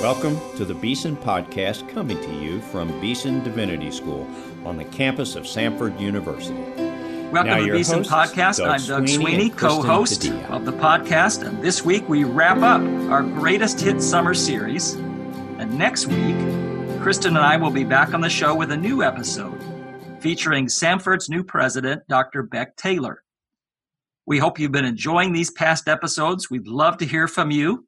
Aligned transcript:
Welcome 0.00 0.38
to 0.56 0.64
the 0.64 0.74
Beeson 0.74 1.16
Podcast 1.16 1.88
coming 1.88 2.20
to 2.22 2.32
you 2.32 2.60
from 2.60 3.00
Beeson 3.00 3.42
Divinity 3.42 3.90
School 3.90 4.28
on 4.64 4.76
the 4.76 4.84
campus 4.84 5.34
of 5.34 5.42
Samford 5.42 5.98
University. 5.98 6.54
Welcome 7.32 7.46
Now 7.46 7.56
to 7.56 7.64
the 7.64 7.72
Beeson 7.72 8.04
Podcast. 8.04 8.58
Doug 8.58 8.68
I'm 8.68 8.86
Doug 8.86 9.08
Sweeney 9.08 9.48
Sweeney, 9.48 9.50
co-host 9.50 10.30
of 10.50 10.64
the 10.64 10.72
podcast, 10.72 11.44
and 11.44 11.60
this 11.60 11.84
week 11.84 12.08
we 12.08 12.22
wrap 12.22 12.58
up 12.58 12.80
our 13.10 13.24
greatest 13.24 13.80
hit 13.80 14.00
summer 14.00 14.34
series. 14.34 14.94
And 14.94 15.76
next 15.76 16.06
week, 16.06 16.36
Kristen 17.02 17.36
and 17.36 17.44
I 17.44 17.56
will 17.56 17.72
be 17.72 17.82
back 17.82 18.14
on 18.14 18.20
the 18.20 18.30
show 18.30 18.54
with 18.54 18.70
a 18.70 18.76
new 18.76 19.02
episode 19.02 19.60
featuring 20.20 20.66
Samford's 20.66 21.28
new 21.28 21.42
president, 21.42 22.06
Dr. 22.06 22.44
Beck 22.44 22.76
Taylor. 22.76 23.24
We 24.26 24.38
hope 24.38 24.60
you've 24.60 24.70
been 24.70 24.84
enjoying 24.84 25.32
these 25.32 25.50
past 25.50 25.88
episodes. 25.88 26.48
We'd 26.48 26.68
love 26.68 26.98
to 26.98 27.04
hear 27.04 27.26
from 27.26 27.50
you. 27.50 27.87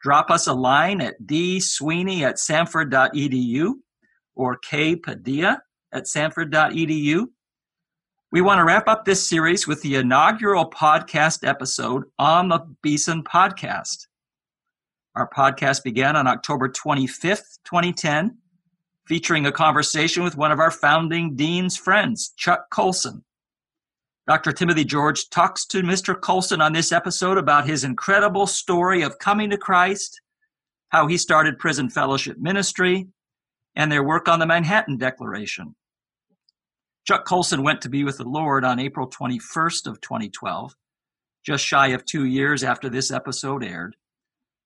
Drop 0.00 0.30
us 0.30 0.46
a 0.46 0.52
line 0.52 1.00
at 1.00 1.20
dsweeney 1.22 2.22
at 2.22 2.36
samford.edu 2.36 3.74
or 4.36 4.58
kpadilla 4.60 5.58
at 5.92 6.04
samford.edu. 6.04 7.26
We 8.30 8.40
want 8.40 8.58
to 8.58 8.64
wrap 8.64 8.88
up 8.88 9.04
this 9.04 9.26
series 9.26 9.66
with 9.66 9.82
the 9.82 9.96
inaugural 9.96 10.70
podcast 10.70 11.46
episode 11.46 12.04
on 12.18 12.48
the 12.48 12.60
Beeson 12.82 13.24
podcast. 13.24 14.06
Our 15.14 15.28
podcast 15.30 15.82
began 15.82 16.14
on 16.14 16.26
October 16.26 16.68
25th, 16.68 17.58
2010, 17.64 18.36
featuring 19.06 19.46
a 19.46 19.52
conversation 19.52 20.22
with 20.22 20.36
one 20.36 20.52
of 20.52 20.60
our 20.60 20.70
founding 20.70 21.34
dean's 21.34 21.76
friends, 21.76 22.32
Chuck 22.36 22.66
Colson. 22.70 23.24
Dr. 24.28 24.52
Timothy 24.52 24.84
George 24.84 25.30
talks 25.30 25.64
to 25.68 25.80
Mr. 25.80 26.14
Colson 26.20 26.60
on 26.60 26.74
this 26.74 26.92
episode 26.92 27.38
about 27.38 27.66
his 27.66 27.82
incredible 27.82 28.46
story 28.46 29.00
of 29.00 29.18
coming 29.18 29.48
to 29.48 29.56
Christ, 29.56 30.20
how 30.90 31.06
he 31.06 31.16
started 31.16 31.58
prison 31.58 31.88
fellowship 31.88 32.36
ministry, 32.38 33.08
and 33.74 33.90
their 33.90 34.04
work 34.04 34.28
on 34.28 34.38
the 34.38 34.44
Manhattan 34.44 34.98
Declaration. 34.98 35.74
Chuck 37.06 37.24
Colson 37.24 37.62
went 37.62 37.80
to 37.80 37.88
be 37.88 38.04
with 38.04 38.18
the 38.18 38.28
Lord 38.28 38.66
on 38.66 38.78
April 38.78 39.08
21st 39.08 39.86
of 39.86 39.98
2012, 40.02 40.74
just 41.42 41.64
shy 41.64 41.88
of 41.88 42.04
two 42.04 42.26
years 42.26 42.62
after 42.62 42.90
this 42.90 43.10
episode 43.10 43.64
aired. 43.64 43.96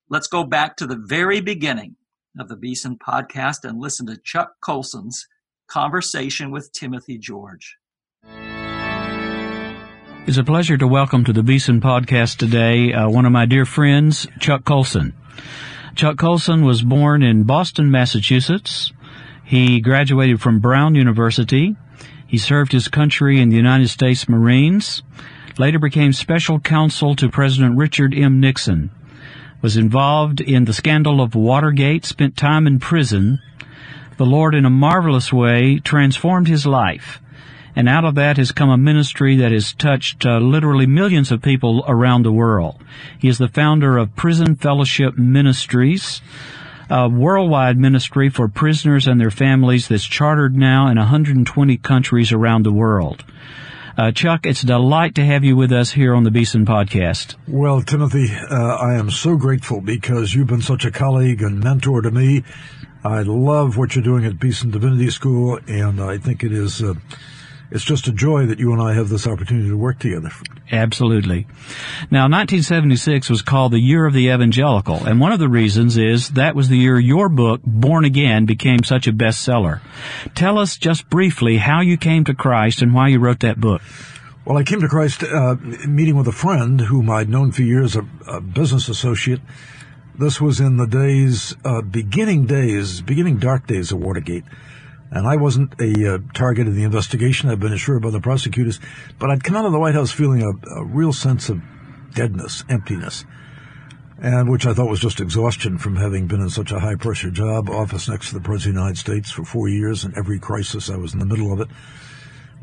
Let's 0.09 0.27
go 0.27 0.43
back 0.43 0.75
to 0.75 0.85
the 0.85 1.01
very 1.01 1.39
beginning 1.39 1.95
of 2.37 2.49
the 2.49 2.57
Beeson 2.57 2.97
podcast 2.97 3.63
and 3.63 3.79
listen 3.79 4.07
to 4.07 4.17
Chuck 4.17 4.55
Colson's 4.59 5.25
conversation 5.69 6.51
with 6.51 6.73
Timothy 6.73 7.17
George. 7.17 7.77
It's 10.25 10.37
a 10.37 10.43
pleasure 10.45 10.77
to 10.77 10.87
welcome 10.87 11.25
to 11.25 11.33
the 11.33 11.43
Beeson 11.43 11.81
podcast 11.81 12.37
today 12.37 12.93
uh, 12.93 13.09
one 13.09 13.25
of 13.25 13.33
my 13.33 13.45
dear 13.45 13.65
friends, 13.65 14.25
Chuck 14.39 14.63
Colson. 14.63 15.13
Chuck 15.95 16.17
Colson 16.17 16.63
was 16.63 16.81
born 16.81 17.21
in 17.21 17.43
Boston, 17.43 17.91
Massachusetts. 17.91 18.93
He 19.43 19.81
graduated 19.81 20.39
from 20.39 20.61
Brown 20.61 20.95
University. 20.95 21.75
He 22.25 22.37
served 22.37 22.71
his 22.71 22.87
country 22.87 23.41
in 23.41 23.49
the 23.49 23.57
United 23.57 23.89
States 23.89 24.29
Marines. 24.29 25.03
Later 25.57 25.77
became 25.77 26.13
special 26.13 26.57
counsel 26.57 27.17
to 27.17 27.27
President 27.27 27.77
Richard 27.77 28.13
M. 28.17 28.39
Nixon. 28.39 28.91
Was 29.61 29.75
involved 29.75 30.39
in 30.39 30.63
the 30.63 30.73
scandal 30.73 31.19
of 31.19 31.35
Watergate, 31.35 32.05
spent 32.05 32.37
time 32.37 32.65
in 32.65 32.79
prison. 32.79 33.41
The 34.15 34.25
Lord, 34.25 34.55
in 34.55 34.63
a 34.63 34.69
marvelous 34.69 35.33
way, 35.33 35.79
transformed 35.79 36.47
his 36.47 36.65
life. 36.65 37.19
And 37.75 37.89
out 37.89 38.05
of 38.05 38.15
that 38.15 38.37
has 38.37 38.51
come 38.51 38.69
a 38.69 38.77
ministry 38.77 39.35
that 39.37 39.51
has 39.51 39.73
touched 39.73 40.25
uh, 40.25 40.37
literally 40.37 40.85
millions 40.85 41.31
of 41.31 41.41
people 41.41 41.83
around 41.87 42.23
the 42.23 42.31
world. 42.31 42.79
He 43.17 43.27
is 43.27 43.39
the 43.39 43.47
founder 43.47 43.97
of 43.97 44.15
Prison 44.15 44.55
Fellowship 44.55 45.17
Ministries, 45.17 46.21
a 46.89 47.09
worldwide 47.09 47.77
ministry 47.77 48.29
for 48.29 48.47
prisoners 48.47 49.07
and 49.07 49.19
their 49.19 49.31
families 49.31 49.87
that's 49.87 50.05
chartered 50.05 50.55
now 50.55 50.87
in 50.87 50.97
120 50.97 51.77
countries 51.77 52.31
around 52.31 52.63
the 52.63 52.71
world. 52.71 53.23
Uh, 53.95 54.11
Chuck, 54.11 54.45
it's 54.45 54.63
a 54.63 54.67
delight 54.67 55.15
to 55.15 55.25
have 55.25 55.43
you 55.43 55.55
with 55.55 55.71
us 55.71 55.91
here 55.91 56.15
on 56.15 56.23
the 56.23 56.31
Beeson 56.31 56.65
Podcast. 56.65 57.35
Well, 57.47 57.81
Timothy, 57.81 58.27
uh, 58.31 58.55
I 58.55 58.95
am 58.95 59.11
so 59.11 59.35
grateful 59.35 59.81
because 59.81 60.33
you've 60.33 60.47
been 60.47 60.63
such 60.63 60.83
a 60.83 60.91
colleague 60.91 61.43
and 61.43 61.63
mentor 61.63 62.01
to 62.01 62.09
me. 62.09 62.43
I 63.03 63.21
love 63.21 63.77
what 63.77 63.95
you're 63.95 64.03
doing 64.03 64.25
at 64.25 64.39
Beeson 64.39 64.71
Divinity 64.71 65.11
School, 65.11 65.59
and 65.67 66.01
I 66.01 66.17
think 66.17 66.43
it 66.43 66.51
is. 66.51 66.81
Uh, 66.81 66.95
it's 67.73 67.83
just 67.83 68.07
a 68.07 68.11
joy 68.11 68.45
that 68.45 68.59
you 68.59 68.71
and 68.71 68.79
I 68.79 68.93
have 68.93 69.09
this 69.09 69.25
opportunity 69.25 69.67
to 69.67 69.77
work 69.77 69.97
together. 69.97 70.29
Absolutely. 70.71 71.47
Now, 72.11 72.29
1976 72.29 73.31
was 73.31 73.41
called 73.41 73.73
the 73.73 73.79
Year 73.79 74.05
of 74.05 74.13
the 74.13 74.27
Evangelical, 74.27 75.03
and 75.05 75.19
one 75.19 75.31
of 75.31 75.39
the 75.39 75.49
reasons 75.49 75.97
is 75.97 76.29
that 76.29 76.55
was 76.55 76.69
the 76.69 76.77
year 76.77 76.99
your 76.99 77.29
book, 77.29 77.61
Born 77.65 78.05
Again, 78.05 78.45
became 78.45 78.83
such 78.83 79.07
a 79.07 79.11
bestseller. 79.11 79.81
Tell 80.35 80.59
us 80.59 80.77
just 80.77 81.09
briefly 81.09 81.57
how 81.57 81.81
you 81.81 81.97
came 81.97 82.23
to 82.25 82.35
Christ 82.35 82.83
and 82.83 82.93
why 82.93 83.07
you 83.07 83.17
wrote 83.19 83.39
that 83.39 83.59
book. 83.59 83.81
Well, 84.45 84.57
I 84.57 84.63
came 84.63 84.81
to 84.81 84.87
Christ 84.87 85.23
uh, 85.23 85.55
meeting 85.87 86.15
with 86.15 86.27
a 86.27 86.31
friend 86.31 86.79
whom 86.79 87.09
I'd 87.09 87.29
known 87.29 87.51
for 87.51 87.63
years, 87.63 87.95
a, 87.95 88.05
a 88.27 88.39
business 88.39 88.87
associate. 88.87 89.41
This 90.19 90.39
was 90.39 90.59
in 90.59 90.77
the 90.77 90.85
days, 90.85 91.55
uh, 91.65 91.81
beginning 91.81 92.45
days, 92.45 93.01
beginning 93.01 93.37
dark 93.37 93.65
days 93.65 93.91
of 93.91 93.99
Watergate. 93.99 94.43
And 95.13 95.27
I 95.27 95.35
wasn't 95.35 95.79
a 95.79 96.15
uh, 96.15 96.17
target 96.33 96.67
of 96.67 96.73
the 96.73 96.81
investigation. 96.81 97.47
I'd 97.47 97.59
been 97.59 97.71
assured 97.71 98.01
by 98.01 98.09
the 98.09 98.19
prosecutors, 98.19 98.79
but 99.19 99.29
I'd 99.29 99.43
come 99.43 99.55
out 99.55 99.63
of 99.63 99.71
the 99.71 99.79
White 99.79 99.93
House 99.93 100.11
feeling 100.11 100.41
a, 100.41 100.79
a 100.79 100.83
real 100.83 101.13
sense 101.13 101.49
of 101.49 101.61
deadness, 102.15 102.63
emptiness, 102.67 103.23
and 104.19 104.49
which 104.49 104.65
I 104.65 104.73
thought 104.73 104.89
was 104.89 104.99
just 104.99 105.19
exhaustion 105.19 105.77
from 105.77 105.97
having 105.97 106.25
been 106.25 106.41
in 106.41 106.49
such 106.49 106.71
a 106.71 106.79
high 106.79 106.95
pressure 106.95 107.29
job, 107.29 107.69
office 107.69 108.09
next 108.09 108.29
to 108.29 108.33
the 108.33 108.41
President 108.41 108.75
of 108.75 108.75
the 108.75 108.81
United 108.81 108.97
States 108.97 109.29
for 109.29 109.45
four 109.45 109.69
years, 109.69 110.03
and 110.03 110.17
every 110.17 110.39
crisis 110.39 110.89
I 110.89 110.95
was 110.95 111.13
in 111.13 111.19
the 111.19 111.27
middle 111.27 111.53
of 111.53 111.59
it. 111.59 111.67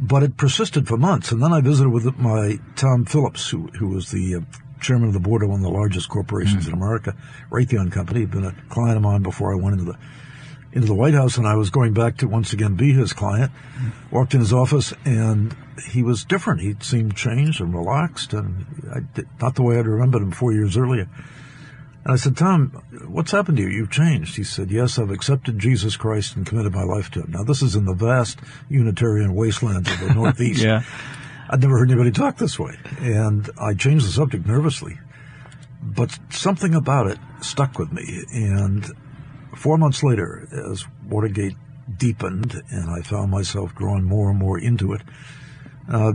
But 0.01 0.25
it 0.25 0.37
persisted 0.37 0.89
for 0.89 0.97
months, 0.97 1.31
and 1.31 1.41
then 1.41 1.53
I 1.53 1.61
visited 1.61 1.91
with 1.91 2.19
my 2.19 2.59
Tom 2.75 3.05
Phillips, 3.05 3.49
who, 3.51 3.69
who 3.79 3.91
was 3.91 4.11
the 4.11 4.35
uh, 4.35 4.41
chairman 4.81 5.07
of 5.07 5.15
the 5.15 5.21
board 5.21 5.45
of 5.45 5.51
one 5.51 5.61
of 5.61 5.65
the 5.65 5.71
largest 5.71 6.09
corporations 6.09 6.67
in 6.67 6.73
America, 6.73 7.15
Raytheon 7.51 7.93
Company. 7.93 8.21
He'd 8.21 8.33
been 8.33 8.47
a 8.47 8.57
client 8.71 8.97
of 8.97 9.05
mine 9.05 9.23
before 9.23 9.53
I 9.53 9.57
went 9.57 9.79
into 9.79 9.93
the 9.93 9.99
into 10.73 10.87
the 10.87 10.95
White 10.95 11.15
House, 11.15 11.37
and 11.37 11.47
I 11.47 11.57
was 11.57 11.71
going 11.71 11.93
back 11.93 12.19
to 12.19 12.29
once 12.29 12.53
again 12.53 12.77
be 12.77 12.93
his 12.93 13.13
client. 13.13 13.51
Walked 14.11 14.35
in 14.35 14.41
his 14.41 14.53
office, 14.53 14.93
and 15.05 15.57
he 15.91 16.03
was 16.03 16.25
different. 16.25 16.61
He 16.61 16.77
seemed 16.81 17.17
changed 17.17 17.61
and 17.61 17.75
relaxed, 17.75 18.33
and 18.33 18.67
I 18.95 19.01
did, 19.15 19.29
not 19.41 19.57
the 19.57 19.63
way 19.63 19.79
I'd 19.79 19.87
remembered 19.87 20.23
him 20.23 20.31
four 20.31 20.53
years 20.53 20.77
earlier. 20.77 21.09
And 22.05 22.15
I 22.15 22.17
said, 22.17 22.37
Tom, 22.37 22.71
what's 23.09 23.33
happened 23.33 23.59
to 23.59 23.63
you? 23.63 23.69
You've 23.69 23.91
changed. 23.91 24.37
He 24.37 24.45
said, 24.45 24.71
Yes, 24.71 24.99
I've 24.99 25.11
accepted 25.11 25.59
Jesus 25.59 25.97
Christ 25.97 26.35
and 26.35 26.47
committed 26.47 26.73
my 26.73 26.85
life 26.85 27.11
to 27.13 27.21
him. 27.21 27.33
Now, 27.33 27.43
this 27.43 27.61
is 27.63 27.77
in 27.77 27.85
the 27.85 27.95
vast 27.95 28.39
Unitarian 28.71 29.35
wastelands 29.35 29.91
of 29.93 30.01
the 30.01 30.15
Northeast. 30.15 30.63
Yeah. 30.63 30.83
I'd 31.51 31.61
never 31.61 31.79
heard 31.79 31.91
anybody 31.91 32.13
talk 32.13 32.39
this 32.39 32.59
way. 32.59 32.79
And 33.01 33.51
I 33.61 33.75
changed 33.75 34.07
the 34.07 34.13
subject 34.13 34.47
nervously. 34.47 34.99
But 35.83 36.17
something 36.31 36.75
about 36.75 37.09
it 37.09 37.19
stuck 37.43 37.79
with 37.79 37.93
me. 37.93 38.25
And 38.33 38.87
four 39.57 39.79
months 39.79 40.03
later, 40.03 40.49
as 40.73 40.87
Watergate 41.09 41.57
deepened 41.97 42.63
and 42.71 42.91
I 42.91 43.03
found 43.03 43.31
myself 43.31 43.75
drawn 43.75 44.05
more 44.05 44.31
and 44.31 44.39
more 44.39 44.59
into 44.59 44.93
it, 44.93 45.03
uh, 45.91 46.13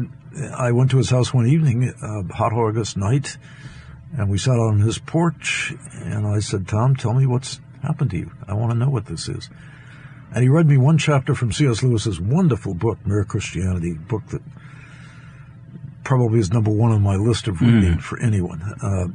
I 0.57 0.71
went 0.71 0.91
to 0.91 0.97
his 0.97 1.09
house 1.09 1.33
one 1.33 1.47
evening, 1.47 1.93
uh, 2.01 2.33
hot 2.33 2.53
August 2.53 2.97
night, 2.97 3.37
and 4.17 4.29
we 4.29 4.37
sat 4.37 4.57
on 4.57 4.79
his 4.79 4.99
porch. 4.99 5.73
And 5.93 6.27
I 6.27 6.39
said, 6.39 6.67
Tom, 6.67 6.95
tell 6.95 7.13
me 7.13 7.25
what's 7.25 7.59
happened 7.81 8.11
to 8.11 8.17
you. 8.17 8.31
I 8.47 8.53
want 8.53 8.71
to 8.71 8.77
know 8.77 8.89
what 8.89 9.05
this 9.05 9.27
is. 9.29 9.49
And 10.33 10.43
he 10.43 10.49
read 10.49 10.67
me 10.67 10.77
one 10.77 10.97
chapter 10.97 11.35
from 11.35 11.51
C.S. 11.51 11.83
Lewis's 11.83 12.19
wonderful 12.19 12.73
book, 12.73 13.05
Mere 13.05 13.23
Christianity, 13.23 13.93
book 13.93 14.25
that 14.27 14.41
probably 16.05 16.39
is 16.39 16.53
number 16.53 16.71
one 16.71 16.91
on 16.91 17.01
my 17.01 17.15
list 17.15 17.47
of 17.47 17.59
reading 17.59 17.97
for 17.97 18.21
anyone, 18.21 18.61
uh, 18.81 19.07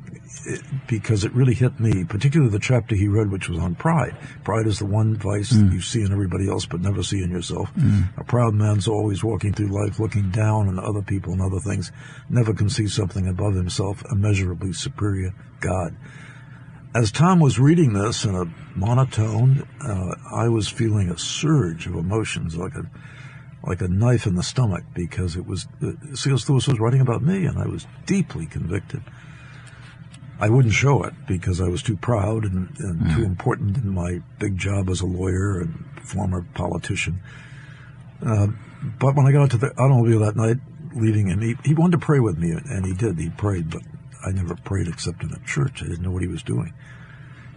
it, 0.44 0.60
because 0.88 1.24
it 1.24 1.32
really 1.32 1.54
hit 1.54 1.78
me, 1.78 2.04
particularly 2.04 2.50
the 2.50 2.58
chapter 2.58 2.96
he 2.96 3.06
read, 3.06 3.30
which 3.30 3.48
was 3.48 3.58
on 3.58 3.76
pride. 3.76 4.14
Pride 4.44 4.66
is 4.66 4.80
the 4.80 4.86
one 4.86 5.14
vice 5.14 5.50
that 5.50 5.72
you 5.72 5.80
see 5.80 6.02
in 6.02 6.12
everybody 6.12 6.50
else 6.50 6.66
but 6.66 6.80
never 6.80 7.02
see 7.02 7.22
in 7.22 7.30
yourself. 7.30 7.70
A 8.18 8.24
proud 8.24 8.54
man's 8.54 8.88
always 8.88 9.22
walking 9.22 9.52
through 9.52 9.68
life 9.68 10.00
looking 10.00 10.30
down 10.30 10.68
on 10.68 10.78
other 10.78 11.02
people 11.02 11.32
and 11.32 11.40
other 11.40 11.60
things, 11.60 11.92
never 12.28 12.52
can 12.52 12.68
see 12.68 12.88
something 12.88 13.28
above 13.28 13.54
himself, 13.54 14.02
immeasurably 14.10 14.72
superior 14.72 15.32
God. 15.60 15.96
As 16.92 17.12
Tom 17.12 17.38
was 17.38 17.60
reading 17.60 17.92
this 17.92 18.24
in 18.24 18.34
a 18.34 18.52
monotone, 18.76 19.68
uh, 19.80 20.16
I 20.34 20.48
was 20.48 20.68
feeling 20.68 21.08
a 21.08 21.16
surge 21.16 21.86
of 21.86 21.94
emotions, 21.94 22.56
like 22.56 22.74
a 22.74 22.82
like 23.62 23.80
a 23.80 23.88
knife 23.88 24.26
in 24.26 24.36
the 24.36 24.42
stomach, 24.42 24.84
because 24.94 25.36
it 25.36 25.46
was 25.46 25.66
uh, 25.82 25.92
C.S. 26.14 26.48
Lewis 26.48 26.66
was 26.66 26.80
writing 26.80 27.00
about 27.00 27.22
me, 27.22 27.44
and 27.44 27.58
I 27.58 27.66
was 27.66 27.86
deeply 28.06 28.46
convicted. 28.46 29.02
I 30.40 30.48
wouldn't 30.48 30.72
show 30.72 31.02
it 31.02 31.12
because 31.26 31.60
I 31.60 31.68
was 31.68 31.82
too 31.82 31.96
proud 31.96 32.44
and, 32.44 32.74
and 32.78 33.10
too 33.14 33.24
important 33.24 33.76
in 33.76 33.90
my 33.90 34.22
big 34.38 34.56
job 34.56 34.88
as 34.88 35.02
a 35.02 35.06
lawyer 35.06 35.60
and 35.60 35.84
former 36.02 36.46
politician. 36.54 37.20
Uh, 38.24 38.48
but 38.98 39.14
when 39.14 39.26
I 39.26 39.32
got 39.32 39.42
out 39.42 39.50
to 39.50 39.58
the 39.58 39.72
automobile 39.78 40.20
that 40.20 40.36
night, 40.36 40.56
leaving 40.94 41.26
him, 41.26 41.42
he, 41.42 41.56
he 41.62 41.74
wanted 41.74 42.00
to 42.00 42.06
pray 42.06 42.20
with 42.20 42.38
me, 42.38 42.52
and 42.52 42.86
he 42.86 42.94
did. 42.94 43.18
He 43.18 43.28
prayed, 43.28 43.68
but 43.68 43.82
I 44.24 44.32
never 44.32 44.54
prayed 44.54 44.88
except 44.88 45.22
in 45.22 45.32
a 45.32 45.46
church. 45.46 45.82
I 45.82 45.86
didn't 45.86 46.02
know 46.02 46.10
what 46.10 46.22
he 46.22 46.28
was 46.28 46.42
doing. 46.42 46.72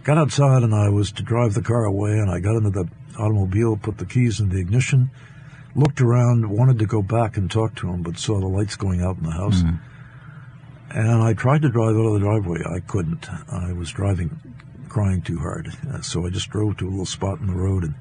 got 0.02 0.18
outside 0.18 0.62
and 0.62 0.74
I 0.74 0.88
was 0.88 1.12
to 1.12 1.22
drive 1.22 1.54
the 1.54 1.62
car 1.62 1.84
away 1.84 2.12
and 2.12 2.30
I 2.30 2.40
got 2.40 2.56
into 2.56 2.70
the 2.70 2.88
automobile, 3.18 3.76
put 3.76 3.98
the 3.98 4.06
keys 4.06 4.40
in 4.40 4.48
the 4.48 4.58
ignition, 4.58 5.10
looked 5.74 6.00
around, 6.00 6.48
wanted 6.48 6.78
to 6.78 6.86
go 6.86 7.02
back 7.02 7.36
and 7.36 7.50
talk 7.50 7.74
to 7.76 7.88
him, 7.88 8.02
but 8.02 8.18
saw 8.18 8.38
the 8.40 8.46
lights 8.46 8.76
going 8.76 9.02
out 9.02 9.16
in 9.18 9.24
the 9.24 9.32
house. 9.32 9.62
Mm. 9.62 9.80
And 10.90 11.22
I 11.22 11.32
tried 11.34 11.62
to 11.62 11.68
drive 11.68 11.96
out 11.96 12.06
of 12.06 12.14
the 12.14 12.20
driveway. 12.20 12.60
I 12.64 12.80
couldn't. 12.80 13.28
I 13.50 13.72
was 13.72 13.90
driving, 13.90 14.38
crying 14.88 15.22
too 15.22 15.38
hard. 15.38 15.72
Uh, 15.92 16.00
So 16.02 16.24
I 16.26 16.30
just 16.30 16.50
drove 16.50 16.76
to 16.76 16.86
a 16.86 16.90
little 16.90 17.06
spot 17.06 17.40
in 17.40 17.48
the 17.48 17.54
road 17.54 17.82
and 17.82 17.94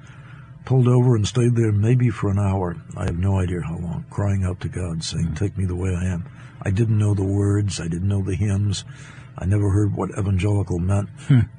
pulled 0.65 0.87
over 0.87 1.15
and 1.15 1.27
stayed 1.27 1.55
there 1.55 1.71
maybe 1.71 2.09
for 2.09 2.29
an 2.29 2.37
hour. 2.39 2.75
I 2.95 3.05
have 3.05 3.17
no 3.17 3.39
idea 3.39 3.61
how 3.61 3.77
long, 3.77 4.05
crying 4.11 4.43
out 4.43 4.61
to 4.61 4.69
God, 4.69 5.03
saying, 5.03 5.33
Take 5.33 5.57
me 5.57 5.65
the 5.65 5.75
way 5.75 5.95
I 5.95 6.05
am. 6.05 6.29
I 6.61 6.69
didn't 6.69 6.99
know 6.99 7.13
the 7.15 7.23
words. 7.23 7.79
I 7.79 7.87
didn't 7.87 8.07
know 8.07 8.21
the 8.21 8.35
hymns. 8.35 8.85
I 9.37 9.45
never 9.45 9.71
heard 9.71 9.95
what 9.95 10.11
evangelical 10.11 10.77
meant. 10.77 11.09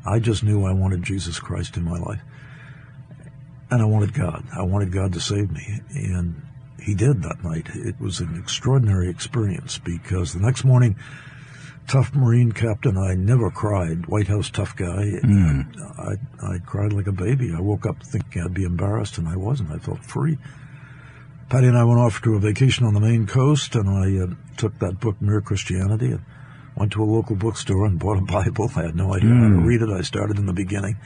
I 0.07 0.21
just 0.21 0.45
knew 0.45 0.65
I 0.65 0.73
wanted 0.73 1.03
Jesus 1.03 1.41
Christ 1.41 1.77
in 1.77 1.83
my 1.83 1.99
life. 1.99 2.21
And 3.71 3.83
I 3.83 3.85
wanted 3.87 4.15
God. 4.15 4.45
I 4.57 4.63
wanted 4.63 4.93
God 4.93 5.13
to 5.15 5.21
save 5.21 5.51
me. 5.51 5.81
And 5.95 6.43
He 6.83 6.95
did 6.95 7.23
that 7.23 7.43
night. 7.43 7.69
It 7.75 8.01
was 8.01 8.21
an 8.21 8.39
extraordinary 8.39 9.09
experience 9.09 9.79
because 9.79 10.33
the 10.33 10.41
next 10.41 10.65
morning, 10.65 10.97
tough 11.89 12.15
Marine 12.15 12.53
captain, 12.53 12.97
I 12.97 13.15
never 13.15 13.51
cried, 13.51 14.07
White 14.07 14.29
House 14.29 14.51
tough 14.51 14.77
guy. 14.77 15.13
I, 15.99 16.15
I 16.43 16.59
cried 16.59 16.93
like 16.93 17.07
a 17.07 17.13
baby. 17.13 17.53
I 17.57 17.61
woke 17.61 17.87
up 17.87 18.03
thinking 18.03 18.43
I'd 18.43 18.55
be 18.55 18.65
embarrassed, 18.65 19.19
and 19.19 19.29
I 19.29 19.37
wasn't. 19.37 19.71
I 19.71 19.79
felt 19.79 20.05
free. 20.05 20.39
Patty 21.49 21.67
and 21.67 21.77
I 21.77 21.85
went 21.85 22.01
off 22.01 22.23
to 22.23 22.35
a 22.35 22.39
vacation 22.39 22.87
on 22.87 22.95
the 22.95 23.01
Maine 23.01 23.27
coast, 23.27 23.75
and 23.75 23.89
I 23.89 24.25
uh, 24.25 24.35
took 24.57 24.79
that 24.79 24.99
book, 25.01 25.21
Mere 25.21 25.41
Christianity, 25.41 26.07
and 26.07 26.23
went 26.75 26.93
to 26.93 27.03
a 27.03 27.05
local 27.05 27.37
bookstore 27.37 27.85
and 27.85 27.99
bought 27.99 28.19
a 28.19 28.23
Bible. 28.23 28.71
I 28.77 28.83
had 28.83 28.97
no 28.97 29.15
idea 29.15 29.31
how 29.31 29.49
to 29.49 29.61
read 29.61 29.83
it. 29.83 29.91
I 29.91 30.01
started 30.03 30.39
in 30.39 30.47
the 30.47 30.53
beginning. 30.53 30.97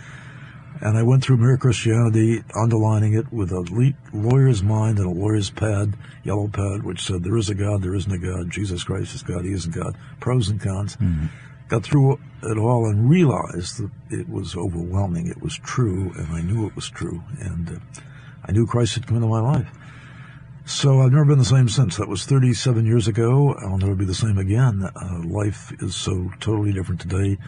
And 0.81 0.97
I 0.97 1.03
went 1.03 1.25
through 1.25 1.39
Mere 1.39 1.57
Christianity, 1.57 2.43
underlining 2.55 3.15
it 3.15 3.33
with 3.33 3.51
a 3.51 3.61
le- 3.61 3.95
lawyer's 4.13 4.63
mind 4.63 4.99
and 4.99 5.07
a 5.07 5.11
lawyer's 5.11 5.51
pad, 5.51 5.95
yellow 6.23 6.49
pad, 6.49 6.85
which 6.85 7.03
said, 7.03 7.25
There 7.25 7.37
is 7.37 7.51
a 7.51 7.55
God, 7.55 7.83
there 7.83 7.95
isn't 7.95 8.13
a 8.13 8.19
God. 8.19 8.51
Jesus 8.51 8.85
Christ 8.85 9.15
is 9.15 9.23
God, 9.23 9.45
He 9.45 9.53
isn't 9.53 9.75
God. 9.75 9.97
Pros 10.21 10.49
and 10.49 10.61
cons. 10.61 10.97
Got 11.69 11.83
through 11.83 12.19
it 12.43 12.57
all 12.57 12.87
and 12.89 13.11
realized 13.11 13.79
that 13.79 13.91
it 14.11 14.29
was 14.29 14.55
overwhelming. 14.57 15.27
It 15.27 15.43
was 15.43 15.59
true, 15.59 16.13
and 16.17 16.29
I 16.29 16.41
knew 16.41 16.67
it 16.67 16.75
was 16.77 16.89
true. 16.89 17.23
And 17.41 17.69
uh, 17.69 18.01
I 18.45 18.53
knew 18.53 18.67
Christ 18.67 18.95
had 18.95 19.07
come 19.07 19.17
into 19.17 19.29
my 19.29 19.41
life. 19.41 19.69
So 20.65 21.01
I've 21.01 21.13
never 21.13 21.25
been 21.25 21.39
the 21.39 21.45
same 21.45 21.69
since. 21.69 21.97
That 21.97 22.09
was 22.09 22.25
37 22.25 22.87
years 22.87 23.09
ago. 23.09 23.55
I'll 23.55 23.79
never 23.79 23.95
be 23.95 24.05
the 24.05 24.15
same 24.15 24.39
again. 24.39 24.83
Uh, 24.95 25.23
life 25.25 25.73
is 25.83 25.95
so 25.95 26.31
totally 26.41 26.73
different 26.73 27.01
today. 27.01 27.39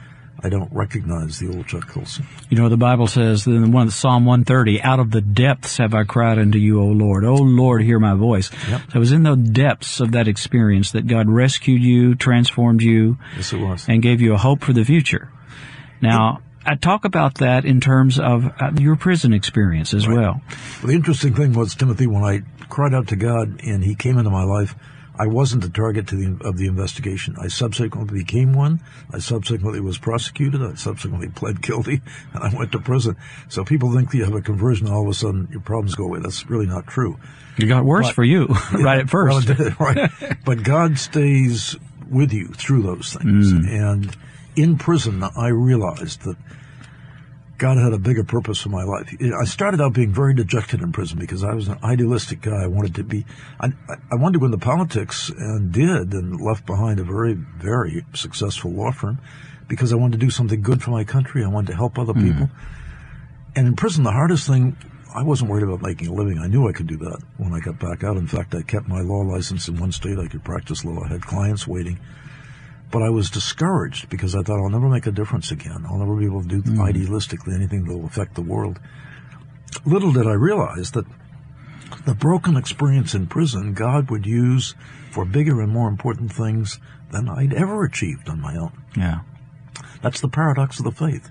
I 0.42 0.48
don't 0.48 0.72
recognize 0.72 1.38
the 1.38 1.48
old 1.54 1.66
Chuck 1.66 1.86
Colson. 1.88 2.26
You 2.48 2.56
know, 2.56 2.68
the 2.68 2.76
Bible 2.76 3.06
says 3.06 3.46
in 3.46 3.72
one 3.72 3.90
Psalm 3.90 4.24
130, 4.24 4.80
out 4.82 4.98
of 4.98 5.10
the 5.10 5.20
depths 5.20 5.76
have 5.76 5.92
I 5.94 6.04
cried 6.04 6.38
unto 6.38 6.58
you, 6.58 6.80
O 6.80 6.86
Lord. 6.86 7.24
O 7.24 7.34
Lord, 7.34 7.82
hear 7.82 7.98
my 7.98 8.14
voice. 8.14 8.50
Yep. 8.68 8.80
So 8.90 8.96
it 8.96 8.98
was 8.98 9.12
in 9.12 9.22
the 9.22 9.36
depths 9.36 10.00
of 10.00 10.12
that 10.12 10.28
experience 10.28 10.92
that 10.92 11.06
God 11.06 11.28
rescued 11.28 11.82
you, 11.82 12.14
transformed 12.14 12.80
you, 12.82 13.18
Yes, 13.36 13.52
it 13.52 13.58
was. 13.60 13.86
and 13.88 14.02
gave 14.02 14.20
you 14.22 14.32
a 14.34 14.38
hope 14.38 14.62
for 14.64 14.72
the 14.72 14.84
future. 14.84 15.30
Now, 16.00 16.40
I 16.64 16.74
talk 16.76 17.04
about 17.04 17.36
that 17.36 17.64
in 17.64 17.80
terms 17.80 18.18
of 18.18 18.46
uh, 18.60 18.70
your 18.78 18.96
prison 18.96 19.32
experience 19.32 19.92
as 19.94 20.06
well. 20.06 20.40
Well, 20.82 20.86
the 20.86 20.94
interesting 20.94 21.34
thing 21.34 21.52
was, 21.52 21.74
Timothy, 21.74 22.06
when 22.06 22.22
I 22.24 22.40
cried 22.68 22.94
out 22.94 23.08
to 23.08 23.16
God 23.16 23.60
and 23.64 23.82
He 23.84 23.94
came 23.94 24.16
into 24.18 24.30
my 24.30 24.44
life, 24.44 24.74
I 25.20 25.26
wasn't 25.26 25.62
the 25.62 25.68
target 25.68 26.08
to 26.08 26.16
the, 26.16 26.46
of 26.48 26.56
the 26.56 26.66
investigation. 26.66 27.36
I 27.38 27.48
subsequently 27.48 28.20
became 28.20 28.54
one. 28.54 28.80
I 29.12 29.18
subsequently 29.18 29.78
was 29.80 29.98
prosecuted. 29.98 30.62
I 30.62 30.74
subsequently 30.76 31.28
pled 31.28 31.60
guilty, 31.60 32.00
and 32.32 32.42
I 32.42 32.56
went 32.56 32.72
to 32.72 32.78
prison. 32.78 33.16
So 33.50 33.62
people 33.62 33.94
think 33.94 34.10
that 34.10 34.16
you 34.16 34.24
have 34.24 34.34
a 34.34 34.40
conversion, 34.40 34.88
all 34.88 35.02
of 35.02 35.08
a 35.08 35.14
sudden 35.14 35.48
your 35.50 35.60
problems 35.60 35.94
go 35.94 36.04
away. 36.04 36.20
That's 36.20 36.48
really 36.48 36.66
not 36.66 36.86
true. 36.86 37.18
It 37.58 37.66
got 37.66 37.84
worse 37.84 38.06
But- 38.06 38.14
for 38.14 38.24
you 38.24 38.46
right 38.72 39.00
at 39.00 39.10
first. 39.10 39.48
Well, 39.50 39.74
right. 39.78 40.10
but 40.46 40.62
God 40.62 40.98
stays 40.98 41.76
with 42.08 42.32
you 42.32 42.48
through 42.48 42.82
those 42.82 43.12
things. 43.12 43.52
Mm. 43.52 43.68
And 43.68 44.16
in 44.56 44.78
prison, 44.78 45.22
I 45.36 45.48
realized 45.48 46.22
that 46.22 46.36
God 47.60 47.76
had 47.76 47.92
a 47.92 47.98
bigger 47.98 48.24
purpose 48.24 48.58
for 48.58 48.70
my 48.70 48.84
life. 48.84 49.14
I 49.20 49.44
started 49.44 49.82
out 49.82 49.92
being 49.92 50.14
very 50.14 50.32
dejected 50.32 50.80
in 50.80 50.92
prison 50.92 51.18
because 51.18 51.44
I 51.44 51.52
was 51.52 51.68
an 51.68 51.76
idealistic 51.84 52.40
guy. 52.40 52.64
I 52.64 52.66
wanted 52.66 52.94
to 52.94 53.04
be, 53.04 53.26
I, 53.60 53.68
I 54.10 54.14
wanted 54.14 54.32
to 54.32 54.38
go 54.38 54.46
into 54.46 54.56
politics 54.56 55.28
and 55.28 55.70
did, 55.70 56.14
and 56.14 56.40
left 56.40 56.64
behind 56.64 57.00
a 57.00 57.04
very, 57.04 57.34
very 57.34 58.02
successful 58.14 58.70
law 58.70 58.92
firm 58.92 59.20
because 59.68 59.92
I 59.92 59.96
wanted 59.96 60.18
to 60.18 60.24
do 60.24 60.30
something 60.30 60.62
good 60.62 60.82
for 60.82 60.90
my 60.90 61.04
country. 61.04 61.44
I 61.44 61.48
wanted 61.48 61.72
to 61.72 61.76
help 61.76 61.98
other 61.98 62.14
hmm. 62.14 62.28
people. 62.28 62.48
And 63.54 63.66
in 63.66 63.76
prison, 63.76 64.04
the 64.04 64.12
hardest 64.12 64.46
thing, 64.46 64.78
I 65.14 65.22
wasn't 65.22 65.50
worried 65.50 65.64
about 65.64 65.82
making 65.82 66.08
a 66.08 66.14
living. 66.14 66.38
I 66.38 66.46
knew 66.46 66.66
I 66.66 66.72
could 66.72 66.86
do 66.86 66.96
that 66.96 67.22
when 67.36 67.52
I 67.52 67.60
got 67.60 67.78
back 67.78 68.02
out. 68.02 68.16
In 68.16 68.26
fact, 68.26 68.54
I 68.54 68.62
kept 68.62 68.88
my 68.88 69.02
law 69.02 69.20
license 69.20 69.68
in 69.68 69.78
one 69.78 69.92
state. 69.92 70.18
I 70.18 70.28
could 70.28 70.44
practice 70.44 70.82
law. 70.82 71.04
I 71.04 71.08
had 71.08 71.26
clients 71.26 71.68
waiting. 71.68 72.00
But 72.90 73.02
I 73.02 73.08
was 73.08 73.30
discouraged 73.30 74.08
because 74.08 74.34
I 74.34 74.42
thought 74.42 74.60
I'll 74.60 74.70
never 74.70 74.88
make 74.88 75.06
a 75.06 75.12
difference 75.12 75.50
again. 75.50 75.84
I'll 75.88 75.98
never 75.98 76.16
be 76.16 76.26
able 76.26 76.42
to 76.42 76.48
do 76.48 76.62
mm. 76.62 76.78
idealistically 76.78 77.54
anything 77.54 77.84
that 77.84 77.96
will 77.96 78.06
affect 78.06 78.34
the 78.34 78.42
world. 78.42 78.80
Little 79.84 80.12
did 80.12 80.26
I 80.26 80.32
realize 80.32 80.90
that 80.92 81.06
the 82.06 82.14
broken 82.14 82.56
experience 82.56 83.14
in 83.14 83.26
prison 83.26 83.74
God 83.74 84.10
would 84.10 84.26
use 84.26 84.74
for 85.10 85.24
bigger 85.24 85.60
and 85.60 85.72
more 85.72 85.88
important 85.88 86.32
things 86.32 86.78
than 87.10 87.28
I'd 87.28 87.52
ever 87.52 87.84
achieved 87.84 88.28
on 88.28 88.40
my 88.40 88.56
own. 88.56 88.72
Yeah. 88.96 89.20
That's 90.02 90.20
the 90.20 90.28
paradox 90.28 90.78
of 90.78 90.84
the 90.84 90.92
faith. 90.92 91.30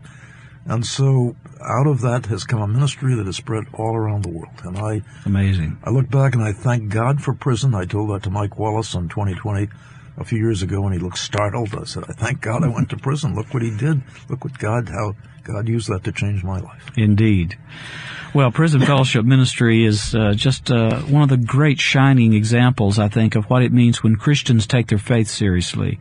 And 0.66 0.86
so 0.86 1.36
out 1.62 1.88
of 1.88 2.02
that 2.02 2.28
has 2.28 2.44
come 2.44 2.62
a 2.62 2.68
ministry 2.68 3.16
that 3.16 3.26
has 3.26 3.38
spread 3.38 3.66
all 3.74 3.96
around 3.96 4.24
the 4.24 4.30
world. 4.30 4.54
And 4.64 4.78
I, 4.78 5.02
Amazing. 5.26 5.80
I 5.84 5.90
look 5.90 6.10
back 6.10 6.36
and 6.36 6.44
I 6.44 6.52
thank 6.52 6.90
God 6.90 7.24
for 7.24 7.34
prison. 7.34 7.74
I 7.74 7.86
told 7.86 8.12
that 8.12 8.24
to 8.24 8.30
Mike 8.30 8.60
Wallace 8.60 8.94
on 8.94 9.10
2020 9.10 9.70
a 10.20 10.26
few 10.26 10.38
years 10.38 10.62
ago 10.62 10.84
and 10.86 10.94
he 10.94 11.00
looked 11.00 11.18
startled. 11.18 11.74
I 11.74 11.86
said, 11.86 12.04
I 12.08 12.14
thank 12.14 12.42
God 12.42 12.64
I 12.64 12.68
went 12.68 12.90
to 12.90 12.98
prison. 12.98 13.36
Look 13.36 13.54
what 13.54 13.64
he 13.64 13.76
did. 13.76 14.02
Look 14.30 14.44
what 14.44 14.58
God, 14.60 14.90
how 14.90 15.16
God 15.52 15.68
used 15.68 15.90
that 15.90 16.04
to 16.04 16.12
change 16.12 16.44
my 16.44 16.60
life. 16.60 16.92
Indeed. 16.96 17.58
Well, 18.32 18.52
Prison 18.52 18.82
Fellowship 18.82 19.26
Ministry 19.26 19.84
is 19.86 20.14
uh, 20.14 20.34
just 20.36 20.70
uh, 20.70 21.00
one 21.02 21.24
of 21.24 21.30
the 21.30 21.38
great 21.38 21.80
shining 21.80 22.34
examples, 22.34 23.00
I 23.00 23.08
think, 23.08 23.36
of 23.36 23.46
what 23.46 23.64
it 23.64 23.74
means 23.74 24.04
when 24.04 24.18
Christians 24.18 24.68
take 24.68 24.88
their 24.88 25.00
faith 25.00 25.28
seriously. 25.28 25.98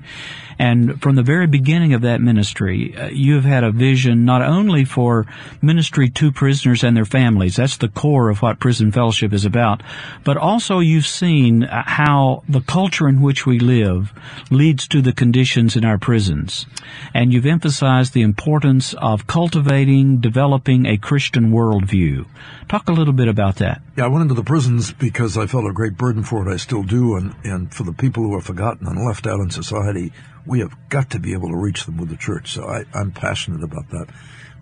And 0.58 1.00
from 1.00 1.14
the 1.14 1.22
very 1.22 1.46
beginning 1.46 1.94
of 1.94 2.02
that 2.02 2.20
ministry, 2.20 2.94
uh, 2.96 3.08
you 3.08 3.36
have 3.36 3.44
had 3.44 3.62
a 3.62 3.70
vision 3.70 4.24
not 4.24 4.42
only 4.42 4.84
for 4.84 5.24
ministry 5.62 6.10
to 6.10 6.32
prisoners 6.32 6.82
and 6.82 6.96
their 6.96 7.04
families, 7.04 7.56
that's 7.56 7.76
the 7.76 7.88
core 7.88 8.28
of 8.28 8.42
what 8.42 8.58
Prison 8.58 8.90
Fellowship 8.90 9.32
is 9.32 9.44
about, 9.44 9.82
but 10.24 10.36
also 10.36 10.80
you've 10.80 11.06
seen 11.06 11.62
uh, 11.62 11.84
how 11.86 12.42
the 12.48 12.60
culture 12.60 13.08
in 13.08 13.22
which 13.22 13.46
we 13.46 13.60
live 13.60 14.12
leads 14.50 14.88
to 14.88 15.00
the 15.00 15.12
conditions 15.12 15.76
in 15.76 15.84
our 15.84 15.98
prisons. 15.98 16.66
And 17.14 17.32
you've 17.32 17.46
emphasized 17.46 18.12
the 18.12 18.22
importance 18.22 18.94
of 18.94 19.28
cultivating, 19.38 20.18
developing 20.18 20.84
a 20.84 20.96
Christian 20.98 21.52
worldview. 21.52 22.26
Talk 22.68 22.88
a 22.88 22.92
little 22.92 23.12
bit 23.12 23.28
about 23.28 23.54
that. 23.56 23.80
Yeah, 23.96 24.06
I 24.06 24.08
went 24.08 24.22
into 24.22 24.34
the 24.34 24.42
prisons 24.42 24.92
because 24.92 25.38
I 25.38 25.46
felt 25.46 25.64
a 25.64 25.72
great 25.72 25.96
burden 25.96 26.24
for 26.24 26.42
it. 26.42 26.52
I 26.52 26.56
still 26.56 26.82
do. 26.82 27.14
And, 27.14 27.36
and 27.44 27.72
for 27.72 27.84
the 27.84 27.92
people 27.92 28.24
who 28.24 28.34
are 28.34 28.40
forgotten 28.40 28.88
and 28.88 29.06
left 29.06 29.28
out 29.28 29.38
in 29.38 29.50
society, 29.50 30.12
we 30.44 30.58
have 30.58 30.74
got 30.88 31.10
to 31.10 31.20
be 31.20 31.34
able 31.34 31.50
to 31.50 31.56
reach 31.56 31.84
them 31.84 31.98
with 31.98 32.08
the 32.08 32.16
church. 32.16 32.50
So 32.50 32.64
I, 32.64 32.82
I'm 32.92 33.12
passionate 33.12 33.62
about 33.62 33.88
that. 33.90 34.08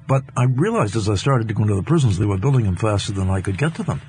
But 0.06 0.25
I 0.37 0.45
realized 0.45 0.95
as 0.95 1.09
I 1.09 1.14
started 1.14 1.49
to 1.49 1.54
go 1.54 1.62
into 1.62 1.75
the 1.75 1.83
prisons, 1.83 2.18
they 2.18 2.26
were 2.26 2.37
building 2.37 2.64
them 2.64 2.76
faster 2.76 3.12
than 3.12 3.30
I 3.30 3.40
could 3.40 3.56
get 3.56 3.76
to 3.76 3.83
them. 3.83 4.02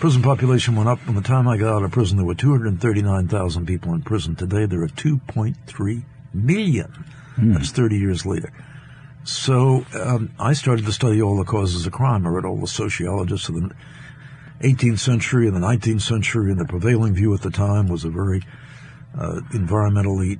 Prison 0.00 0.22
population 0.22 0.76
went 0.76 0.88
up. 0.88 0.98
From 1.00 1.16
the 1.16 1.20
time 1.20 1.46
I 1.46 1.58
got 1.58 1.74
out 1.74 1.82
of 1.82 1.90
prison, 1.90 2.16
there 2.16 2.24
were 2.24 2.34
239,000 2.34 3.66
people 3.66 3.92
in 3.92 4.00
prison. 4.00 4.34
Today, 4.34 4.64
there 4.64 4.82
are 4.82 4.88
2.3 4.88 6.04
million. 6.32 6.86
Hmm. 7.36 7.52
That's 7.52 7.70
30 7.70 7.98
years 7.98 8.24
later. 8.24 8.50
So 9.24 9.86
um, 9.94 10.34
I 10.38 10.52
started 10.52 10.84
to 10.84 10.92
study 10.92 11.22
all 11.22 11.38
the 11.38 11.44
causes 11.44 11.86
of 11.86 11.92
crime. 11.92 12.26
I 12.26 12.30
read 12.30 12.44
all 12.44 12.60
the 12.60 12.66
sociologists 12.66 13.48
of 13.48 13.54
the 13.54 13.74
18th 14.60 14.98
century 14.98 15.46
and 15.46 15.56
the 15.56 15.66
19th 15.66 16.02
century, 16.02 16.50
and 16.50 16.60
the 16.60 16.66
prevailing 16.66 17.14
view 17.14 17.32
at 17.34 17.40
the 17.40 17.50
time 17.50 17.88
was 17.88 18.04
a 18.04 18.10
very 18.10 18.42
uh, 19.18 19.40
environmentally 19.52 20.38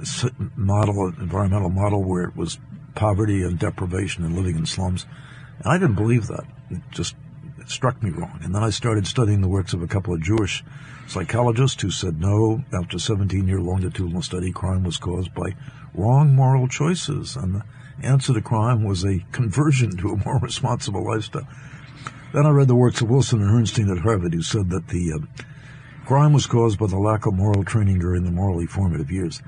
s- 0.00 0.26
model, 0.56 1.08
environmental 1.18 1.70
model 1.70 2.04
where 2.04 2.24
it 2.24 2.36
was 2.36 2.58
poverty 2.94 3.42
and 3.42 3.58
deprivation 3.58 4.24
and 4.24 4.36
living 4.36 4.56
in 4.56 4.66
slums. 4.66 5.04
And 5.58 5.66
I 5.66 5.78
didn't 5.78 5.96
believe 5.96 6.28
that. 6.28 6.44
It 6.70 6.82
just 6.92 7.16
it 7.58 7.68
struck 7.68 8.00
me 8.00 8.10
wrong. 8.10 8.38
And 8.42 8.54
then 8.54 8.62
I 8.62 8.70
started 8.70 9.08
studying 9.08 9.40
the 9.40 9.48
works 9.48 9.72
of 9.72 9.82
a 9.82 9.88
couple 9.88 10.14
of 10.14 10.22
Jewish 10.22 10.64
psychologists 11.08 11.82
who 11.82 11.90
said 11.90 12.20
no, 12.20 12.62
after 12.72 12.98
17 12.98 13.48
year 13.48 13.60
longitudinal 13.60 14.22
study, 14.22 14.52
crime 14.52 14.84
was 14.84 14.98
caused 14.98 15.34
by 15.34 15.56
wrong 15.94 16.34
moral 16.34 16.68
choices. 16.68 17.34
And 17.34 17.62
answer 18.02 18.34
to 18.34 18.40
crime 18.40 18.84
was 18.84 19.04
a 19.04 19.24
conversion 19.32 19.96
to 19.98 20.10
a 20.10 20.24
more 20.24 20.38
responsible 20.42 21.04
lifestyle. 21.04 21.48
Then 22.32 22.46
I 22.46 22.50
read 22.50 22.68
the 22.68 22.74
works 22.74 23.00
of 23.00 23.08
Wilson 23.08 23.40
and 23.40 23.50
Herrnstein 23.50 23.90
at 23.90 24.02
Harvard, 24.02 24.34
who 24.34 24.42
said 24.42 24.70
that 24.70 24.88
the 24.88 25.14
uh, 25.14 25.44
crime 26.04 26.32
was 26.32 26.46
caused 26.46 26.78
by 26.78 26.86
the 26.86 26.98
lack 26.98 27.26
of 27.26 27.34
moral 27.34 27.64
training 27.64 28.00
during 28.00 28.24
the 28.24 28.30
morally 28.30 28.66
formative 28.66 29.10
years. 29.10 29.42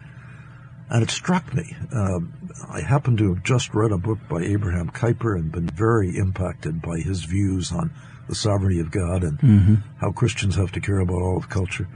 And 0.89 1.03
it 1.03 1.11
struck 1.11 1.55
me. 1.55 1.77
Uh, 1.95 2.21
I 2.69 2.81
happened 2.81 3.19
to 3.19 3.35
have 3.35 3.45
just 3.45 3.75
read 3.75 3.93
a 3.93 3.99
book 3.99 4.19
by 4.29 4.43
Abraham 4.43 4.91
Kuyper 4.91 5.37
and 5.37 5.53
been 5.53 5.69
very 5.69 6.17
impacted 6.17 6.83
by 6.83 6.99
his 6.99 7.25
views 7.25 7.71
on 7.71 7.93
the 8.29 8.35
sovereignty 8.35 8.81
of 8.81 8.91
God 8.91 9.23
and 9.23 9.39
mm-hmm. 9.39 9.75
how 9.99 10.11
Christians 10.11 10.57
have 10.57 10.73
to 10.73 10.81
care 10.81 10.99
about 10.99 11.23
all 11.23 11.37
of 11.37 11.49
culture. 11.49 11.87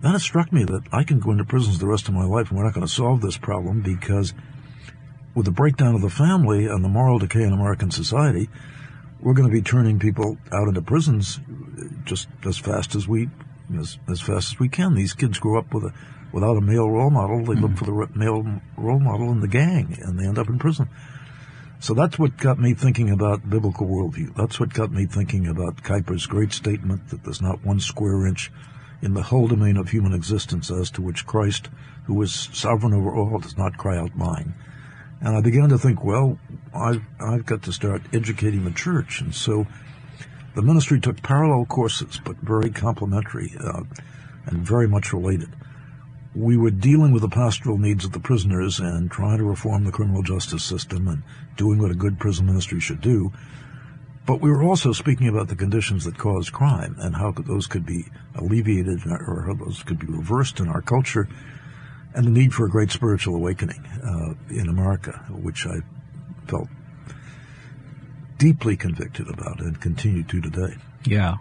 Then 0.00 0.14
it 0.14 0.20
struck 0.20 0.52
me 0.52 0.64
that 0.64 0.82
I 0.92 1.04
can 1.04 1.20
go 1.20 1.30
into 1.30 1.44
prisons 1.44 1.78
the 1.78 1.86
rest 1.86 2.08
of 2.08 2.14
my 2.14 2.24
life 2.24 2.50
and 2.50 2.58
we're 2.58 2.64
not 2.64 2.74
going 2.74 2.86
to 2.86 2.92
solve 2.92 3.20
this 3.20 3.36
problem 3.36 3.80
because 3.82 4.32
with 5.38 5.46
the 5.46 5.52
breakdown 5.52 5.94
of 5.94 6.02
the 6.02 6.10
family 6.10 6.66
and 6.66 6.84
the 6.84 6.88
moral 6.88 7.20
decay 7.20 7.44
in 7.44 7.52
American 7.52 7.92
society, 7.92 8.50
we're 9.20 9.34
going 9.34 9.48
to 9.48 9.54
be 9.54 9.62
turning 9.62 10.00
people 10.00 10.36
out 10.52 10.66
into 10.66 10.82
prisons 10.82 11.38
just 12.04 12.26
as 12.44 12.58
fast 12.58 12.96
as 12.96 13.06
we 13.06 13.28
as, 13.78 13.98
as 14.10 14.20
fast 14.20 14.52
as 14.52 14.58
we 14.58 14.68
can. 14.68 14.96
These 14.96 15.12
kids 15.12 15.38
grow 15.38 15.56
up 15.56 15.72
with 15.72 15.84
a 15.84 15.94
without 16.32 16.56
a 16.56 16.60
male 16.60 16.90
role 16.90 17.10
model. 17.10 17.44
They 17.44 17.54
mm 17.54 17.62
look 17.62 17.76
for 17.76 17.84
the 17.84 18.18
male 18.18 18.60
role 18.76 18.98
model 18.98 19.30
in 19.30 19.40
the 19.40 19.46
gang, 19.46 19.96
and 20.02 20.18
they 20.18 20.26
end 20.26 20.38
up 20.38 20.48
in 20.48 20.58
prison. 20.58 20.88
So 21.78 21.94
that's 21.94 22.18
what 22.18 22.36
got 22.36 22.58
me 22.58 22.74
thinking 22.74 23.08
about 23.08 23.48
biblical 23.48 23.86
worldview. 23.86 24.34
That's 24.34 24.58
what 24.58 24.74
got 24.74 24.90
me 24.90 25.06
thinking 25.06 25.46
about 25.46 25.84
Kuyper's 25.84 26.26
great 26.26 26.52
statement 26.52 27.10
that 27.10 27.22
there's 27.22 27.40
not 27.40 27.64
one 27.64 27.78
square 27.78 28.26
inch 28.26 28.50
in 29.00 29.14
the 29.14 29.22
whole 29.22 29.46
domain 29.46 29.76
of 29.76 29.90
human 29.90 30.12
existence 30.12 30.68
as 30.72 30.90
to 30.90 31.02
which 31.02 31.26
Christ, 31.26 31.68
who 32.06 32.20
is 32.22 32.48
sovereign 32.52 32.92
over 32.92 33.14
all, 33.14 33.38
does 33.38 33.56
not 33.56 33.78
cry 33.78 33.96
out 33.96 34.16
mine. 34.16 34.54
And 35.20 35.36
I 35.36 35.40
began 35.40 35.68
to 35.70 35.78
think, 35.78 36.04
well, 36.04 36.38
I've, 36.74 37.02
I've 37.20 37.44
got 37.44 37.62
to 37.64 37.72
start 37.72 38.02
educating 38.12 38.64
the 38.64 38.70
church. 38.70 39.20
And 39.20 39.34
so 39.34 39.66
the 40.54 40.62
ministry 40.62 41.00
took 41.00 41.22
parallel 41.22 41.66
courses, 41.66 42.20
but 42.24 42.36
very 42.36 42.70
complementary 42.70 43.54
uh, 43.58 43.82
and 44.46 44.58
very 44.58 44.86
much 44.86 45.12
related. 45.12 45.50
We 46.34 46.56
were 46.56 46.70
dealing 46.70 47.12
with 47.12 47.22
the 47.22 47.28
pastoral 47.28 47.78
needs 47.78 48.04
of 48.04 48.12
the 48.12 48.20
prisoners 48.20 48.78
and 48.78 49.10
trying 49.10 49.38
to 49.38 49.44
reform 49.44 49.84
the 49.84 49.92
criminal 49.92 50.22
justice 50.22 50.62
system 50.62 51.08
and 51.08 51.22
doing 51.56 51.80
what 51.80 51.90
a 51.90 51.94
good 51.94 52.20
prison 52.20 52.46
ministry 52.46 52.78
should 52.78 53.00
do. 53.00 53.32
But 54.24 54.40
we 54.40 54.50
were 54.50 54.62
also 54.62 54.92
speaking 54.92 55.26
about 55.26 55.48
the 55.48 55.56
conditions 55.56 56.04
that 56.04 56.18
cause 56.18 56.50
crime 56.50 56.94
and 56.98 57.16
how 57.16 57.32
those 57.32 57.66
could 57.66 57.86
be 57.86 58.04
alleviated 58.34 59.00
or 59.06 59.44
how 59.46 59.54
those 59.54 59.82
could 59.82 59.98
be 59.98 60.06
reversed 60.06 60.60
in 60.60 60.68
our 60.68 60.82
culture 60.82 61.28
and 62.18 62.26
the 62.26 62.30
need 62.32 62.52
for 62.52 62.66
a 62.66 62.68
great 62.68 62.90
spiritual 62.90 63.36
awakening 63.36 63.78
uh, 64.02 64.34
in 64.52 64.68
America, 64.68 65.12
which 65.30 65.64
I 65.64 65.76
felt 66.48 66.66
deeply 68.38 68.76
convicted 68.76 69.28
about 69.28 69.60
and 69.60 69.80
continue 69.80 70.24
to 70.24 70.40
today. 70.40 70.74
Yeah. 71.04 71.36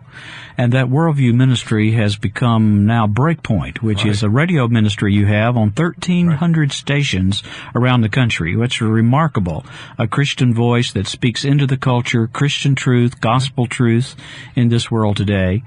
And 0.56 0.74
that 0.74 0.86
worldview 0.86 1.34
ministry 1.34 1.94
has 1.94 2.16
become 2.16 2.86
now 2.86 3.08
Breakpoint, 3.08 3.82
which 3.82 4.04
right. 4.04 4.12
is 4.12 4.22
a 4.22 4.30
radio 4.30 4.68
ministry 4.68 5.16
you 5.16 5.26
have 5.26 5.58
on 5.58 5.70
1,300 5.70 6.60
right. 6.62 6.72
stations 6.72 7.42
around 7.74 8.02
the 8.02 8.10
country, 8.10 8.56
which 8.56 8.76
is 8.76 8.82
remarkable. 8.82 9.66
A 9.98 10.08
Christian 10.08 10.54
voice 10.54 10.94
that 10.94 11.08
speaks 11.08 11.44
into 11.44 11.66
the 11.66 11.78
culture, 11.78 12.28
Christian 12.28 12.76
truth, 12.76 13.20
gospel 13.20 13.66
truth 13.66 14.16
in 14.56 14.70
this 14.70 14.92
world 14.92 15.18
today. 15.18 15.64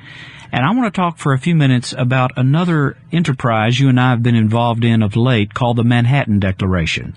And 0.52 0.64
I 0.64 0.70
want 0.72 0.92
to 0.92 0.98
talk 0.98 1.18
for 1.18 1.32
a 1.32 1.38
few 1.38 1.54
minutes 1.54 1.94
about 1.96 2.32
another 2.36 2.96
enterprise 3.12 3.78
you 3.78 3.88
and 3.88 4.00
I 4.00 4.10
have 4.10 4.22
been 4.22 4.34
involved 4.34 4.84
in 4.84 5.02
of 5.02 5.16
late 5.16 5.54
called 5.54 5.76
the 5.76 5.84
Manhattan 5.84 6.40
Declaration. 6.40 7.16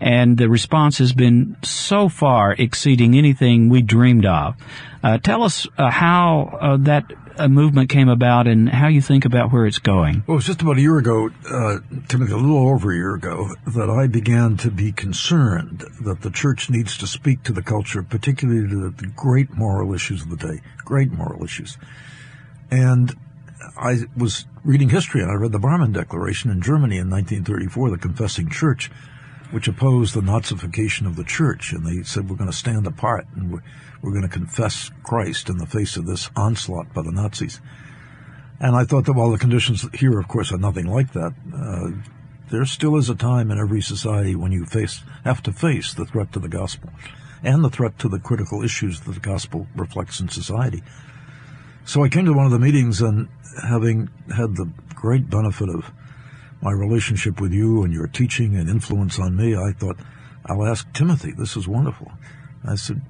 and 0.00 0.36
the 0.36 0.50
response 0.50 0.98
has 0.98 1.14
been 1.14 1.56
so 1.62 2.08
far 2.08 2.52
exceeding 2.52 3.16
anything 3.16 3.70
we 3.70 3.82
dreamed 3.82 4.26
of. 4.26 4.54
Uh, 5.02 5.18
tell 5.18 5.42
us 5.42 5.66
uh, 5.78 5.90
how 5.90 6.58
uh, 6.60 6.76
that 6.76 7.12
a 7.36 7.48
movement 7.48 7.88
came 7.88 8.08
about 8.08 8.46
and 8.46 8.68
how 8.68 8.88
you 8.88 9.00
think 9.00 9.24
about 9.24 9.52
where 9.52 9.66
it's 9.66 9.78
going. 9.78 10.24
Well, 10.26 10.34
it 10.34 10.38
was 10.38 10.46
just 10.46 10.62
about 10.62 10.78
a 10.78 10.80
year 10.80 10.98
ago, 10.98 11.30
uh, 11.50 11.78
Timothy, 12.08 12.32
a 12.32 12.36
little 12.36 12.68
over 12.68 12.92
a 12.92 12.94
year 12.94 13.14
ago, 13.14 13.54
that 13.66 13.90
I 13.90 14.06
began 14.06 14.56
to 14.58 14.70
be 14.70 14.92
concerned 14.92 15.84
that 16.00 16.22
the 16.22 16.30
church 16.30 16.70
needs 16.70 16.96
to 16.98 17.06
speak 17.06 17.42
to 17.44 17.52
the 17.52 17.62
culture, 17.62 18.02
particularly 18.02 18.68
to 18.68 18.90
the 18.90 19.06
great 19.06 19.50
moral 19.50 19.94
issues 19.94 20.22
of 20.22 20.30
the 20.30 20.36
day, 20.36 20.60
great 20.84 21.10
moral 21.12 21.44
issues. 21.44 21.78
And 22.70 23.16
I 23.76 24.04
was 24.16 24.46
reading 24.64 24.88
history 24.88 25.22
and 25.22 25.30
I 25.30 25.34
read 25.34 25.52
the 25.52 25.58
Barmen 25.58 25.92
Declaration 25.92 26.50
in 26.50 26.62
Germany 26.62 26.96
in 26.96 27.10
1934, 27.10 27.90
the 27.90 27.98
confessing 27.98 28.48
church, 28.48 28.90
which 29.50 29.68
opposed 29.68 30.14
the 30.14 30.20
Nazification 30.20 31.06
of 31.06 31.16
the 31.16 31.24
church. 31.24 31.72
And 31.72 31.86
they 31.86 32.02
said, 32.02 32.28
we're 32.28 32.36
going 32.36 32.50
to 32.50 32.56
stand 32.56 32.86
apart 32.86 33.26
and 33.34 33.60
we're, 34.02 34.10
going 34.10 34.22
to 34.22 34.28
confess 34.28 34.90
Christ 35.02 35.48
in 35.48 35.58
the 35.58 35.66
face 35.66 35.96
of 35.96 36.06
this 36.06 36.30
onslaught 36.36 36.92
by 36.92 37.02
the 37.02 37.12
Nazis. 37.12 37.60
And 38.60 38.76
I 38.76 38.84
thought 38.84 39.06
that 39.06 39.14
while 39.14 39.30
the 39.30 39.38
conditions 39.38 39.86
here, 39.94 40.18
of 40.18 40.28
course, 40.28 40.52
are 40.52 40.58
nothing 40.58 40.86
like 40.86 41.12
that, 41.12 41.32
uh, 41.54 42.02
there 42.50 42.64
still 42.66 42.96
is 42.96 43.08
a 43.08 43.14
time 43.14 43.50
in 43.50 43.58
every 43.58 43.80
society 43.80 44.36
when 44.36 44.52
you 44.52 44.66
face 44.66 45.02
have 45.24 45.42
to 45.44 45.52
face 45.52 45.94
the 45.94 46.04
threat 46.04 46.32
to 46.32 46.38
the 46.38 46.48
gospel 46.48 46.90
and 47.42 47.64
the 47.64 47.70
threat 47.70 47.98
to 47.98 48.08
the 48.08 48.18
critical 48.18 48.62
issues 48.62 49.00
that 49.00 49.12
the 49.12 49.20
gospel 49.20 49.66
reflects 49.74 50.20
in 50.20 50.28
society. 50.28 50.82
So 51.84 52.04
I 52.04 52.08
came 52.08 52.26
to 52.26 52.32
one 52.32 52.46
of 52.46 52.52
the 52.52 52.58
meetings 52.58 53.00
and 53.00 53.28
having 53.62 54.08
had 54.34 54.56
the 54.56 54.70
great 54.94 55.28
benefit 55.28 55.68
of 55.68 55.90
my 56.60 56.70
relationship 56.70 57.40
with 57.40 57.52
you 57.52 57.82
and 57.82 57.92
your 57.92 58.06
teaching 58.06 58.54
and 58.54 58.68
influence 58.70 59.18
on 59.18 59.36
me, 59.36 59.56
I 59.56 59.72
thought, 59.72 59.96
I'll 60.46 60.64
ask 60.64 60.90
Timothy. 60.92 61.32
This 61.32 61.56
is 61.56 61.66
wonderful. 61.66 62.12
I 62.64 62.76
said, 62.76 63.02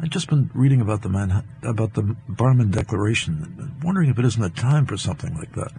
I've 0.00 0.10
just 0.10 0.28
been 0.28 0.48
reading 0.54 0.80
about 0.80 1.02
the 1.02 1.08
man, 1.08 1.44
about 1.62 1.94
the 1.94 2.16
Barmen 2.28 2.70
Declaration, 2.70 3.76
wondering 3.82 4.10
if 4.10 4.18
it 4.18 4.24
isn't 4.24 4.42
a 4.42 4.50
time 4.50 4.86
for 4.86 4.96
something 4.96 5.34
like 5.34 5.52
that. 5.54 5.72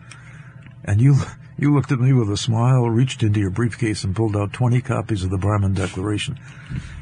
And 0.83 0.99
you, 0.99 1.15
you 1.57 1.73
looked 1.73 1.93
at 1.93 2.01
me 2.01 2.11
with 2.11 2.29
a 2.29 2.35
smile, 2.35 2.89
reached 2.89 3.23
into 3.23 3.39
your 3.39 3.49
briefcase 3.49 4.03
and 4.03 4.15
pulled 4.15 4.35
out 4.35 4.51
20 4.51 4.81
copies 4.81 5.23
of 5.23 5.29
the 5.29 5.37
Barmen 5.37 5.73
Declaration 5.73 6.37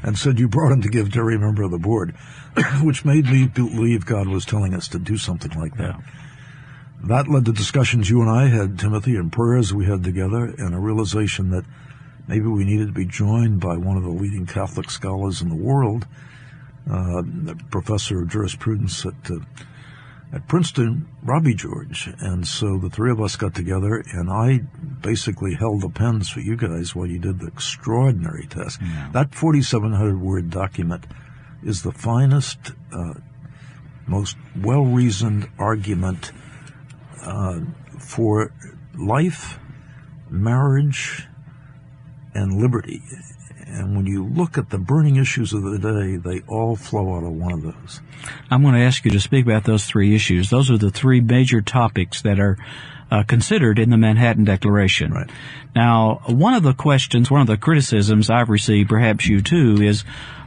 and 0.02 0.16
said 0.16 0.38
you 0.38 0.46
brought 0.46 0.68
them 0.68 0.82
to 0.82 0.88
give 0.88 1.12
to 1.12 1.18
every 1.18 1.38
member 1.38 1.64
of 1.64 1.72
the 1.72 1.78
board, 1.78 2.14
which 2.82 3.04
made 3.04 3.26
me 3.26 3.48
believe 3.48 4.06
God 4.06 4.28
was 4.28 4.44
telling 4.44 4.72
us 4.72 4.86
to 4.88 5.00
do 5.00 5.16
something 5.16 5.58
like 5.58 5.76
that. 5.76 5.96
Yeah. 5.96 6.00
That 7.04 7.28
led 7.28 7.44
to 7.46 7.52
discussions 7.52 8.10
you 8.10 8.22
and 8.22 8.30
I 8.30 8.46
had, 8.46 8.78
Timothy, 8.78 9.16
and 9.16 9.32
prayers 9.32 9.72
we 9.72 9.86
had 9.86 10.02
together, 10.02 10.44
and 10.58 10.74
a 10.74 10.78
realization 10.78 11.50
that 11.50 11.64
maybe 12.26 12.46
we 12.46 12.64
needed 12.64 12.88
to 12.88 12.92
be 12.92 13.06
joined 13.06 13.60
by 13.60 13.76
one 13.76 13.96
of 13.96 14.02
the 14.02 14.08
leading 14.08 14.46
Catholic 14.46 14.90
scholars 14.90 15.40
in 15.40 15.48
the 15.48 15.56
world 15.56 16.06
uh, 16.90 17.22
professor 17.70 18.22
of 18.22 18.28
jurisprudence 18.28 19.04
at 19.04 19.30
uh, 19.30 19.38
at 20.32 20.46
Princeton, 20.46 21.08
Robbie 21.22 21.54
George, 21.54 22.10
and 22.20 22.46
so 22.46 22.76
the 22.76 22.90
three 22.90 23.10
of 23.10 23.20
us 23.20 23.36
got 23.36 23.54
together, 23.54 24.04
and 24.12 24.30
I 24.30 24.58
basically 25.00 25.54
held 25.54 25.80
the 25.80 25.88
pens 25.88 26.28
for 26.28 26.40
you 26.40 26.54
guys 26.56 26.94
while 26.94 27.06
you 27.06 27.18
did 27.18 27.40
the 27.40 27.46
extraordinary 27.46 28.46
task. 28.46 28.80
Yeah. 28.82 29.08
That 29.12 29.34
4,700 29.34 30.20
word 30.20 30.50
document 30.50 31.06
is 31.64 31.82
the 31.82 31.92
finest, 31.92 32.72
uh, 32.92 33.14
most 34.06 34.36
well 34.54 34.84
reasoned 34.84 35.48
argument 35.58 36.32
uh, 37.22 37.60
for 37.98 38.52
life, 38.98 39.58
marriage, 40.28 41.26
and 42.38 42.60
liberty 42.60 43.02
and 43.70 43.96
when 43.96 44.06
you 44.06 44.24
look 44.24 44.56
at 44.56 44.70
the 44.70 44.78
burning 44.78 45.16
issues 45.16 45.52
of 45.52 45.62
the 45.62 45.78
day, 45.78 46.16
they 46.16 46.40
all 46.48 46.74
flow 46.74 47.16
out 47.16 47.24
of 47.24 47.32
one 47.32 47.52
of 47.52 47.62
those. 47.62 48.00
I'm 48.50 48.62
going 48.62 48.74
to 48.74 48.80
ask 48.80 49.04
you 49.04 49.10
to 49.10 49.20
speak 49.20 49.44
about 49.44 49.64
those 49.64 49.84
three 49.84 50.14
issues. 50.14 50.50
Those 50.50 50.70
are 50.70 50.78
the 50.78 50.90
three 50.90 51.20
major 51.20 51.60
topics 51.60 52.22
that 52.22 52.40
are 52.40 52.56
uh, 53.10 53.22
considered 53.24 53.78
in 53.78 53.90
the 53.90 53.96
Manhattan 53.96 54.44
Declaration. 54.44 55.12
Right. 55.12 55.30
Now, 55.74 56.22
one 56.26 56.54
of 56.54 56.62
the 56.62 56.74
questions, 56.74 57.30
one 57.30 57.40
of 57.40 57.46
the 57.46 57.56
criticisms 57.56 58.30
I've 58.30 58.48
received, 58.48 58.88
perhaps 58.88 59.26
you 59.26 59.42
too, 59.42 59.82
is 59.82 60.02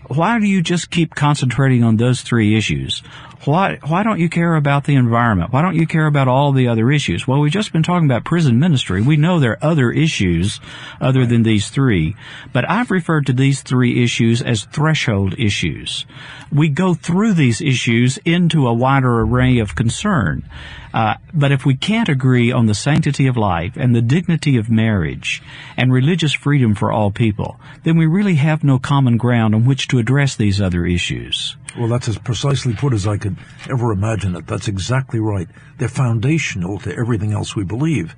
why 0.07 0.39
do 0.39 0.47
you 0.47 0.61
just 0.61 0.89
keep 0.89 1.15
concentrating 1.15 1.83
on 1.83 1.97
those 1.97 2.21
three 2.21 2.57
issues? 2.57 3.01
Why, 3.43 3.79
why 3.87 4.03
don't 4.03 4.19
you 4.19 4.29
care 4.29 4.55
about 4.55 4.83
the 4.83 4.93
environment? 4.93 5.51
Why 5.51 5.63
don't 5.63 5.75
you 5.75 5.87
care 5.87 6.05
about 6.05 6.27
all 6.27 6.51
the 6.51 6.67
other 6.67 6.91
issues? 6.91 7.27
Well, 7.27 7.39
we've 7.39 7.51
just 7.51 7.73
been 7.73 7.81
talking 7.81 8.05
about 8.05 8.23
prison 8.23 8.59
ministry. 8.59 9.01
We 9.01 9.17
know 9.17 9.39
there 9.39 9.53
are 9.53 9.71
other 9.71 9.89
issues 9.89 10.59
other 10.99 11.25
than 11.25 11.41
these 11.41 11.69
three, 11.69 12.15
but 12.53 12.69
I've 12.69 12.91
referred 12.91 13.25
to 13.25 13.33
these 13.33 13.63
three 13.63 14.03
issues 14.03 14.43
as 14.43 14.65
threshold 14.65 15.33
issues. 15.39 16.05
We 16.51 16.69
go 16.69 16.93
through 16.93 17.33
these 17.33 17.61
issues 17.61 18.19
into 18.25 18.67
a 18.67 18.73
wider 18.73 19.21
array 19.21 19.57
of 19.57 19.75
concern. 19.75 20.47
Uh, 20.93 21.15
but 21.33 21.51
if 21.51 21.65
we 21.65 21.75
can't 21.75 22.09
agree 22.09 22.51
on 22.51 22.67
the 22.67 22.75
sanctity 22.75 23.25
of 23.25 23.37
life 23.37 23.73
and 23.75 23.95
the 23.95 24.01
dignity 24.01 24.57
of 24.57 24.69
marriage 24.69 25.41
and 25.77 25.91
religious 25.91 26.33
freedom 26.33 26.75
for 26.75 26.91
all 26.91 27.09
people, 27.09 27.59
then 27.83 27.97
we 27.97 28.05
really 28.05 28.35
have 28.35 28.63
no 28.63 28.77
common 28.77 29.17
ground 29.17 29.55
on 29.55 29.65
which 29.65 29.87
to 29.87 29.97
address 29.97 30.35
these 30.35 30.61
other 30.61 30.85
issues. 30.85 31.55
Well, 31.77 31.87
that's 31.87 32.09
as 32.09 32.17
precisely 32.17 32.73
put 32.73 32.93
as 32.93 33.07
I 33.07 33.17
could 33.17 33.37
ever 33.69 33.91
imagine 33.91 34.35
it. 34.35 34.45
That's 34.45 34.67
exactly 34.67 35.19
right. 35.19 35.47
They're 35.77 35.87
foundational 35.87 36.79
to 36.79 36.95
everything 36.95 37.31
else 37.31 37.55
we 37.55 37.63
believe. 37.63 38.15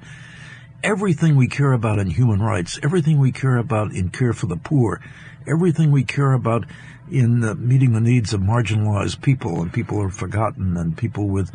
Everything 0.83 1.35
we 1.35 1.47
care 1.47 1.71
about 1.71 1.99
in 1.99 2.09
human 2.09 2.41
rights, 2.41 2.79
everything 2.81 3.19
we 3.19 3.31
care 3.31 3.57
about 3.57 3.93
in 3.93 4.09
care 4.09 4.33
for 4.33 4.47
the 4.47 4.57
poor, 4.57 5.01
everything 5.47 5.91
we 5.91 6.03
care 6.03 6.33
about 6.33 6.65
in 7.11 7.43
uh, 7.43 7.53
meeting 7.55 7.93
the 7.93 8.01
needs 8.01 8.33
of 8.33 8.41
marginalized 8.41 9.21
people 9.21 9.61
and 9.61 9.71
people 9.71 9.97
who 9.97 10.03
are 10.03 10.09
forgotten 10.09 10.75
and 10.75 10.97
people 10.97 11.27
with 11.27 11.51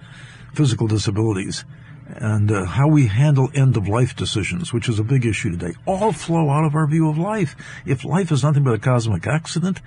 physical 0.55 0.87
disabilities 0.87 1.65
and 2.07 2.51
uh, 2.51 2.65
how 2.65 2.89
we 2.89 3.07
handle 3.09 3.51
end 3.55 3.77
of 3.77 3.87
life 3.87 4.17
decisions, 4.17 4.73
which 4.73 4.89
is 4.89 4.99
a 4.99 5.05
big 5.05 5.27
issue 5.27 5.51
today, 5.51 5.75
all 5.85 6.13
flow 6.13 6.49
out 6.49 6.65
of 6.65 6.75
our 6.75 6.87
view 6.87 7.09
of 7.09 7.19
life. 7.19 7.55
If 7.85 8.05
life 8.05 8.33
is 8.33 8.43
nothing 8.43 8.65
but 8.65 8.75
a 8.75 8.79
cosmic 8.79 9.27
accident, 9.27 9.81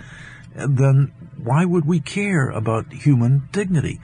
then 0.55 1.11
why 1.37 1.65
would 1.65 1.85
we 1.85 1.99
care 1.99 2.49
about 2.49 2.91
human 2.91 3.47
dignity? 3.51 3.99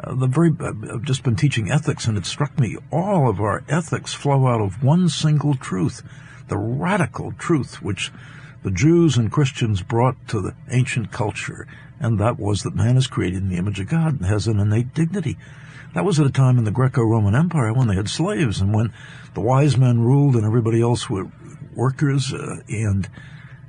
Uh, 0.00 0.14
the 0.14 0.26
very 0.26 0.52
I've 0.60 1.02
just 1.02 1.22
been 1.22 1.36
teaching 1.36 1.70
ethics, 1.70 2.06
and 2.06 2.18
it 2.18 2.26
struck 2.26 2.58
me 2.58 2.76
all 2.92 3.28
of 3.28 3.40
our 3.40 3.64
ethics 3.68 4.12
flow 4.12 4.46
out 4.46 4.60
of 4.60 4.82
one 4.82 5.08
single 5.08 5.54
truth, 5.54 6.02
the 6.48 6.58
radical 6.58 7.32
truth 7.32 7.82
which 7.82 8.12
the 8.62 8.70
Jews 8.70 9.16
and 9.16 9.32
Christians 9.32 9.82
brought 9.82 10.16
to 10.28 10.40
the 10.40 10.54
ancient 10.70 11.12
culture, 11.12 11.66
and 12.00 12.18
that 12.18 12.38
was 12.38 12.62
that 12.62 12.74
man 12.74 12.96
is 12.96 13.06
created 13.06 13.42
in 13.42 13.48
the 13.48 13.56
image 13.56 13.80
of 13.80 13.88
God 13.88 14.20
and 14.20 14.26
has 14.26 14.46
an 14.46 14.60
innate 14.60 14.92
dignity. 14.92 15.38
That 15.94 16.04
was 16.04 16.20
at 16.20 16.26
a 16.26 16.30
time 16.30 16.58
in 16.58 16.64
the 16.64 16.70
Greco-Roman 16.70 17.34
Empire 17.34 17.72
when 17.72 17.88
they 17.88 17.94
had 17.94 18.10
slaves 18.10 18.60
and 18.60 18.74
when 18.74 18.92
the 19.32 19.40
wise 19.40 19.78
men 19.78 20.00
ruled 20.00 20.36
and 20.36 20.44
everybody 20.44 20.82
else 20.82 21.08
were 21.08 21.30
workers. 21.74 22.34
Uh, 22.34 22.56
and 22.68 23.08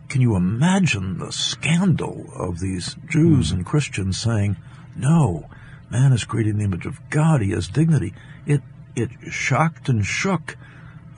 can 0.09 0.21
you 0.21 0.35
imagine 0.35 1.19
the 1.19 1.31
scandal 1.31 2.29
of 2.35 2.59
these 2.59 2.95
Jews 3.09 3.51
and 3.51 3.65
Christians 3.65 4.17
saying, 4.17 4.57
"No, 4.95 5.49
man 5.89 6.13
is 6.13 6.23
created 6.23 6.51
in 6.51 6.57
the 6.59 6.65
image 6.65 6.85
of 6.85 6.99
God; 7.09 7.41
he 7.41 7.51
has 7.51 7.67
dignity." 7.67 8.13
It 8.45 8.61
it 8.95 9.09
shocked 9.29 9.89
and 9.89 10.05
shook 10.05 10.57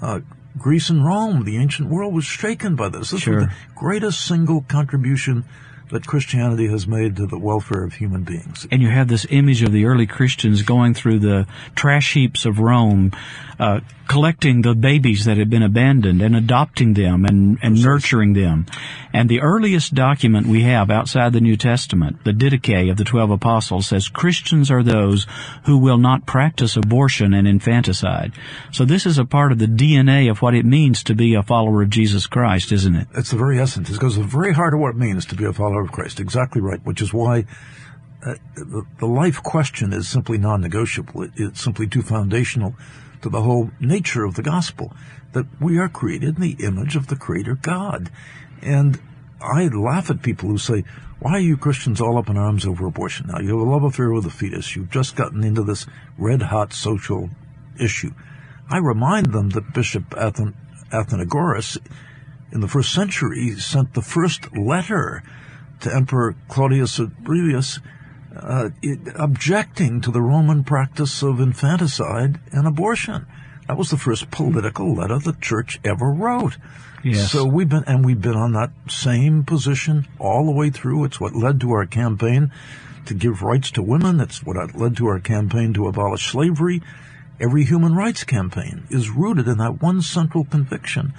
uh, 0.02 0.20
Greece 0.58 0.90
and 0.90 1.06
Rome. 1.06 1.46
The 1.46 1.58
ancient 1.58 1.90
world 1.90 2.14
was 2.14 2.26
shaken 2.26 2.76
by 2.76 2.90
this. 2.90 3.12
This 3.12 3.22
Sure. 3.22 3.36
was 3.36 3.46
the 3.46 3.54
greatest 3.76 4.26
single 4.26 4.62
contribution 4.62 5.46
that 5.92 6.06
Christianity 6.06 6.68
has 6.68 6.88
made 6.88 7.16
to 7.16 7.26
the 7.26 7.38
welfare 7.38 7.84
of 7.84 7.94
human 7.94 8.24
beings. 8.24 8.68
And 8.72 8.82
you 8.82 8.90
have 8.90 9.08
this 9.08 9.26
image 9.30 9.64
of 9.64 9.72
the 9.72 9.86
early 9.86 10.06
Christians 10.06 10.62
going 10.62 10.94
through 10.94 11.20
the 11.20 11.48
trash 11.76 12.14
heaps 12.14 12.46
of 12.46 12.60
Rome, 12.60 13.12
uh, 13.60 13.80
collecting 14.10 14.64
the 14.64 14.74
babies 14.74 15.26
that 15.26 15.38
had 15.38 15.52
been 15.52 15.62
abandoned 15.62 16.20
and 16.20 16.36
adopting 16.36 16.96
them 16.96 17.26
and, 17.26 17.60
and 17.62 17.82
nurturing 17.82 18.34
them. 18.34 18.66
And 19.14 19.30
the 19.30 19.42
earliest 19.42 19.94
document 19.94 20.48
we 20.48 20.64
have 20.64 20.90
outside 20.90 21.32
the 21.32 21.40
New 21.40 21.56
Testament, 21.56 22.24
the 22.26 22.34
Didache 22.34 22.90
of 22.90 22.98
the 22.98 23.04
Twelve 23.04 23.30
Apostles, 23.30 23.88
says 23.88 24.08
Christians 24.08 24.72
are 24.72 24.82
those 24.82 25.28
who 25.66 25.78
will 25.78 26.00
not 26.00 26.26
practice 26.26 26.76
abortion 26.76 27.36
and 27.36 27.48
infanticide. 27.48 28.34
So 28.72 28.84
this 28.84 29.06
is 29.06 29.20
a 29.20 29.26
part 29.26 29.52
of 29.52 29.60
the 29.60 29.68
DNA 29.68 30.30
of 30.30 30.42
what 30.42 30.56
it 30.56 30.66
means 30.66 31.04
to 31.04 31.14
be 31.14 31.36
a 31.36 31.44
follower 31.44 31.84
of 31.84 31.92
Jesus 31.92 32.26
Christ, 32.26 32.72
isn't 32.72 32.96
it? 32.96 33.08
It's 33.14 33.30
the 33.30 33.38
very 33.38 33.60
essence. 33.60 33.92
It 33.92 34.00
goes 34.00 34.16
to 34.16 34.22
the 34.22 34.28
very 34.28 34.54
heart 34.54 34.74
of 34.74 34.80
what 34.80 34.90
it 34.90 34.98
means 34.98 35.28
to 35.28 35.36
be 35.36 35.46
a 35.46 35.54
follower 35.54 35.84
of 35.84 35.92
Christ. 35.92 36.20
Exactly 36.20 36.62
right. 36.62 36.84
Which 36.84 37.04
is 37.04 37.14
why 37.14 37.46
uh, 38.26 38.34
the, 38.56 38.88
the 38.98 39.06
life 39.06 39.44
question 39.44 39.94
is 39.94 40.08
simply 40.08 40.40
non-negotiable. 40.40 41.22
It, 41.22 41.32
it's 41.36 41.62
simply 41.62 41.86
too 41.86 42.02
foundational 42.02 42.74
to 43.22 43.30
the 43.30 43.42
whole 43.42 43.72
nature 43.80 44.24
of 44.24 44.36
the 44.36 44.42
gospel 44.42 44.94
that 45.34 45.46
we 45.60 45.78
are 45.78 45.90
created 45.90 46.36
in 46.36 46.42
the 46.42 46.64
image 46.64 46.96
of 46.96 47.08
the 47.08 47.16
Creator 47.16 47.56
God. 47.62 48.10
And 48.62 49.00
I 49.42 49.68
laugh 49.68 50.10
at 50.10 50.22
people 50.22 50.50
who 50.50 50.58
say, 50.58 50.84
"Why 51.20 51.34
are 51.34 51.40
you 51.40 51.58
Christians 51.58 52.02
all 52.02 52.18
up 52.18 52.30
in 52.30 52.38
arms 52.38 52.66
over 52.66 52.86
abortion?" 52.86 53.28
Now 53.28 53.40
you 53.40 53.58
have 53.58 53.68
a 53.68 53.70
love 53.70 53.84
affair 53.84 54.12
with 54.12 54.24
the 54.24 54.30
fetus. 54.30 54.76
You've 54.76 54.90
just 54.90 55.16
gotten 55.16 55.44
into 55.44 55.64
this 55.64 55.86
red-hot 56.18 56.74
social 56.74 57.30
issue. 57.78 58.12
I 58.70 58.78
remind 58.78 59.28
them 59.28 59.50
that 59.50 59.74
Bishop 59.74 60.14
Athen- 60.18 60.56
Athenagoras 60.92 61.78
in 62.52 62.62
the 62.62 62.68
first 62.68 62.94
century 62.94 63.56
sent 63.60 63.94
the 63.94 64.02
first 64.02 64.56
letter 64.56 65.24
to 65.82 65.96
Emperor 65.96 66.36
Claudius 66.48 67.00
Aurelius 67.00 67.80
uh, 68.42 68.70
it, 68.82 69.00
objecting 69.16 70.02
to 70.02 70.12
the 70.12 70.22
Roman 70.22 70.64
practice 70.64 71.22
of 71.22 71.40
infanticide 71.40 72.40
and 72.52 72.68
abortion. 72.68 73.26
That 73.68 73.78
was 73.78 73.90
the 73.90 73.98
first 73.98 74.32
political 74.32 74.96
letter 74.96 75.20
the 75.20 75.34
church 75.34 75.80
ever 75.84 76.12
wrote. 76.12 76.58
Yes. 77.04 77.32
So 77.32 77.46
we've 77.46 77.70
been, 77.70 77.84
and 77.86 78.04
we've 78.04 78.22
been 78.22 78.36
on 78.36 78.54
that 78.54 78.72
same 78.88 79.44
position 79.44 80.08
all 80.18 80.46
the 80.46 80.52
way 80.52 80.70
through. 80.70 81.06
It's 81.06 81.20
what 81.20 81.36
led 81.36 81.62
to 81.62 81.72
our 81.72 81.86
campaign 81.86 82.52
to 83.06 83.14
give 83.14 83.42
rights 83.42 83.72
to 83.72 83.82
women. 83.82 84.20
It's 84.20 84.44
what 84.44 84.76
led 84.76 84.98
to 84.98 85.08
our 85.08 85.20
campaign 85.20 85.74
to 85.74 85.88
abolish 85.88 86.32
slavery. 86.32 86.82
Every 87.40 87.64
human 87.64 87.96
rights 87.96 88.24
campaign 88.24 88.86
is 88.90 89.10
rooted 89.10 89.48
in 89.48 89.60
that 89.60 89.82
one 89.82 90.02
central 90.02 90.44
conviction. 90.44 91.14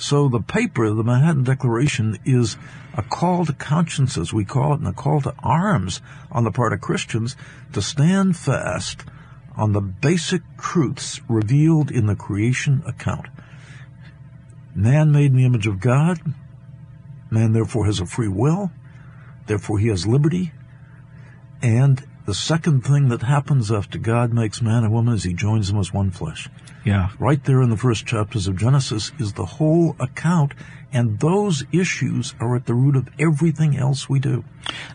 So 0.00 0.30
the 0.30 0.40
paper, 0.40 0.88
the 0.94 1.04
Manhattan 1.04 1.44
Declaration, 1.44 2.18
is 2.24 2.56
a 2.94 3.02
call 3.02 3.44
to 3.44 3.52
conscience, 3.52 4.16
as 4.16 4.32
we 4.32 4.46
call 4.46 4.72
it, 4.72 4.78
and 4.78 4.88
a 4.88 4.94
call 4.94 5.20
to 5.20 5.34
arms 5.42 6.00
on 6.32 6.44
the 6.44 6.50
part 6.50 6.72
of 6.72 6.80
Christians 6.80 7.36
to 7.74 7.82
stand 7.82 8.34
fast 8.34 9.04
on 9.56 9.74
the 9.74 9.82
basic 9.82 10.40
truths 10.56 11.20
revealed 11.28 11.90
in 11.90 12.06
the 12.06 12.16
creation 12.16 12.82
account. 12.86 13.26
Man 14.74 15.12
made 15.12 15.32
in 15.32 15.36
the 15.36 15.44
image 15.44 15.66
of 15.66 15.80
God. 15.80 16.18
Man 17.30 17.52
therefore 17.52 17.84
has 17.84 18.00
a 18.00 18.06
free 18.06 18.26
will. 18.26 18.72
Therefore 19.48 19.78
he 19.78 19.88
has 19.88 20.06
liberty. 20.06 20.52
And 21.60 22.02
the 22.24 22.34
second 22.34 22.86
thing 22.86 23.08
that 23.10 23.20
happens 23.20 23.70
after 23.70 23.98
God 23.98 24.32
makes 24.32 24.62
man 24.62 24.82
and 24.82 24.94
woman 24.94 25.12
is 25.12 25.24
he 25.24 25.34
joins 25.34 25.68
them 25.68 25.78
as 25.78 25.92
one 25.92 26.10
flesh. 26.10 26.48
Yeah. 26.84 27.10
Right 27.18 27.42
there 27.44 27.60
in 27.62 27.70
the 27.70 27.76
first 27.76 28.06
chapters 28.06 28.46
of 28.46 28.56
Genesis 28.56 29.12
is 29.18 29.34
the 29.34 29.44
whole 29.44 29.96
account, 29.98 30.54
and 30.92 31.18
those 31.20 31.64
issues 31.72 32.34
are 32.40 32.56
at 32.56 32.66
the 32.66 32.74
root 32.74 32.96
of 32.96 33.08
everything 33.18 33.76
else 33.76 34.08
we 34.08 34.18
do. 34.18 34.44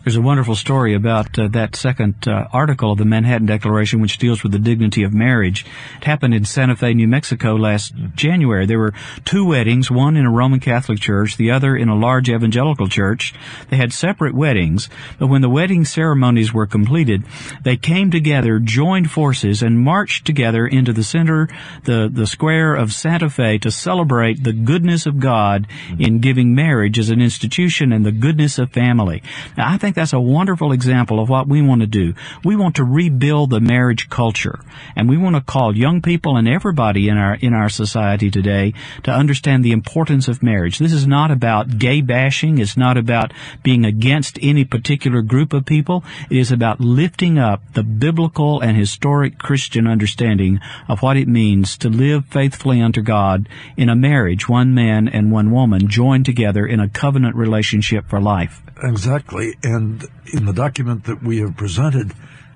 There's 0.04 0.16
a 0.16 0.22
wonderful 0.22 0.54
story 0.54 0.94
about 0.94 1.38
uh, 1.38 1.48
that 1.48 1.74
second 1.74 2.28
uh, 2.28 2.46
article 2.52 2.92
of 2.92 2.98
the 2.98 3.04
Manhattan 3.04 3.46
Declaration, 3.46 4.00
which 4.00 4.18
deals 4.18 4.42
with 4.42 4.52
the 4.52 4.58
dignity 4.58 5.02
of 5.02 5.12
marriage. 5.12 5.66
It 5.98 6.04
happened 6.04 6.34
in 6.34 6.44
Santa 6.44 6.76
Fe, 6.76 6.94
New 6.94 7.08
Mexico 7.08 7.56
last 7.56 7.92
January. 8.14 8.66
There 8.66 8.78
were 8.78 8.94
two 9.24 9.44
weddings, 9.44 9.90
one 9.90 10.16
in 10.16 10.24
a 10.24 10.30
Roman 10.30 10.60
Catholic 10.60 11.00
church, 11.00 11.36
the 11.36 11.50
other 11.50 11.76
in 11.76 11.88
a 11.88 11.96
large 11.96 12.28
evangelical 12.28 12.88
church. 12.88 13.34
They 13.68 13.76
had 13.76 13.92
separate 13.92 14.34
weddings, 14.34 14.88
but 15.18 15.26
when 15.26 15.42
the 15.42 15.50
wedding 15.50 15.84
ceremonies 15.84 16.54
were 16.54 16.66
completed, 16.66 17.24
they 17.62 17.76
came 17.76 18.10
together, 18.10 18.60
joined 18.60 19.10
forces, 19.10 19.62
and 19.62 19.80
marched 19.80 20.24
together 20.24 20.66
into 20.66 20.92
the 20.92 21.04
center, 21.04 21.48
the, 21.84 22.08
the 22.12 22.26
square 22.26 22.74
of 22.74 22.92
Santa 22.92 23.28
Fe 23.28 23.58
to 23.58 23.70
celebrate 23.70 24.44
the 24.44 24.52
goodness 24.52 25.06
of 25.06 25.18
God 25.18 25.66
Mm-hmm. 25.86 26.02
in 26.02 26.18
giving 26.18 26.54
marriage 26.54 26.98
as 26.98 27.10
an 27.10 27.20
institution 27.20 27.92
and 27.92 28.04
the 28.04 28.10
goodness 28.10 28.58
of 28.58 28.72
family. 28.72 29.22
Now, 29.56 29.72
I 29.72 29.78
think 29.78 29.94
that's 29.94 30.12
a 30.12 30.20
wonderful 30.20 30.72
example 30.72 31.20
of 31.20 31.28
what 31.28 31.46
we 31.46 31.62
want 31.62 31.82
to 31.82 31.86
do. 31.86 32.14
We 32.42 32.56
want 32.56 32.76
to 32.76 32.84
rebuild 32.84 33.50
the 33.50 33.60
marriage 33.60 34.10
culture, 34.10 34.58
and 34.96 35.08
we 35.08 35.16
want 35.16 35.36
to 35.36 35.42
call 35.42 35.76
young 35.76 36.02
people 36.02 36.36
and 36.36 36.48
everybody 36.48 37.08
in 37.08 37.18
our 37.18 37.34
in 37.34 37.54
our 37.54 37.68
society 37.68 38.32
today 38.32 38.74
to 39.04 39.12
understand 39.12 39.64
the 39.64 39.70
importance 39.70 40.26
of 40.26 40.42
marriage. 40.42 40.78
This 40.78 40.92
is 40.92 41.06
not 41.06 41.30
about 41.30 41.78
gay 41.78 42.00
bashing. 42.00 42.58
It's 42.58 42.76
not 42.76 42.96
about 42.96 43.32
being 43.62 43.84
against 43.84 44.38
any 44.42 44.64
particular 44.64 45.22
group 45.22 45.52
of 45.52 45.66
people. 45.66 46.04
It 46.30 46.38
is 46.38 46.50
about 46.50 46.80
lifting 46.80 47.38
up 47.38 47.62
the 47.74 47.84
biblical 47.84 48.60
and 48.60 48.76
historic 48.76 49.38
Christian 49.38 49.86
understanding 49.86 50.58
of 50.88 51.02
what 51.02 51.16
it 51.16 51.28
means 51.28 51.78
to 51.78 51.88
live 51.88 52.26
faithfully 52.26 52.80
unto 52.80 53.02
God 53.02 53.48
in 53.76 53.88
a 53.88 53.94
marriage, 53.94 54.48
one 54.48 54.74
man 54.74 55.06
and 55.06 55.30
one 55.30 55.52
woman 55.52 55.75
joined 55.78 56.24
together 56.24 56.66
in 56.66 56.80
a 56.80 56.88
covenant 56.88 57.36
relationship 57.36 58.08
for 58.08 58.20
life. 58.20 58.62
Exactly. 58.82 59.54
And 59.62 60.06
in 60.32 60.46
the 60.46 60.52
document 60.52 61.04
that 61.04 61.22
we 61.22 61.38
have 61.38 61.56
presented, 61.56 62.12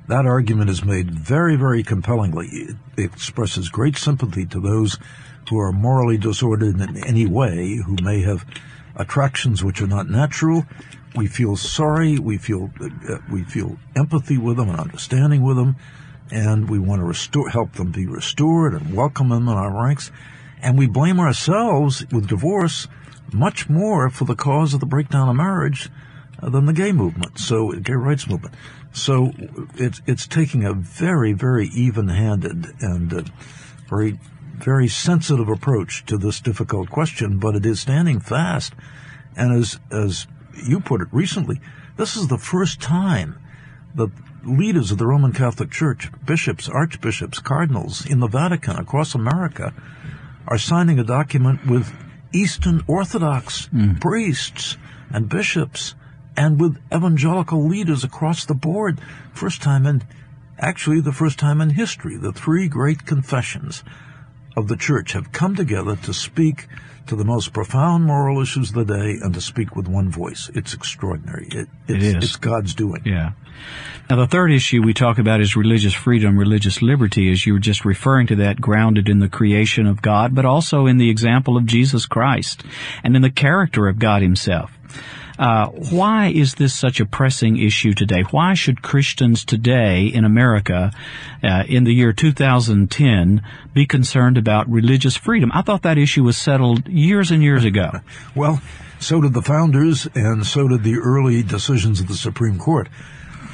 that 0.09 0.27
argument 0.27 0.71
is 0.71 0.85
made 0.85 1.11
very, 1.11 1.57
very 1.57 1.83
compellingly. 1.83 2.49
It 2.49 2.77
expresses 2.97 3.69
great 3.69 3.97
sympathy 3.97 4.47
to 4.47 4.61
those 4.61 4.99
who 5.49 5.59
are 5.59 5.73
morally 5.73 6.19
disordered 6.19 6.81
in 6.81 6.97
any 7.05 7.27
way, 7.27 7.81
who 7.85 7.97
may 8.03 8.23
have 8.23 8.45
attractions 8.97 9.65
which 9.65 9.81
are 9.81 9.87
not 9.87 10.09
natural, 10.09 10.67
we 11.17 11.27
feel 11.27 11.57
sorry, 11.57 12.19
we 12.19 12.39
feel 12.39 12.71
uh, 12.81 13.19
we 13.31 13.43
feel 13.43 13.77
empathy 13.97 14.39
with 14.39 14.57
them 14.57 14.69
and 14.69 14.79
understanding 14.79 15.43
with 15.43 15.57
them, 15.57 15.77
and 16.31 16.71
we 16.71 16.79
want 16.79 17.01
to 17.01 17.05
restore, 17.05 17.49
help 17.49 17.73
them 17.73 17.91
be 17.91 18.07
restored 18.07 18.75
and 18.75 18.95
welcome 18.95 19.29
them 19.29 19.49
in 19.49 19.55
our 19.55 19.73
ranks, 19.85 20.11
and 20.63 20.79
we 20.79 20.87
blame 20.87 21.19
ourselves 21.19 22.07
with 22.13 22.29
divorce 22.29 22.87
much 23.33 23.69
more 23.69 24.11
for 24.11 24.25
the 24.25 24.35
cause 24.35 24.75
of 24.75 24.81
the 24.81 24.87
breakdown 24.87 25.29
of 25.29 25.37
marriage 25.37 25.90
uh, 26.43 26.49
than 26.49 26.66
the 26.66 26.73
gay 26.73 26.93
movement, 26.93 27.38
so 27.38 27.73
gay 27.73 27.95
rights 27.95 28.29
movement. 28.29 28.55
So 28.93 29.33
it's 29.75 30.01
it's 30.07 30.27
taking 30.27 30.64
a 30.64 30.73
very 30.73 31.33
very 31.33 31.69
even-handed 31.69 32.75
and 32.81 33.12
uh, 33.12 33.23
very 33.88 34.19
very 34.55 34.88
sensitive 34.88 35.49
approach 35.49 36.05
to 36.07 36.19
this 36.19 36.40
difficult 36.40 36.90
question, 36.90 37.38
but 37.38 37.57
it 37.57 37.64
is 37.64 37.81
standing 37.81 38.21
fast. 38.21 38.75
And 39.37 39.53
as 39.53 39.79
as 39.90 40.27
you 40.66 40.81
put 40.81 41.01
it 41.01 41.09
recently, 41.12 41.61
this 41.97 42.16
is 42.16 42.29
the 42.29 42.38
first 42.38 42.81
time 42.81 43.38
that 43.95 44.11
leaders 44.45 44.90
of 44.90 44.99
the 44.99 45.07
Roman 45.07 45.33
Catholic 45.33 45.71
Church, 45.71 46.11
bishops, 46.25 46.69
archbishops, 46.69 47.38
cardinals 47.38 48.07
in 48.07 48.21
the 48.21 48.27
Vatican 48.27 48.77
across 48.77 49.14
America, 49.14 49.75
are 50.47 50.59
signing 50.59 50.99
a 50.99 51.05
document 51.05 51.66
with 51.66 51.93
Eastern 52.33 52.83
Orthodox 52.87 53.69
mm. 53.69 54.01
priests 54.01 54.77
and 55.12 55.29
bishops 55.29 55.95
and 56.37 56.61
with 56.61 56.79
evangelical 56.95 57.66
leaders 57.66 58.05
across 58.05 58.45
the 58.45 58.55
board. 58.55 59.01
First 59.33 59.62
time 59.62 59.87
in, 59.87 60.03
actually 60.59 61.01
the 61.01 61.12
first 61.12 61.38
time 61.38 61.61
in 61.61 61.71
history, 61.71 62.16
the 62.16 62.33
three 62.33 62.69
great 62.69 63.05
confessions 63.07 63.83
of 64.57 64.69
the 64.69 64.77
church 64.77 65.13
have 65.13 65.33
come 65.33 65.55
together 65.55 65.97
to 65.97 66.13
speak 66.13 66.67
to 67.07 67.17
the 67.17 67.25
most 67.25 67.53
profound 67.53 68.05
moral 68.05 68.41
issues 68.41 68.71
of 68.71 68.87
the 68.87 68.97
day 68.97 69.19
and 69.21 69.35
to 69.35 69.41
speak 69.41 69.75
with 69.75 69.89
one 69.89 70.11
voice. 70.11 70.51
It's 70.55 70.75
extraordinary. 70.75 71.49
It, 71.51 71.69
it's, 71.89 71.89
it 71.89 72.03
is. 72.03 72.15
It's 72.17 72.37
God's 72.37 72.75
doing. 72.75 73.03
Yeah. 73.05 73.33
Now, 74.09 74.17
the 74.17 74.27
third 74.27 74.53
issue 74.53 74.83
we 74.83 74.95
talk 74.95 75.19
about 75.19 75.41
is 75.41 75.57
religious 75.57 75.93
freedom, 75.93 76.39
religious 76.39 76.83
liberty, 76.83 77.31
as 77.31 77.47
you 77.47 77.55
were 77.55 77.59
just 77.59 77.85
referring 77.85 78.27
to 78.29 78.37
that, 78.37 78.61
grounded 78.61 79.09
in 79.09 79.19
the 79.19 79.29
creation 79.29 79.87
of 79.87 80.03
God, 80.03 80.35
but 80.35 80.45
also 80.45 80.87
in 80.87 80.99
the 80.99 81.11
example 81.11 81.57
of 81.57 81.67
Jesus 81.67 82.07
Christ 82.07 82.63
and 83.03 83.17
in 83.17 83.23
the 83.23 83.31
character 83.31 83.89
of 83.89 83.99
God 83.99 84.23
Himself. 84.23 84.77
Uh, 85.40 85.68
why 85.68 86.26
is 86.26 86.57
this 86.57 86.74
such 86.74 87.00
a 87.00 87.07
pressing 87.07 87.57
issue 87.57 87.94
today? 87.94 88.20
Why 88.31 88.53
should 88.53 88.83
Christians 88.83 89.42
today 89.42 90.05
in 90.05 90.26
America, 90.26 90.92
uh, 91.42 91.64
in 91.66 91.85
the 91.85 91.94
year 91.94 92.12
2010, 92.12 93.42
be 93.72 93.87
concerned 93.87 94.37
about 94.37 94.68
religious 94.68 95.16
freedom? 95.16 95.50
I 95.55 95.62
thought 95.62 95.81
that 95.81 95.96
issue 95.96 96.24
was 96.24 96.37
settled 96.37 96.87
years 96.87 97.31
and 97.31 97.42
years 97.42 97.64
ago. 97.64 97.90
well, 98.35 98.61
so 98.98 99.22
did 99.22 99.33
the 99.33 99.40
founders, 99.40 100.07
and 100.14 100.44
so 100.44 100.68
did 100.68 100.83
the 100.83 100.98
early 100.98 101.42
decisions 101.42 102.00
of 102.00 102.09
the 102.09 102.16
Supreme 102.16 102.59
Court. 102.59 102.90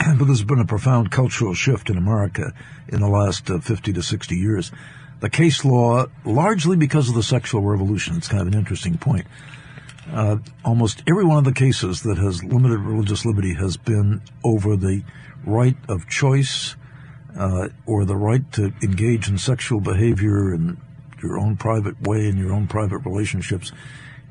But 0.18 0.25
there's 0.25 0.42
been 0.42 0.59
a 0.59 0.66
profound 0.66 1.12
cultural 1.12 1.55
shift 1.55 1.88
in 1.88 1.96
America 1.96 2.53
in 2.88 3.01
the 3.01 3.09
last 3.09 3.49
uh, 3.49 3.61
50 3.61 3.92
to 3.92 4.03
60 4.03 4.35
years. 4.35 4.72
The 5.20 5.31
case 5.31 5.64
law, 5.64 6.07
largely 6.25 6.77
because 6.77 7.09
of 7.09 7.14
the 7.14 7.22
sexual 7.22 7.62
revolution, 7.62 8.16
it's 8.16 8.29
kind 8.29 8.42
of 8.42 8.49
an 8.49 8.59
interesting 8.59 8.99
point 8.99 9.27
uh, 10.12 10.37
almost 10.64 11.03
every 11.09 11.25
one 11.25 11.38
of 11.38 11.45
the 11.45 11.53
cases 11.53 12.03
that 12.03 12.19
has 12.19 12.45
limited 12.45 12.79
religious 12.79 13.25
liberty 13.25 13.55
has 13.55 13.77
been 13.77 14.23
over 14.45 14.77
the 14.77 15.03
right 15.45 15.77
of 15.88 16.09
choice 16.09 16.77
uh, 17.38 17.69
or 17.87 18.05
the 18.05 18.16
right 18.16 18.51
to 18.53 18.73
engage 18.83 19.29
in 19.29 19.38
sexual 19.38 19.81
behavior 19.81 20.55
in 20.55 20.79
your 21.23 21.38
own 21.38 21.57
private 21.57 22.01
way 22.03 22.29
in 22.29 22.37
your 22.37 22.53
own 22.53 22.66
private 22.66 22.99
relationships. 22.99 23.73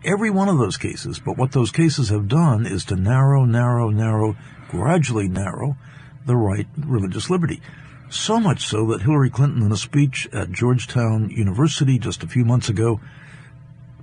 Every 0.03 0.29
one 0.29 0.49
of 0.49 0.59
those 0.59 0.77
cases, 0.77 1.19
but 1.19 1.37
what 1.37 1.51
those 1.51 1.71
cases 1.71 2.09
have 2.09 2.27
done 2.27 2.65
is 2.65 2.85
to 2.85 2.95
narrow, 2.95 3.45
narrow, 3.45 3.89
narrow, 3.89 4.35
gradually 4.69 5.27
narrow 5.27 5.77
the 6.25 6.35
right 6.35 6.67
religious 6.77 7.29
liberty. 7.29 7.61
So 8.09 8.39
much 8.39 8.67
so 8.67 8.85
that 8.87 9.01
Hillary 9.01 9.31
Clinton, 9.31 9.63
in 9.63 9.71
a 9.71 9.77
speech 9.77 10.27
at 10.31 10.51
Georgetown 10.51 11.31
University 11.31 11.97
just 11.97 12.23
a 12.23 12.27
few 12.27 12.45
months 12.45 12.69
ago, 12.69 12.99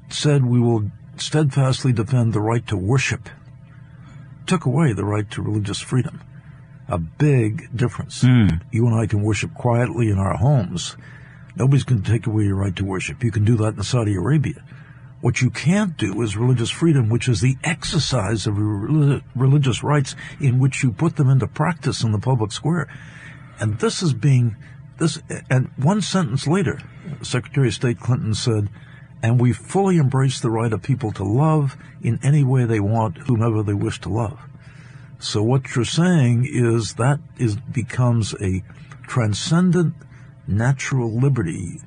said 0.08 0.44
we 0.44 0.60
will 0.60 0.90
steadfastly 1.16 1.92
defend 1.92 2.32
the 2.32 2.40
right 2.40 2.66
to 2.68 2.76
worship, 2.76 3.28
took 4.46 4.64
away 4.64 4.92
the 4.92 5.04
right 5.04 5.30
to 5.30 5.42
religious 5.42 5.80
freedom. 5.80 6.20
A 6.88 6.98
big 6.98 7.74
difference. 7.76 8.22
Mm. 8.22 8.60
You 8.70 8.86
and 8.86 8.94
I 8.94 9.06
can 9.06 9.22
worship 9.22 9.54
quietly 9.54 10.10
in 10.10 10.18
our 10.18 10.36
homes. 10.36 10.96
Nobody's 11.56 11.84
going 11.84 12.02
to 12.02 12.10
take 12.10 12.26
away 12.26 12.44
your 12.44 12.56
right 12.56 12.74
to 12.76 12.84
worship. 12.84 13.22
You 13.22 13.30
can 13.30 13.44
do 13.44 13.56
that 13.56 13.76
in 13.76 13.82
Saudi 13.82 14.14
Arabia. 14.14 14.64
What 15.20 15.40
you 15.40 15.50
can't 15.50 15.96
do 15.96 16.20
is 16.22 16.36
religious 16.36 16.70
freedom, 16.70 17.08
which 17.08 17.28
is 17.28 17.40
the 17.40 17.56
exercise 17.62 18.46
of 18.46 18.58
religious 18.58 19.82
rights 19.82 20.16
in 20.40 20.58
which 20.58 20.82
you 20.82 20.90
put 20.90 21.16
them 21.16 21.30
into 21.30 21.46
practice 21.46 22.02
in 22.02 22.10
the 22.10 22.18
public 22.18 22.50
square. 22.50 22.88
And 23.60 23.78
this 23.78 24.02
is 24.02 24.12
being, 24.12 24.56
this, 24.98 25.22
and 25.48 25.70
one 25.76 26.00
sentence 26.00 26.48
later, 26.48 26.80
Secretary 27.22 27.68
of 27.68 27.74
State 27.74 28.00
Clinton 28.00 28.34
said, 28.34 28.68
and 29.22 29.40
we 29.40 29.52
fully 29.52 29.98
embrace 29.98 30.40
the 30.40 30.50
right 30.50 30.72
of 30.72 30.82
people 30.82 31.12
to 31.12 31.24
love 31.24 31.76
in 32.02 32.18
any 32.22 32.42
way 32.42 32.64
they 32.64 32.80
want 32.80 33.18
whomever 33.18 33.62
they 33.62 33.74
wish 33.74 34.00
to 34.00 34.08
love. 34.08 34.40
So 35.18 35.42
what 35.42 35.76
you're 35.76 35.84
saying 35.84 36.48
is 36.50 36.94
that 36.94 37.20
is 37.38 37.56
becomes 37.56 38.34
a 38.40 38.64
transcendent 39.06 39.94
natural 40.48 41.12
liberty, 41.12 41.80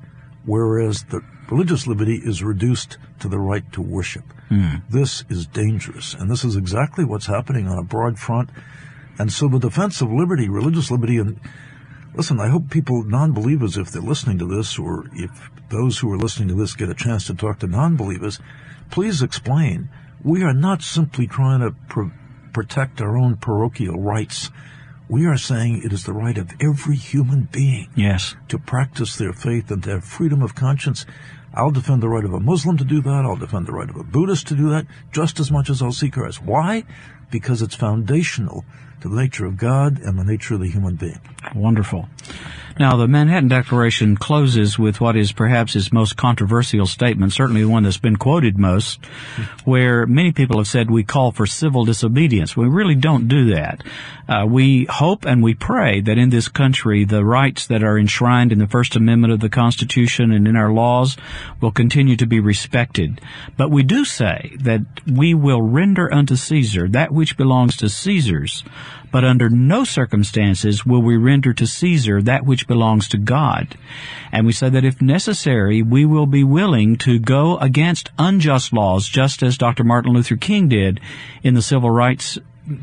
whereas 0.46 1.04
the 1.04 1.22
religious 1.50 1.86
liberty 1.86 2.16
is 2.24 2.42
reduced 2.42 2.96
to 3.20 3.28
the 3.28 3.38
right 3.38 3.70
to 3.72 3.82
worship. 3.82 4.24
Mm. 4.50 4.82
This 4.88 5.24
is 5.28 5.46
dangerous, 5.46 6.14
and 6.14 6.30
this 6.30 6.44
is 6.44 6.56
exactly 6.56 7.04
what's 7.04 7.26
happening 7.26 7.68
on 7.68 7.78
a 7.78 7.82
broad 7.82 8.18
front. 8.18 8.48
And 9.18 9.32
so 9.32 9.48
the 9.48 9.58
defense 9.58 10.00
of 10.00 10.10
liberty, 10.10 10.48
religious 10.48 10.90
liberty, 10.90 11.18
and 11.18 11.40
listen, 12.16 12.40
I 12.40 12.48
hope 12.48 12.70
people, 12.70 13.04
non-believers, 13.04 13.76
if 13.76 13.90
they're 13.90 14.02
listening 14.02 14.38
to 14.38 14.46
this, 14.46 14.78
or 14.78 15.04
if 15.12 15.30
those 15.68 15.98
who 15.98 16.10
are 16.12 16.18
listening 16.18 16.48
to 16.48 16.54
this 16.54 16.74
get 16.74 16.88
a 16.88 16.94
chance 16.94 17.26
to 17.26 17.34
talk 17.34 17.58
to 17.60 17.66
non-believers, 17.66 18.40
please 18.90 19.22
explain. 19.22 19.90
We 20.24 20.42
are 20.42 20.54
not 20.54 20.82
simply 20.82 21.26
trying 21.26 21.60
to 21.60 21.74
pro- 21.88 22.10
protect 22.52 23.00
our 23.00 23.16
own 23.16 23.36
parochial 23.36 24.00
rights. 24.00 24.50
We 25.08 25.26
are 25.26 25.36
saying 25.36 25.82
it 25.84 25.92
is 25.92 26.04
the 26.04 26.14
right 26.14 26.38
of 26.38 26.50
every 26.60 26.96
human 26.96 27.48
being 27.52 27.90
yes. 27.94 28.34
to 28.48 28.58
practice 28.58 29.16
their 29.16 29.32
faith 29.32 29.70
and 29.70 29.82
to 29.84 29.90
have 29.90 30.04
freedom 30.04 30.42
of 30.42 30.54
conscience. 30.54 31.06
I'll 31.54 31.70
defend 31.70 32.02
the 32.02 32.08
right 32.08 32.24
of 32.24 32.34
a 32.34 32.40
Muslim 32.40 32.76
to 32.78 32.84
do 32.84 33.00
that. 33.02 33.24
I'll 33.24 33.36
defend 33.36 33.66
the 33.66 33.72
right 33.72 33.88
of 33.88 33.96
a 33.96 34.04
Buddhist 34.04 34.48
to 34.48 34.56
do 34.56 34.70
that 34.70 34.86
just 35.12 35.38
as 35.38 35.52
much 35.52 35.70
as 35.70 35.80
I'll 35.80 35.92
seek 35.92 36.18
ours. 36.18 36.40
Why? 36.40 36.84
Because 37.30 37.62
it's 37.62 37.74
foundational 37.74 38.64
to 39.00 39.08
the 39.08 39.16
nature 39.16 39.46
of 39.46 39.56
God 39.56 40.00
and 40.00 40.18
the 40.18 40.24
nature 40.24 40.54
of 40.54 40.60
the 40.60 40.68
human 40.68 40.96
being. 40.96 41.20
Wonderful. 41.54 42.08
Now, 42.78 42.96
the 42.96 43.08
Manhattan 43.08 43.48
Declaration 43.48 44.16
closes 44.16 44.78
with 44.78 45.00
what 45.00 45.16
is 45.16 45.32
perhaps 45.32 45.74
its 45.74 45.92
most 45.92 46.18
controversial 46.18 46.84
statement, 46.84 47.32
certainly 47.32 47.62
the 47.62 47.70
one 47.70 47.84
that's 47.84 47.96
been 47.96 48.16
quoted 48.16 48.58
most, 48.58 49.02
where 49.64 50.04
many 50.04 50.30
people 50.30 50.58
have 50.58 50.68
said 50.68 50.90
we 50.90 51.02
call 51.02 51.32
for 51.32 51.46
civil 51.46 51.86
disobedience. 51.86 52.54
We 52.54 52.68
really 52.68 52.94
don't 52.94 53.28
do 53.28 53.54
that. 53.54 53.82
Uh, 54.28 54.44
we 54.46 54.84
hope 54.90 55.24
and 55.24 55.42
we 55.42 55.54
pray 55.54 56.02
that 56.02 56.18
in 56.18 56.28
this 56.28 56.48
country 56.48 57.06
the 57.06 57.24
rights 57.24 57.66
that 57.68 57.82
are 57.82 57.98
enshrined 57.98 58.52
in 58.52 58.58
the 58.58 58.66
First 58.66 58.94
Amendment 58.94 59.32
of 59.32 59.40
the 59.40 59.48
Constitution 59.48 60.30
and 60.30 60.46
in 60.46 60.54
our 60.54 60.70
laws 60.70 61.16
will 61.62 61.70
continue 61.70 62.16
to 62.16 62.26
be 62.26 62.40
respected. 62.40 63.22
But 63.56 63.70
we 63.70 63.84
do 63.84 64.04
say 64.04 64.54
that 64.60 64.82
we 65.06 65.32
will 65.32 65.62
render 65.62 66.12
unto 66.12 66.36
Caesar 66.36 66.88
that 66.88 67.12
which 67.12 67.38
belongs 67.38 67.76
to 67.78 67.88
Caesar's, 67.88 68.64
but 69.16 69.24
under 69.24 69.48
no 69.48 69.82
circumstances 69.82 70.84
will 70.84 71.00
we 71.00 71.16
render 71.16 71.54
to 71.54 71.66
Caesar 71.66 72.20
that 72.20 72.44
which 72.44 72.68
belongs 72.68 73.08
to 73.08 73.16
God. 73.16 73.74
And 74.30 74.44
we 74.44 74.52
say 74.52 74.68
that 74.68 74.84
if 74.84 75.00
necessary, 75.00 75.80
we 75.80 76.04
will 76.04 76.26
be 76.26 76.44
willing 76.44 76.96
to 76.96 77.18
go 77.18 77.56
against 77.56 78.10
unjust 78.18 78.74
laws, 78.74 79.08
just 79.08 79.42
as 79.42 79.56
Dr. 79.56 79.84
Martin 79.84 80.12
Luther 80.12 80.36
King 80.36 80.68
did 80.68 81.00
in 81.42 81.54
the 81.54 81.62
civil 81.62 81.90
rights 81.90 82.36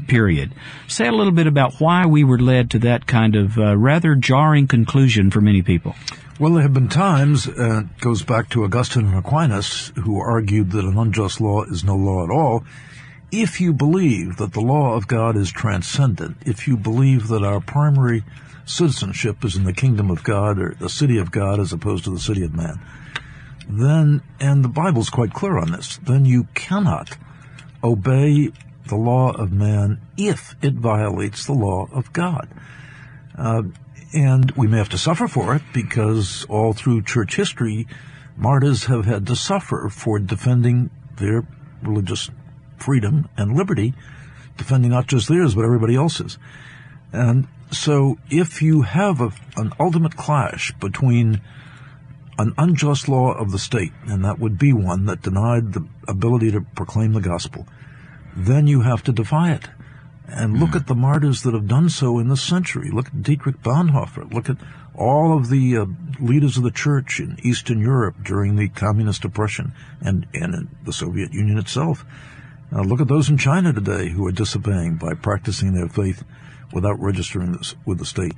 period. 0.08 0.54
Say 0.88 1.06
a 1.06 1.12
little 1.12 1.34
bit 1.34 1.46
about 1.46 1.76
why 1.76 2.08
we 2.08 2.24
were 2.24 2.40
led 2.40 2.72
to 2.72 2.80
that 2.80 3.06
kind 3.06 3.36
of 3.36 3.60
uh, 3.60 3.78
rather 3.78 4.16
jarring 4.16 4.66
conclusion 4.66 5.30
for 5.30 5.40
many 5.40 5.62
people. 5.62 5.94
Well, 6.40 6.54
there 6.54 6.64
have 6.64 6.74
been 6.74 6.90
times, 6.90 7.48
uh, 7.48 7.82
it 7.82 8.02
goes 8.02 8.24
back 8.24 8.50
to 8.50 8.64
Augustine 8.64 9.06
and 9.06 9.18
Aquinas, 9.20 9.92
who 10.04 10.20
argued 10.20 10.72
that 10.72 10.84
an 10.84 10.98
unjust 10.98 11.40
law 11.40 11.62
is 11.66 11.84
no 11.84 11.96
law 11.96 12.24
at 12.24 12.32
all 12.32 12.64
if 13.34 13.60
you 13.60 13.74
believe 13.74 14.38
that 14.38 14.54
the 14.54 14.62
law 14.62 14.94
of 14.94 15.08
God 15.08 15.36
is 15.36 15.52
transcendent, 15.52 16.38
if 16.46 16.68
you 16.68 16.78
believe 16.78 17.30
that 17.30 17.44
our 17.44 17.60
primary 17.60 18.24
citizenship 18.64 19.44
is 19.44 19.56
in 19.56 19.64
the 19.64 19.74
kingdom 19.74 20.12
of 20.12 20.24
God 20.24 20.60
or 20.60 20.76
the 20.76 20.88
city 20.88 21.18
of 21.18 21.32
God 21.32 21.60
as 21.60 21.74
opposed 21.74 22.04
to 22.04 22.12
the 22.12 22.20
city 22.20 22.44
of 22.44 22.54
man, 22.54 22.80
then, 23.68 24.22
and 24.40 24.64
the 24.64 24.70
Bible's 24.70 25.10
quite 25.10 25.34
clear 25.34 25.58
on 25.58 25.72
this, 25.72 25.98
then 25.98 26.26
you 26.26 26.44
cannot 26.54 27.18
obey 27.84 28.52
the 28.88 28.96
law 28.96 29.32
of 29.32 29.52
man 29.52 30.00
if 30.16 30.56
it 30.62 30.74
violates 30.74 31.48
the 31.48 31.54
law 31.54 31.88
of 31.92 32.14
God. 32.14 32.48
Uh, 33.36 33.64
and 34.14 34.52
we 34.52 34.68
may 34.68 34.78
have 34.78 34.90
to 34.90 34.98
suffer 35.00 35.28
for 35.28 35.56
it 35.56 35.64
because 35.74 36.46
all 36.50 36.74
through 36.74 37.02
church 37.02 37.36
history, 37.36 37.88
martyrs 38.38 38.86
have 38.86 39.06
had 39.06 39.26
to 39.26 39.36
suffer 39.36 39.90
for 39.90 40.20
defending 40.20 40.92
their 41.18 41.48
religious 41.82 42.30
freedom 42.84 43.30
and 43.38 43.56
liberty 43.56 43.94
defending 44.58 44.92
not 44.92 45.08
just 45.08 45.28
theirs, 45.28 45.56
but 45.56 45.66
everybody 45.66 45.96
else's. 45.96 46.38
And 47.12 47.48
so 47.72 48.18
if 48.30 48.62
you 48.62 48.82
have 48.82 49.22
a, 49.22 49.32
an 49.58 49.72
ultimate 49.80 50.16
clash 50.16 50.72
between 50.74 51.42
an 52.38 52.54
unjust 52.58 53.08
law 53.08 53.34
of 53.34 53.52
the 53.52 53.60
state, 53.60 53.94
and 54.08 54.26
that 54.26 54.40
would 54.40 54.58
be 54.58 54.74
one 54.74 55.06
that 55.06 55.22
denied 55.22 55.74
the 55.74 55.86
ability 56.08 56.52
to 56.52 56.62
proclaim 56.76 57.14
the 57.14 57.22
gospel, 57.22 57.68
then 58.36 58.68
you 58.68 58.82
have 58.82 59.04
to 59.04 59.12
defy 59.12 59.52
it. 59.52 59.70
And 60.28 60.60
look 60.60 60.76
at 60.76 60.88
the 60.88 60.96
martyrs 60.96 61.44
that 61.44 61.54
have 61.54 61.68
done 61.68 61.90
so 61.90 62.18
in 62.18 62.30
this 62.30 62.42
century. 62.42 62.90
Look 62.90 63.08
at 63.08 63.22
Dietrich 63.22 63.62
Bonhoeffer. 63.62 64.34
Look 64.34 64.50
at 64.50 64.58
all 64.96 65.38
of 65.38 65.50
the 65.50 65.78
uh, 65.78 65.86
leaders 66.20 66.58
of 66.58 66.64
the 66.64 66.72
church 66.72 67.20
in 67.20 67.38
Eastern 67.44 67.80
Europe 67.80 68.16
during 68.24 68.56
the 68.56 68.70
communist 68.70 69.26
oppression 69.26 69.74
and, 70.02 70.26
and 70.34 70.56
in 70.56 70.70
the 70.86 70.94
Soviet 70.94 71.34
Union 71.34 71.58
itself. 71.58 72.06
Uh, 72.74 72.82
look 72.82 73.02
at 73.02 73.08
those 73.08 73.30
in 73.30 73.38
China 73.38 73.72
today 73.72 74.10
who 74.10 74.26
are 74.26 74.32
disobeying 74.32 74.96
by 74.96 75.14
practicing 75.14 75.74
their 75.74 75.88
faith 75.88 76.24
without 76.72 77.00
registering 77.00 77.52
this 77.52 77.76
with 77.86 78.00
the 78.00 78.06
state. 78.06 78.34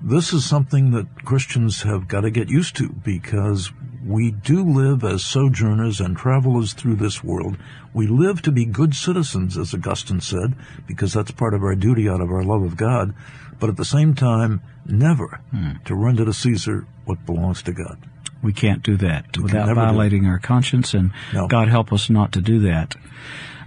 This 0.00 0.32
is 0.32 0.44
something 0.44 0.90
that 0.92 1.24
Christians 1.24 1.82
have 1.82 2.08
got 2.08 2.22
to 2.22 2.30
get 2.30 2.48
used 2.48 2.76
to 2.76 2.88
because 2.88 3.72
we 4.04 4.32
do 4.32 4.64
live 4.64 5.04
as 5.04 5.24
sojourners 5.24 6.00
and 6.00 6.16
travelers 6.16 6.72
through 6.72 6.96
this 6.96 7.22
world. 7.22 7.56
We 7.94 8.06
live 8.06 8.42
to 8.42 8.52
be 8.52 8.64
good 8.64 8.94
citizens, 8.94 9.56
as 9.56 9.74
Augustine 9.74 10.20
said, 10.20 10.54
because 10.86 11.12
that's 11.12 11.30
part 11.30 11.54
of 11.54 11.62
our 11.62 11.76
duty 11.76 12.08
out 12.08 12.20
of 12.20 12.30
our 12.30 12.42
love 12.42 12.62
of 12.62 12.76
God, 12.76 13.14
but 13.60 13.70
at 13.70 13.76
the 13.76 13.84
same 13.84 14.14
time, 14.14 14.60
never 14.86 15.40
hmm. 15.50 15.72
to 15.84 15.94
render 15.94 16.24
to 16.24 16.32
Caesar 16.32 16.86
what 17.04 17.24
belongs 17.24 17.62
to 17.62 17.72
God. 17.72 17.98
We 18.42 18.52
can't 18.52 18.82
do 18.82 18.96
that 18.96 19.36
we 19.36 19.44
without 19.44 19.72
violating 19.72 20.26
our 20.26 20.40
conscience, 20.40 20.94
and 20.94 21.12
no. 21.32 21.46
God 21.46 21.68
help 21.68 21.92
us 21.92 22.10
not 22.10 22.32
to 22.32 22.40
do 22.40 22.58
that. 22.60 22.96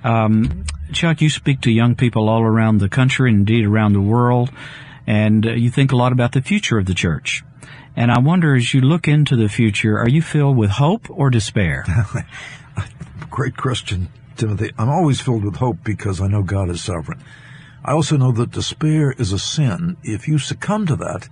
Um, 0.03 0.65
Chuck, 0.91 1.21
you 1.21 1.29
speak 1.29 1.61
to 1.61 1.71
young 1.71 1.95
people 1.95 2.29
all 2.29 2.41
around 2.41 2.79
the 2.79 2.89
country 2.89 3.29
and 3.29 3.39
indeed 3.39 3.65
around 3.65 3.93
the 3.93 4.01
world, 4.01 4.51
and 5.07 5.45
uh, 5.45 5.51
you 5.51 5.69
think 5.69 5.91
a 5.91 5.95
lot 5.95 6.11
about 6.11 6.31
the 6.31 6.41
future 6.41 6.77
of 6.77 6.85
the 6.85 6.93
church. 6.93 7.43
And 7.95 8.11
I 8.11 8.19
wonder, 8.19 8.55
as 8.55 8.73
you 8.73 8.81
look 8.81 9.07
into 9.07 9.35
the 9.35 9.47
future, 9.47 9.97
are 9.97 10.09
you 10.09 10.21
filled 10.21 10.57
with 10.57 10.71
hope 10.71 11.09
or 11.09 11.29
despair? 11.29 11.85
Great 13.29 13.55
question, 13.55 14.09
Timothy. 14.35 14.71
I'm 14.77 14.89
always 14.89 15.21
filled 15.21 15.45
with 15.45 15.55
hope 15.55 15.77
because 15.83 16.19
I 16.19 16.27
know 16.27 16.43
God 16.43 16.69
is 16.69 16.83
sovereign. 16.83 17.23
I 17.83 17.93
also 17.93 18.17
know 18.17 18.31
that 18.33 18.51
despair 18.51 19.11
is 19.11 19.31
a 19.31 19.39
sin. 19.39 19.97
If 20.03 20.27
you 20.27 20.39
succumb 20.39 20.87
to 20.87 20.95
that, 20.97 21.29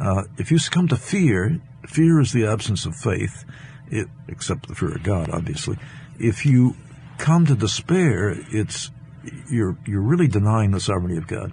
uh, 0.00 0.24
if 0.36 0.52
you 0.52 0.58
succumb 0.58 0.86
to 0.88 0.96
fear, 0.96 1.60
fear 1.86 2.20
is 2.20 2.32
the 2.32 2.46
absence 2.46 2.86
of 2.86 2.94
faith, 2.94 3.44
it, 3.90 4.06
except 4.28 4.68
the 4.68 4.74
fear 4.74 4.94
of 4.94 5.02
God, 5.02 5.30
obviously. 5.30 5.78
If 6.18 6.46
you 6.46 6.76
come 7.18 7.46
to 7.46 7.54
despair, 7.54 8.34
it's 8.50 8.90
you're 9.50 9.76
you're 9.86 10.02
really 10.02 10.28
denying 10.28 10.70
the 10.70 10.80
sovereignty 10.80 11.18
of 11.18 11.26
God. 11.26 11.52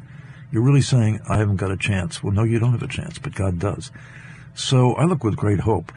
You're 0.52 0.64
really 0.64 0.82
saying, 0.82 1.20
I 1.28 1.38
haven't 1.38 1.58
got 1.58 1.72
a 1.72 1.78
chance. 1.78 2.24
Well, 2.24 2.32
no, 2.32 2.44
you 2.44 2.60
don't 2.60 2.72
have 2.72 2.84
a 2.84 2.88
chance, 2.88 3.20
but 3.20 3.36
God 3.36 3.60
does. 3.60 3.92
So 4.54 4.94
I 4.94 5.04
look 5.04 5.24
with 5.24 5.36
great 5.36 5.60
hope. 5.60 5.92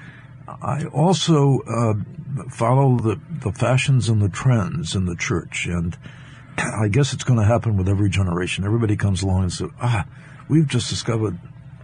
I 0.49 0.87
also 0.87 1.61
uh, 1.61 1.95
follow 2.51 2.99
the, 2.99 3.21
the 3.31 3.53
fashions 3.53 4.09
and 4.09 4.21
the 4.21 4.29
trends 4.29 4.97
in 4.97 5.05
the 5.05 5.15
church, 5.15 5.67
and 5.67 5.97
I 6.59 6.89
guess 6.89 7.13
it's 7.13 7.25
going 7.25 7.39
to 7.39 7.45
happen 7.45 7.77
with 7.77 7.89
every 7.89 8.09
generation. 8.09 8.65
Everybody 8.65 8.97
comes 8.97 9.23
along 9.23 9.43
and 9.43 9.53
says, 9.53 9.71
ah, 9.81 10.07
we've 10.49 10.67
just 10.67 10.89
discovered 10.89 11.39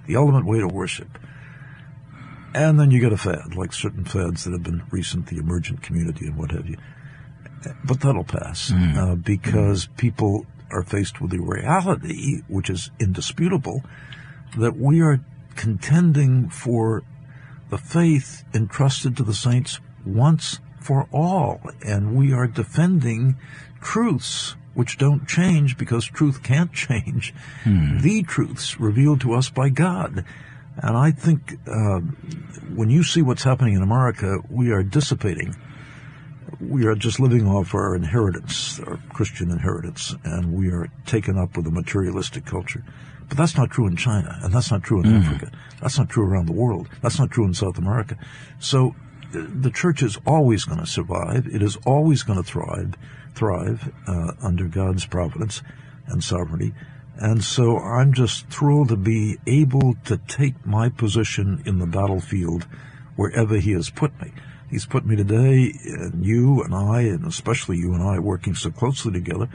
the 0.07 0.16
ultimate 0.16 0.47
way 0.47 0.59
to 0.59 0.66
worship. 0.66 1.18
And 2.55 2.79
then 2.79 2.90
you 2.90 3.01
get 3.01 3.12
a 3.12 3.16
fad, 3.16 3.55
like 3.57 3.73
certain 3.73 4.05
fads 4.05 4.44
that 4.44 4.53
have 4.53 4.62
been 4.62 4.83
recent, 4.90 5.27
the 5.27 5.38
emergent 5.38 5.83
community 5.83 6.27
and 6.27 6.37
what 6.37 6.53
have 6.53 6.68
you. 6.68 6.77
But 7.85 8.00
that'll 8.00 8.24
pass 8.24 8.70
mm. 8.70 8.96
uh, 8.96 9.14
because 9.16 9.87
mm. 9.87 9.96
people 9.96 10.46
are 10.70 10.83
faced 10.83 11.20
with 11.20 11.31
the 11.31 11.40
reality, 11.40 12.42
which 12.48 12.70
is 12.70 12.90
indisputable, 12.98 13.83
that 14.59 14.77
we 14.77 15.00
are 15.00 15.20
contending 15.57 16.48
for 16.48 17.03
the 17.70 17.79
faith 17.79 18.44
entrusted 18.55 19.16
to 19.16 19.22
the 19.22 19.35
saints 19.35 19.81
once 20.05 20.61
for 20.81 21.09
all. 21.12 21.61
And 21.87 22.14
we 22.14 22.33
are 22.33 22.46
defending 22.46 23.37
truths 23.81 24.57
which 24.74 24.98
don't 24.98 25.27
change 25.29 25.79
because 25.79 26.05
truth 26.05 26.42
can't 26.42 26.72
change. 26.72 27.33
Hmm. 27.62 27.98
The 27.98 28.22
truths 28.24 28.81
revealed 28.81 29.20
to 29.22 29.35
us 29.35 29.48
by 29.48 29.68
God. 29.68 30.24
And 30.77 30.96
I 30.96 31.12
think 31.12 31.57
uh, 31.68 32.00
when 32.74 32.90
you 32.90 33.05
see 33.05 33.22
what's 33.22 33.44
happening 33.44 33.74
in 33.74 33.83
America, 33.83 34.38
we 34.50 34.72
are 34.72 34.83
dissipating. 34.83 35.55
We 36.61 36.87
are 36.87 36.95
just 36.95 37.21
living 37.21 37.47
off 37.47 37.75
our 37.75 37.95
inheritance, 37.95 38.81
our 38.81 38.99
Christian 39.12 39.51
inheritance, 39.51 40.14
and 40.25 40.53
we 40.53 40.71
are 40.71 40.88
taken 41.07 41.38
up 41.38 41.57
with 41.57 41.67
a 41.67 41.71
materialistic 41.71 42.45
culture. 42.45 42.85
But 43.29 43.38
that's 43.38 43.57
not 43.57 43.71
true 43.71 43.87
in 43.87 43.97
China, 43.97 44.38
and 44.43 44.53
that's 44.53 44.71
not 44.71 44.83
true 44.83 45.01
in 45.01 45.07
mm. 45.07 45.25
Africa. 45.25 45.51
That's 45.81 45.99
not 45.99 46.09
true 46.09 46.25
around 46.25 46.47
the 46.47 46.53
world. 46.53 46.88
That's 47.03 47.19
not 47.19 47.31
true 47.31 47.45
in 47.45 47.55
South 47.55 47.79
America. 47.79 48.17
So 48.59 48.95
the 49.33 49.71
church 49.71 50.03
is 50.03 50.19
always 50.27 50.64
going 50.64 50.81
to 50.81 50.87
survive. 50.87 51.47
It 51.47 51.62
is 51.62 51.77
always 51.85 52.23
going 52.23 52.43
to 52.43 52.49
thrive, 52.49 52.95
thrive 53.35 53.93
uh, 54.07 54.33
under 54.43 54.69
God's 54.69 55.07
providence 55.07 55.62
and 56.07 56.23
sovereignty. 56.23 56.75
And 57.17 57.43
so 57.43 57.79
I'm 57.79 58.12
just 58.12 58.49
thrilled 58.49 58.88
to 58.88 58.97
be 58.97 59.38
able 59.47 59.95
to 60.05 60.19
take 60.19 60.67
my 60.67 60.88
position 60.88 61.62
in 61.64 61.79
the 61.79 61.87
battlefield 61.87 62.67
wherever 63.17 63.57
He 63.57 63.73
has 63.73 63.90
put 63.90 64.21
me. 64.21 64.33
He's 64.70 64.87
put 64.87 65.07
me 65.07 65.16
today, 65.16 65.72
and 65.85 66.24
you 66.24 66.62
and 66.62 66.74
I, 66.74 67.03
and 67.03 67.27
especially 67.27 67.77
you 67.77 67.94
and 67.94 68.03
I, 68.03 68.18
working 68.18 68.55
so 68.55 68.70
closely 68.70 69.12
together 69.12 69.48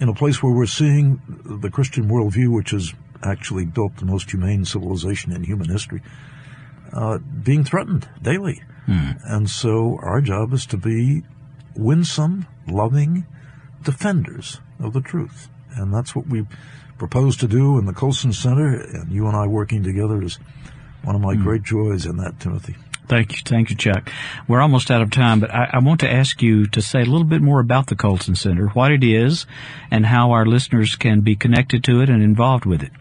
in 0.00 0.08
a 0.08 0.14
place 0.14 0.42
where 0.42 0.52
we're 0.52 0.66
seeing 0.66 1.20
the 1.44 1.70
Christian 1.70 2.08
worldview, 2.08 2.52
which 2.52 2.70
has 2.70 2.92
actually 3.22 3.64
built 3.64 3.96
the 3.96 4.04
most 4.04 4.30
humane 4.30 4.64
civilization 4.64 5.32
in 5.32 5.44
human 5.44 5.68
history, 5.68 6.02
uh, 6.92 7.18
being 7.18 7.64
threatened 7.64 8.08
daily. 8.20 8.62
Hmm. 8.86 9.12
And 9.24 9.50
so 9.50 9.98
our 10.02 10.20
job 10.20 10.52
is 10.52 10.66
to 10.66 10.76
be 10.76 11.22
winsome, 11.74 12.46
loving 12.68 13.26
defenders 13.82 14.60
of 14.78 14.92
the 14.92 15.00
truth. 15.00 15.48
And 15.76 15.92
that's 15.92 16.14
what 16.14 16.26
we 16.26 16.46
propose 16.98 17.36
to 17.38 17.48
do 17.48 17.78
in 17.78 17.86
the 17.86 17.92
Colson 17.92 18.32
Center, 18.32 18.74
and 18.74 19.10
you 19.10 19.26
and 19.26 19.36
I 19.36 19.46
working 19.46 19.82
together 19.82 20.22
is 20.22 20.38
one 21.02 21.16
of 21.16 21.22
my 21.22 21.34
hmm. 21.34 21.42
great 21.42 21.62
joys 21.62 22.06
in 22.06 22.16
that, 22.18 22.40
Timothy. 22.40 22.76
Thank 23.06 23.32
you, 23.32 23.38
thank 23.44 23.70
you, 23.70 23.76
Chuck. 23.76 24.10
We're 24.48 24.62
almost 24.62 24.90
out 24.90 25.02
of 25.02 25.10
time, 25.10 25.40
but 25.40 25.54
I, 25.54 25.70
I, 25.74 25.78
want 25.80 26.00
to 26.00 26.10
ask 26.10 26.40
you 26.40 26.66
to 26.68 26.80
say 26.80 27.02
a 27.02 27.04
little 27.04 27.24
bit 27.24 27.42
more 27.42 27.60
about 27.60 27.88
the 27.88 27.96
Colson 27.96 28.34
Center, 28.34 28.68
what 28.68 28.92
it 28.92 29.04
is, 29.04 29.44
and 29.90 30.06
how 30.06 30.30
our 30.30 30.46
listeners 30.46 30.96
can 30.96 31.20
be 31.20 31.36
connected 31.36 31.84
to 31.84 32.00
it 32.00 32.08
and 32.08 32.22
involved 32.22 32.64
with 32.64 32.82
it. 32.82 32.92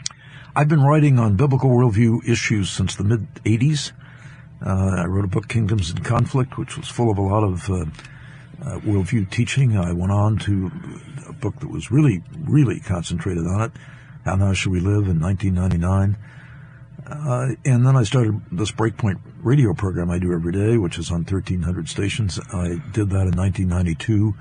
I've 0.55 0.67
been 0.67 0.83
writing 0.83 1.19
on 1.19 1.37
biblical 1.37 1.69
worldview 1.69 2.27
issues 2.27 2.69
since 2.69 2.95
the 2.95 3.05
mid 3.05 3.33
80s. 3.45 3.93
Uh, 4.65 5.01
I 5.01 5.05
wrote 5.05 5.25
a 5.25 5.29
book, 5.29 5.47
Kingdoms 5.47 5.89
in 5.89 6.03
Conflict, 6.03 6.57
which 6.57 6.77
was 6.77 6.89
full 6.89 7.09
of 7.09 7.17
a 7.17 7.21
lot 7.21 7.43
of 7.43 7.69
uh, 7.69 7.85
uh, 8.61 8.79
worldview 8.79 9.29
teaching. 9.29 9.77
I 9.77 9.93
went 9.93 10.11
on 10.11 10.37
to 10.39 10.69
a 11.29 11.33
book 11.33 11.59
that 11.61 11.69
was 11.69 11.91
really, 11.91 12.23
really 12.37 12.81
concentrated 12.81 13.47
on 13.47 13.61
it. 13.61 13.71
How 14.25 14.35
Now 14.35 14.53
Should 14.53 14.71
We 14.73 14.79
Live 14.79 15.07
in 15.07 15.19
1999. 15.19 16.17
Uh, 17.05 17.55
and 17.65 17.85
then 17.85 17.95
I 17.95 18.03
started 18.03 18.41
this 18.51 18.71
Breakpoint 18.71 19.19
radio 19.43 19.73
program 19.73 20.09
I 20.09 20.19
do 20.19 20.33
every 20.33 20.53
day, 20.53 20.77
which 20.77 20.97
is 20.97 21.11
on 21.11 21.25
1,300 21.25 21.89
stations. 21.89 22.39
I 22.51 22.81
did 22.91 23.09
that 23.09 23.27
in 23.27 23.35
1992 23.35 24.33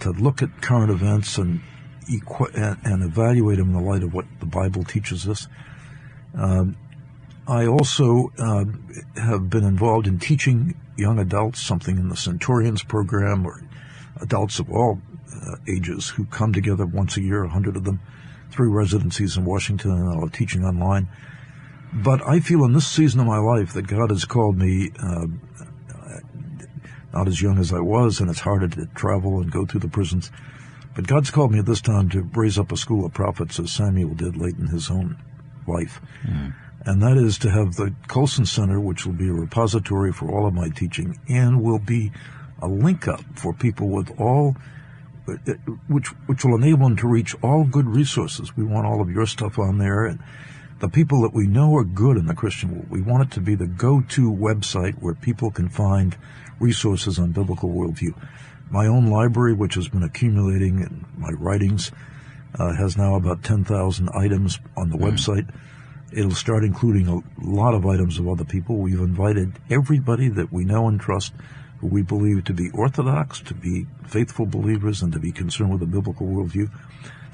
to 0.00 0.10
look 0.10 0.42
at 0.42 0.60
current 0.60 0.90
events 0.90 1.38
and, 1.38 1.60
and 2.08 3.02
evaluate 3.02 3.58
them 3.58 3.68
in 3.68 3.74
the 3.74 3.88
light 3.88 4.02
of 4.02 4.12
what 4.12 4.26
the 4.40 4.46
Bible 4.46 4.84
teaches 4.84 5.28
us. 5.28 5.46
Um, 6.36 6.76
I 7.46 7.66
also 7.66 8.32
uh, 8.38 8.64
have 9.16 9.50
been 9.50 9.64
involved 9.64 10.06
in 10.06 10.18
teaching 10.18 10.74
young 10.96 11.18
adults 11.18 11.60
something 11.60 11.96
in 11.98 12.08
the 12.08 12.16
Centurions 12.16 12.82
program, 12.82 13.46
or 13.46 13.62
adults 14.20 14.58
of 14.58 14.70
all 14.70 15.00
uh, 15.34 15.56
ages 15.68 16.08
who 16.08 16.24
come 16.26 16.52
together 16.52 16.86
once 16.86 17.16
a 17.16 17.22
year, 17.22 17.44
a 17.44 17.48
hundred 17.48 17.76
of 17.76 17.84
them, 17.84 18.00
three 18.50 18.68
residencies 18.68 19.36
in 19.36 19.44
Washington, 19.44 19.92
and 19.92 20.22
a 20.22 20.28
teaching 20.30 20.64
online. 20.64 21.08
But 21.94 22.26
I 22.26 22.40
feel 22.40 22.64
in 22.64 22.72
this 22.72 22.88
season 22.88 23.20
of 23.20 23.26
my 23.26 23.38
life 23.38 23.72
that 23.74 23.86
God 23.86 24.10
has 24.10 24.24
called 24.24 24.58
me, 24.58 24.90
uh, 25.00 25.26
not 27.12 27.28
as 27.28 27.40
young 27.40 27.58
as 27.58 27.72
I 27.72 27.80
was, 27.80 28.18
and 28.18 28.28
it's 28.28 28.40
harder 28.40 28.68
to 28.68 28.86
travel 28.94 29.40
and 29.40 29.50
go 29.50 29.64
through 29.64 29.80
the 29.80 29.88
prisons. 29.88 30.32
But 30.96 31.06
God's 31.06 31.30
called 31.30 31.52
me 31.52 31.60
at 31.60 31.66
this 31.66 31.80
time 31.80 32.08
to 32.10 32.22
raise 32.34 32.58
up 32.58 32.72
a 32.72 32.76
school 32.76 33.04
of 33.04 33.14
prophets 33.14 33.58
as 33.60 33.70
Samuel 33.70 34.14
did 34.14 34.36
late 34.36 34.56
in 34.58 34.66
his 34.66 34.90
own 34.90 35.16
life. 35.66 36.00
Mm. 36.26 36.54
And 36.86 37.02
that 37.02 37.16
is 37.16 37.38
to 37.38 37.50
have 37.50 37.76
the 37.76 37.94
Colson 38.08 38.44
Center, 38.44 38.78
which 38.80 39.06
will 39.06 39.14
be 39.14 39.28
a 39.28 39.32
repository 39.32 40.12
for 40.12 40.30
all 40.30 40.46
of 40.46 40.54
my 40.54 40.68
teaching 40.68 41.18
and 41.28 41.62
will 41.62 41.78
be 41.78 42.12
a 42.60 42.68
link 42.68 43.08
up 43.08 43.22
for 43.36 43.52
people 43.54 43.88
with 43.88 44.12
all 44.20 44.56
which 45.88 46.08
which 46.26 46.44
will 46.44 46.54
enable 46.54 46.86
them 46.86 46.96
to 46.96 47.08
reach 47.08 47.34
all 47.42 47.64
good 47.64 47.86
resources. 47.86 48.54
We 48.56 48.64
want 48.64 48.86
all 48.86 49.00
of 49.00 49.10
your 49.10 49.24
stuff 49.24 49.58
on 49.58 49.78
there 49.78 50.04
and 50.04 50.20
the 50.80 50.88
people 50.88 51.22
that 51.22 51.32
we 51.32 51.46
know 51.46 51.76
are 51.76 51.84
good 51.84 52.16
in 52.16 52.26
the 52.26 52.34
Christian 52.34 52.72
world. 52.72 52.90
We 52.90 53.00
want 53.00 53.22
it 53.22 53.34
to 53.34 53.40
be 53.40 53.54
the 53.54 53.66
go-to 53.66 54.32
website 54.32 55.00
where 55.00 55.14
people 55.14 55.50
can 55.50 55.68
find 55.68 56.16
resources 56.60 57.18
on 57.18 57.32
biblical 57.32 57.70
worldview. 57.70 58.14
My 58.70 58.86
own 58.86 59.06
library, 59.06 59.54
which 59.54 59.74
has 59.74 59.88
been 59.88 60.02
accumulating 60.02 60.80
in 60.80 61.04
my 61.16 61.30
writings, 61.30 61.92
uh, 62.58 62.74
has 62.74 62.96
now 62.96 63.14
about 63.14 63.42
10,000 63.42 64.08
items 64.10 64.58
on 64.76 64.90
the 64.90 64.98
website. 64.98 65.48
It'll 66.12 66.32
start 66.32 66.64
including 66.64 67.08
a 67.08 67.20
lot 67.44 67.74
of 67.74 67.86
items 67.86 68.18
of 68.18 68.28
other 68.28 68.44
people. 68.44 68.76
We've 68.76 69.00
invited 69.00 69.58
everybody 69.70 70.28
that 70.28 70.52
we 70.52 70.64
know 70.64 70.88
and 70.88 71.00
trust 71.00 71.32
who 71.84 71.88
we 71.94 72.00
believe 72.02 72.44
to 72.44 72.54
be 72.54 72.70
orthodox, 72.70 73.40
to 73.42 73.52
be 73.52 73.86
faithful 74.06 74.46
believers, 74.46 75.02
and 75.02 75.12
to 75.12 75.18
be 75.18 75.30
concerned 75.30 75.70
with 75.70 75.82
a 75.82 75.86
biblical 75.86 76.26
worldview 76.26 76.70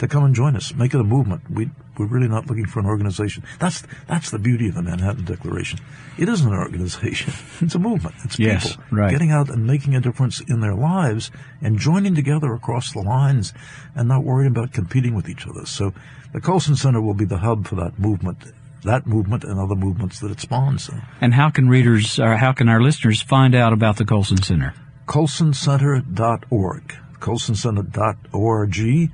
to 0.00 0.08
come 0.08 0.24
and 0.24 0.34
join 0.34 0.56
us. 0.56 0.74
Make 0.74 0.92
it 0.92 1.00
a 1.00 1.04
movement. 1.04 1.42
We, 1.48 1.70
we're 1.96 2.06
really 2.06 2.26
not 2.26 2.46
looking 2.48 2.66
for 2.66 2.80
an 2.80 2.86
organization. 2.86 3.44
That's, 3.60 3.84
that's 4.08 4.30
the 4.30 4.38
beauty 4.40 4.68
of 4.68 4.74
the 4.74 4.82
Manhattan 4.82 5.24
Declaration. 5.24 5.78
It 6.18 6.28
isn't 6.28 6.52
an 6.52 6.58
organization. 6.58 7.32
It's 7.60 7.74
a 7.74 7.78
movement. 7.78 8.16
It's 8.24 8.38
Yes, 8.38 8.74
people 8.76 8.84
right. 8.90 9.10
getting 9.10 9.30
out 9.30 9.50
and 9.50 9.66
making 9.66 9.94
a 9.94 10.00
difference 10.00 10.40
in 10.40 10.60
their 10.60 10.74
lives 10.74 11.30
and 11.60 11.78
joining 11.78 12.14
together 12.16 12.52
across 12.54 12.92
the 12.92 13.02
lines 13.02 13.52
and 13.94 14.08
not 14.08 14.24
worrying 14.24 14.50
about 14.50 14.72
competing 14.72 15.14
with 15.14 15.28
each 15.28 15.46
other. 15.46 15.66
So 15.66 15.92
the 16.32 16.40
Colson 16.40 16.74
Center 16.74 17.00
will 17.02 17.14
be 17.14 17.26
the 17.26 17.38
hub 17.38 17.68
for 17.68 17.76
that 17.76 17.98
movement, 17.98 18.38
that 18.84 19.06
movement 19.06 19.44
and 19.44 19.58
other 19.60 19.74
movements 19.74 20.20
that 20.20 20.30
it 20.30 20.40
spawns. 20.40 20.90
And 21.20 21.34
how 21.34 21.50
can 21.50 21.68
readers, 21.68 22.18
or 22.18 22.36
how 22.36 22.52
can 22.52 22.68
our 22.68 22.80
listeners 22.80 23.20
find 23.22 23.54
out 23.54 23.72
about 23.72 23.96
the 23.96 24.04
Colson 24.04 24.42
Center? 24.42 24.74
colsoncenter.org, 25.06 26.94
colsoncenter.org, 27.18 29.10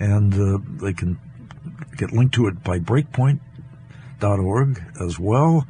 and 0.00 0.34
uh, 0.34 0.58
they 0.84 0.92
can 0.92 1.18
get 1.96 2.12
linked 2.12 2.34
to 2.34 2.46
it 2.46 2.62
by 2.62 2.78
breakpoint.org 2.78 4.82
as 5.00 5.18
well. 5.18 5.66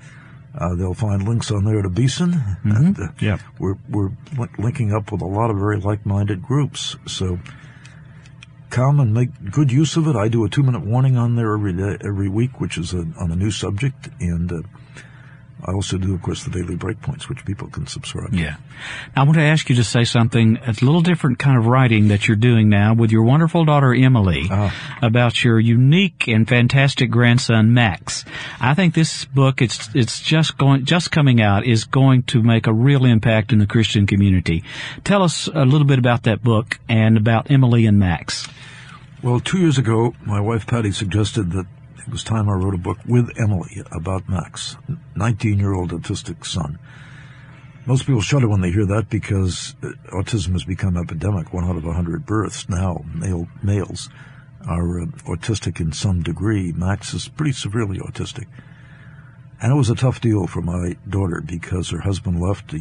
Uh, 0.56 0.74
they'll 0.76 0.94
find 0.94 1.26
links 1.26 1.50
on 1.50 1.64
there 1.64 1.82
to 1.82 1.88
Beeson. 1.88 2.40
And, 2.62 2.98
uh, 2.98 3.08
Yep. 3.20 3.40
We're, 3.58 3.74
we're 3.88 4.10
li- 4.38 4.48
linking 4.58 4.92
up 4.92 5.10
with 5.10 5.20
a 5.20 5.26
lot 5.26 5.50
of 5.50 5.56
very 5.56 5.80
like-minded 5.80 6.42
groups. 6.42 6.96
So 7.06 7.40
come 8.74 8.98
and 8.98 9.14
make 9.14 9.52
good 9.52 9.70
use 9.70 9.96
of 9.96 10.08
it. 10.08 10.16
I 10.16 10.26
do 10.26 10.44
a 10.44 10.48
two-minute 10.48 10.84
warning 10.84 11.16
on 11.16 11.36
there 11.36 11.54
every 11.54 11.72
day, 11.72 11.96
every 12.04 12.28
week, 12.28 12.60
which 12.60 12.76
is 12.76 12.92
a, 12.92 13.06
on 13.20 13.30
a 13.30 13.36
new 13.36 13.52
subject. 13.52 14.08
And 14.20 14.50
uh, 14.50 14.62
I 15.64 15.72
also 15.72 15.96
do, 15.96 16.12
of 16.12 16.20
course, 16.22 16.42
the 16.42 16.50
daily 16.50 16.76
breakpoints, 16.76 17.28
which 17.28 17.44
people 17.46 17.68
can 17.68 17.86
subscribe 17.86 18.32
to. 18.32 18.36
Yeah. 18.36 18.56
I 19.14 19.22
want 19.22 19.34
to 19.36 19.42
ask 19.42 19.70
you 19.70 19.76
to 19.76 19.84
say 19.84 20.02
something, 20.02 20.58
It's 20.62 20.82
a 20.82 20.84
little 20.84 21.02
different 21.02 21.38
kind 21.38 21.56
of 21.56 21.66
writing 21.66 22.08
that 22.08 22.26
you're 22.26 22.36
doing 22.36 22.68
now 22.68 22.94
with 22.94 23.12
your 23.12 23.22
wonderful 23.22 23.64
daughter 23.64 23.94
Emily 23.94 24.50
about 25.00 25.44
your 25.44 25.60
unique 25.60 26.26
and 26.26 26.46
fantastic 26.46 27.10
grandson 27.10 27.72
Max. 27.72 28.24
I 28.60 28.74
think 28.74 28.94
this 28.94 29.24
book, 29.24 29.62
it's, 29.62 29.88
it's 29.94 30.20
just 30.20 30.58
going, 30.58 30.84
just 30.84 31.12
coming 31.12 31.40
out 31.40 31.64
is 31.64 31.84
going 31.84 32.24
to 32.24 32.42
make 32.42 32.66
a 32.66 32.72
real 32.72 33.04
impact 33.04 33.52
in 33.52 33.60
the 33.60 33.66
Christian 33.66 34.08
community. 34.08 34.64
Tell 35.04 35.22
us 35.22 35.46
a 35.46 35.64
little 35.64 35.86
bit 35.86 36.00
about 36.00 36.24
that 36.24 36.42
book 36.42 36.80
and 36.88 37.16
about 37.16 37.52
Emily 37.52 37.86
and 37.86 38.00
Max. 38.00 38.43
Well, 39.24 39.40
two 39.40 39.56
years 39.56 39.78
ago, 39.78 40.12
my 40.26 40.38
wife 40.38 40.66
Patty 40.66 40.92
suggested 40.92 41.52
that 41.52 41.64
it 41.96 42.10
was 42.10 42.22
time 42.22 42.46
I 42.46 42.52
wrote 42.52 42.74
a 42.74 42.76
book 42.76 42.98
with 43.06 43.30
Emily 43.38 43.82
about 43.90 44.28
Max, 44.28 44.76
19 45.16 45.58
year 45.58 45.72
old 45.72 45.92
autistic 45.92 46.44
son. 46.44 46.78
Most 47.86 48.04
people 48.04 48.20
shudder 48.20 48.50
when 48.50 48.60
they 48.60 48.70
hear 48.70 48.84
that 48.84 49.08
because 49.08 49.76
uh, 49.82 49.92
autism 50.12 50.52
has 50.52 50.64
become 50.64 50.98
epidemic. 50.98 51.54
One 51.54 51.64
out 51.64 51.76
of 51.76 51.86
a 51.86 51.94
hundred 51.94 52.26
births 52.26 52.68
now, 52.68 53.02
male 53.14 53.48
males, 53.62 54.10
are 54.68 55.00
uh, 55.00 55.06
autistic 55.24 55.80
in 55.80 55.92
some 55.92 56.22
degree. 56.22 56.72
Max 56.72 57.14
is 57.14 57.26
pretty 57.28 57.52
severely 57.52 58.00
autistic. 58.00 58.44
And 59.58 59.72
it 59.72 59.76
was 59.76 59.88
a 59.88 59.94
tough 59.94 60.20
deal 60.20 60.46
for 60.46 60.60
my 60.60 60.98
daughter 61.08 61.40
because 61.40 61.88
her 61.88 62.00
husband 62.00 62.42
left 62.42 62.74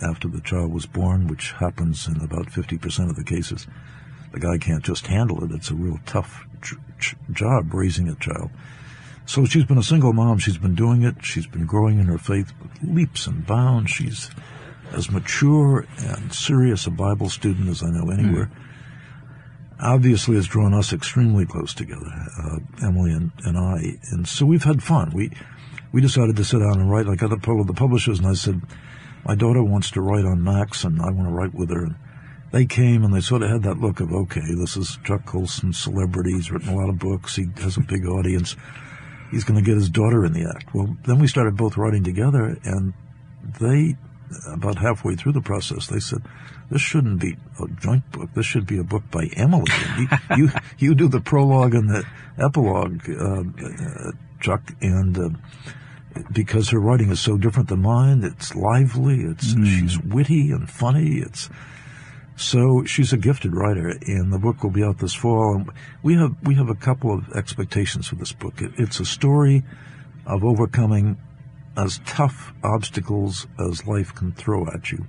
after 0.00 0.26
the 0.26 0.40
child 0.40 0.72
was 0.72 0.86
born, 0.86 1.26
which 1.26 1.52
happens 1.52 2.08
in 2.08 2.18
about 2.22 2.46
50% 2.46 3.10
of 3.10 3.16
the 3.16 3.24
cases. 3.24 3.66
The 4.32 4.40
guy 4.40 4.58
can't 4.58 4.84
just 4.84 5.06
handle 5.06 5.44
it. 5.44 5.50
It's 5.52 5.70
a 5.70 5.74
real 5.74 5.98
tough 6.06 6.46
ch- 6.62 6.74
ch- 6.98 7.16
job 7.32 7.72
raising 7.72 8.08
a 8.08 8.14
child. 8.14 8.50
So 9.26 9.44
she's 9.44 9.64
been 9.64 9.78
a 9.78 9.82
single 9.82 10.12
mom. 10.12 10.38
She's 10.38 10.58
been 10.58 10.74
doing 10.74 11.02
it. 11.02 11.24
She's 11.24 11.46
been 11.46 11.66
growing 11.66 11.98
in 11.98 12.06
her 12.06 12.18
faith 12.18 12.52
leaps 12.82 13.26
and 13.26 13.46
bounds. 13.46 13.90
She's 13.90 14.30
as 14.92 15.10
mature 15.10 15.86
and 15.98 16.32
serious 16.32 16.86
a 16.86 16.90
Bible 16.90 17.28
student 17.28 17.68
as 17.68 17.82
I 17.82 17.90
know 17.90 18.10
anywhere. 18.10 18.50
Obviously, 19.80 20.36
it's 20.36 20.46
drawn 20.46 20.74
us 20.74 20.92
extremely 20.92 21.44
close 21.44 21.74
together, 21.74 22.06
uh, 22.38 22.58
Emily 22.82 23.12
and, 23.12 23.32
and 23.44 23.58
I. 23.58 23.98
And 24.10 24.28
so 24.28 24.46
we've 24.46 24.64
had 24.64 24.82
fun. 24.82 25.10
We 25.12 25.32
we 25.92 26.00
decided 26.00 26.36
to 26.36 26.44
sit 26.44 26.58
down 26.58 26.80
and 26.80 26.90
write. 26.90 27.06
Got 27.06 27.30
the 27.30 27.52
of 27.52 27.66
the 27.66 27.74
publishers, 27.74 28.18
and 28.18 28.28
I 28.28 28.34
said, 28.34 28.62
my 29.24 29.34
daughter 29.34 29.62
wants 29.62 29.90
to 29.92 30.00
write 30.00 30.24
on 30.24 30.42
Max, 30.42 30.84
and 30.84 31.00
I 31.00 31.10
want 31.10 31.28
to 31.28 31.34
write 31.34 31.54
with 31.54 31.70
her. 31.70 31.84
And 31.84 31.96
they 32.52 32.66
came 32.66 33.02
and 33.02 33.14
they 33.14 33.20
sort 33.20 33.42
of 33.42 33.50
had 33.50 33.62
that 33.62 33.80
look 33.80 34.00
of, 34.00 34.12
okay, 34.12 34.54
this 34.54 34.76
is 34.76 34.98
Chuck 35.04 35.24
Colson, 35.24 35.72
celebrity. 35.72 36.32
He's 36.32 36.52
written 36.52 36.68
a 36.68 36.76
lot 36.76 36.90
of 36.90 36.98
books. 36.98 37.34
He 37.34 37.46
has 37.56 37.78
a 37.78 37.80
big 37.80 38.06
audience. 38.06 38.56
He's 39.30 39.44
going 39.44 39.58
to 39.58 39.64
get 39.64 39.76
his 39.76 39.88
daughter 39.88 40.24
in 40.24 40.34
the 40.34 40.44
act. 40.54 40.74
Well, 40.74 40.94
then 41.06 41.18
we 41.18 41.26
started 41.26 41.56
both 41.56 41.78
writing 41.78 42.04
together, 42.04 42.58
and 42.62 42.92
they, 43.58 43.96
about 44.46 44.76
halfway 44.76 45.16
through 45.16 45.32
the 45.32 45.40
process, 45.40 45.86
they 45.86 45.98
said, 45.98 46.22
this 46.70 46.82
shouldn't 46.82 47.20
be 47.20 47.36
a 47.58 47.66
joint 47.80 48.10
book. 48.12 48.28
This 48.34 48.46
should 48.46 48.66
be 48.66 48.78
a 48.78 48.84
book 48.84 49.04
by 49.10 49.30
Emily. 49.34 49.72
you, 49.98 50.08
you, 50.36 50.50
you 50.78 50.94
do 50.94 51.08
the 51.08 51.20
prologue 51.20 51.74
and 51.74 51.88
the 51.88 52.04
epilogue, 52.38 53.08
uh, 53.08 53.42
uh, 53.42 54.12
Chuck, 54.40 54.62
and 54.82 55.18
uh, 55.18 55.28
because 56.32 56.68
her 56.68 56.80
writing 56.80 57.10
is 57.10 57.20
so 57.20 57.38
different 57.38 57.70
than 57.70 57.80
mine, 57.80 58.22
it's 58.24 58.54
lively, 58.54 59.20
it's 59.22 59.52
she's 59.54 59.98
witty 59.98 60.50
and 60.50 60.68
funny. 60.68 61.18
It's 61.18 61.48
so 62.42 62.84
she's 62.84 63.12
a 63.12 63.16
gifted 63.16 63.54
writer, 63.54 63.88
and 64.06 64.32
the 64.32 64.38
book 64.38 64.62
will 64.62 64.70
be 64.70 64.82
out 64.82 64.98
this 64.98 65.14
fall. 65.14 65.56
And 65.56 65.70
we 66.02 66.14
have 66.14 66.36
we 66.42 66.54
have 66.56 66.68
a 66.68 66.74
couple 66.74 67.14
of 67.14 67.32
expectations 67.34 68.08
for 68.08 68.16
this 68.16 68.32
book. 68.32 68.60
It, 68.60 68.72
it's 68.76 69.00
a 69.00 69.04
story 69.04 69.62
of 70.26 70.44
overcoming 70.44 71.18
as 71.76 72.00
tough 72.04 72.52
obstacles 72.62 73.46
as 73.58 73.86
life 73.86 74.14
can 74.14 74.32
throw 74.32 74.66
at 74.66 74.90
you, 74.90 75.06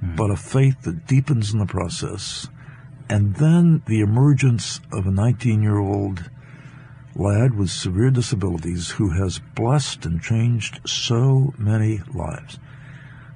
hmm. 0.00 0.14
but 0.14 0.30
a 0.30 0.36
faith 0.36 0.82
that 0.82 1.06
deepens 1.06 1.52
in 1.52 1.58
the 1.58 1.66
process, 1.66 2.48
and 3.08 3.34
then 3.36 3.82
the 3.86 4.00
emergence 4.00 4.80
of 4.92 5.06
a 5.06 5.10
19-year-old 5.10 6.30
lad 7.16 7.54
with 7.58 7.70
severe 7.70 8.10
disabilities 8.10 8.90
who 8.90 9.10
has 9.10 9.40
blessed 9.54 10.06
and 10.06 10.22
changed 10.22 10.80
so 10.88 11.52
many 11.58 12.00
lives. 12.14 12.58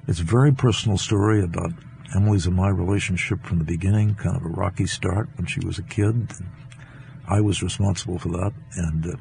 It's 0.07 0.19
a 0.19 0.23
very 0.23 0.53
personal 0.53 0.97
story 0.97 1.43
about 1.43 1.73
Emily's 2.15 2.45
and 2.45 2.55
my 2.55 2.69
relationship 2.69 3.43
from 3.43 3.59
the 3.59 3.65
beginning, 3.65 4.15
kind 4.15 4.35
of 4.35 4.45
a 4.45 4.49
rocky 4.49 4.85
start 4.85 5.29
when 5.35 5.45
she 5.45 5.59
was 5.65 5.77
a 5.77 5.83
kid. 5.83 6.15
And 6.15 6.49
I 7.27 7.41
was 7.41 7.61
responsible 7.61 8.19
for 8.19 8.29
that, 8.29 8.53
and 8.75 9.05
uh, 9.05 9.17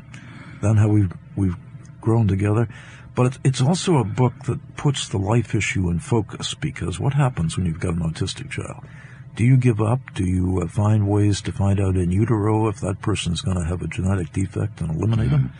then 0.62 0.76
how 0.76 0.88
we've 0.88 1.12
we've 1.34 1.56
grown 2.00 2.28
together. 2.28 2.68
But 3.14 3.26
it's, 3.26 3.38
it's 3.44 3.60
also 3.60 3.96
a 3.96 4.04
book 4.04 4.34
that 4.44 4.76
puts 4.76 5.08
the 5.08 5.18
life 5.18 5.54
issue 5.54 5.88
in 5.90 5.98
focus 5.98 6.54
because 6.54 7.00
what 7.00 7.14
happens 7.14 7.56
when 7.56 7.66
you've 7.66 7.80
got 7.80 7.94
an 7.94 8.00
autistic 8.00 8.50
child? 8.50 8.84
Do 9.34 9.44
you 9.44 9.56
give 9.56 9.80
up? 9.80 10.00
Do 10.14 10.24
you 10.24 10.60
uh, 10.62 10.68
find 10.68 11.08
ways 11.08 11.40
to 11.42 11.52
find 11.52 11.80
out 11.80 11.96
in 11.96 12.10
utero 12.10 12.68
if 12.68 12.80
that 12.80 13.00
person's 13.00 13.40
going 13.40 13.58
to 13.58 13.64
have 13.64 13.82
a 13.82 13.88
genetic 13.88 14.32
defect 14.32 14.80
and 14.80 14.90
eliminate 14.90 15.30
them? 15.30 15.52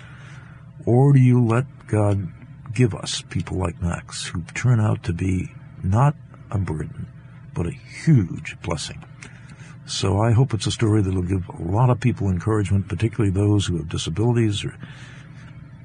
Or 0.85 1.12
do 1.12 1.19
you 1.19 1.45
let 1.45 1.67
God 1.89 2.29
give 2.73 2.95
us 2.95 3.23
people 3.23 3.59
like 3.59 3.83
Max 3.83 4.27
who 4.27 4.43
turn 4.55 4.81
out 4.81 5.03
to 5.05 5.12
be 5.12 5.51
not 5.83 6.15
a 6.51 6.59
burden, 6.59 7.07
but 7.57 7.66
a 7.66 7.73
huge 7.73 8.57
blessing? 8.62 9.03
So 9.87 10.21
I 10.21 10.33
hope 10.33 10.53
it's 10.55 10.66
a 10.66 10.71
story 10.73 11.01
that'll 11.03 11.23
give 11.23 11.49
a 11.49 11.62
lot 11.62 11.90
of 11.90 11.99
people 12.01 12.29
encouragement, 12.29 12.88
particularly 12.88 13.31
those 13.31 13.66
who 13.66 13.77
have 13.79 13.88
disabilities 13.88 14.64
or 14.64 14.77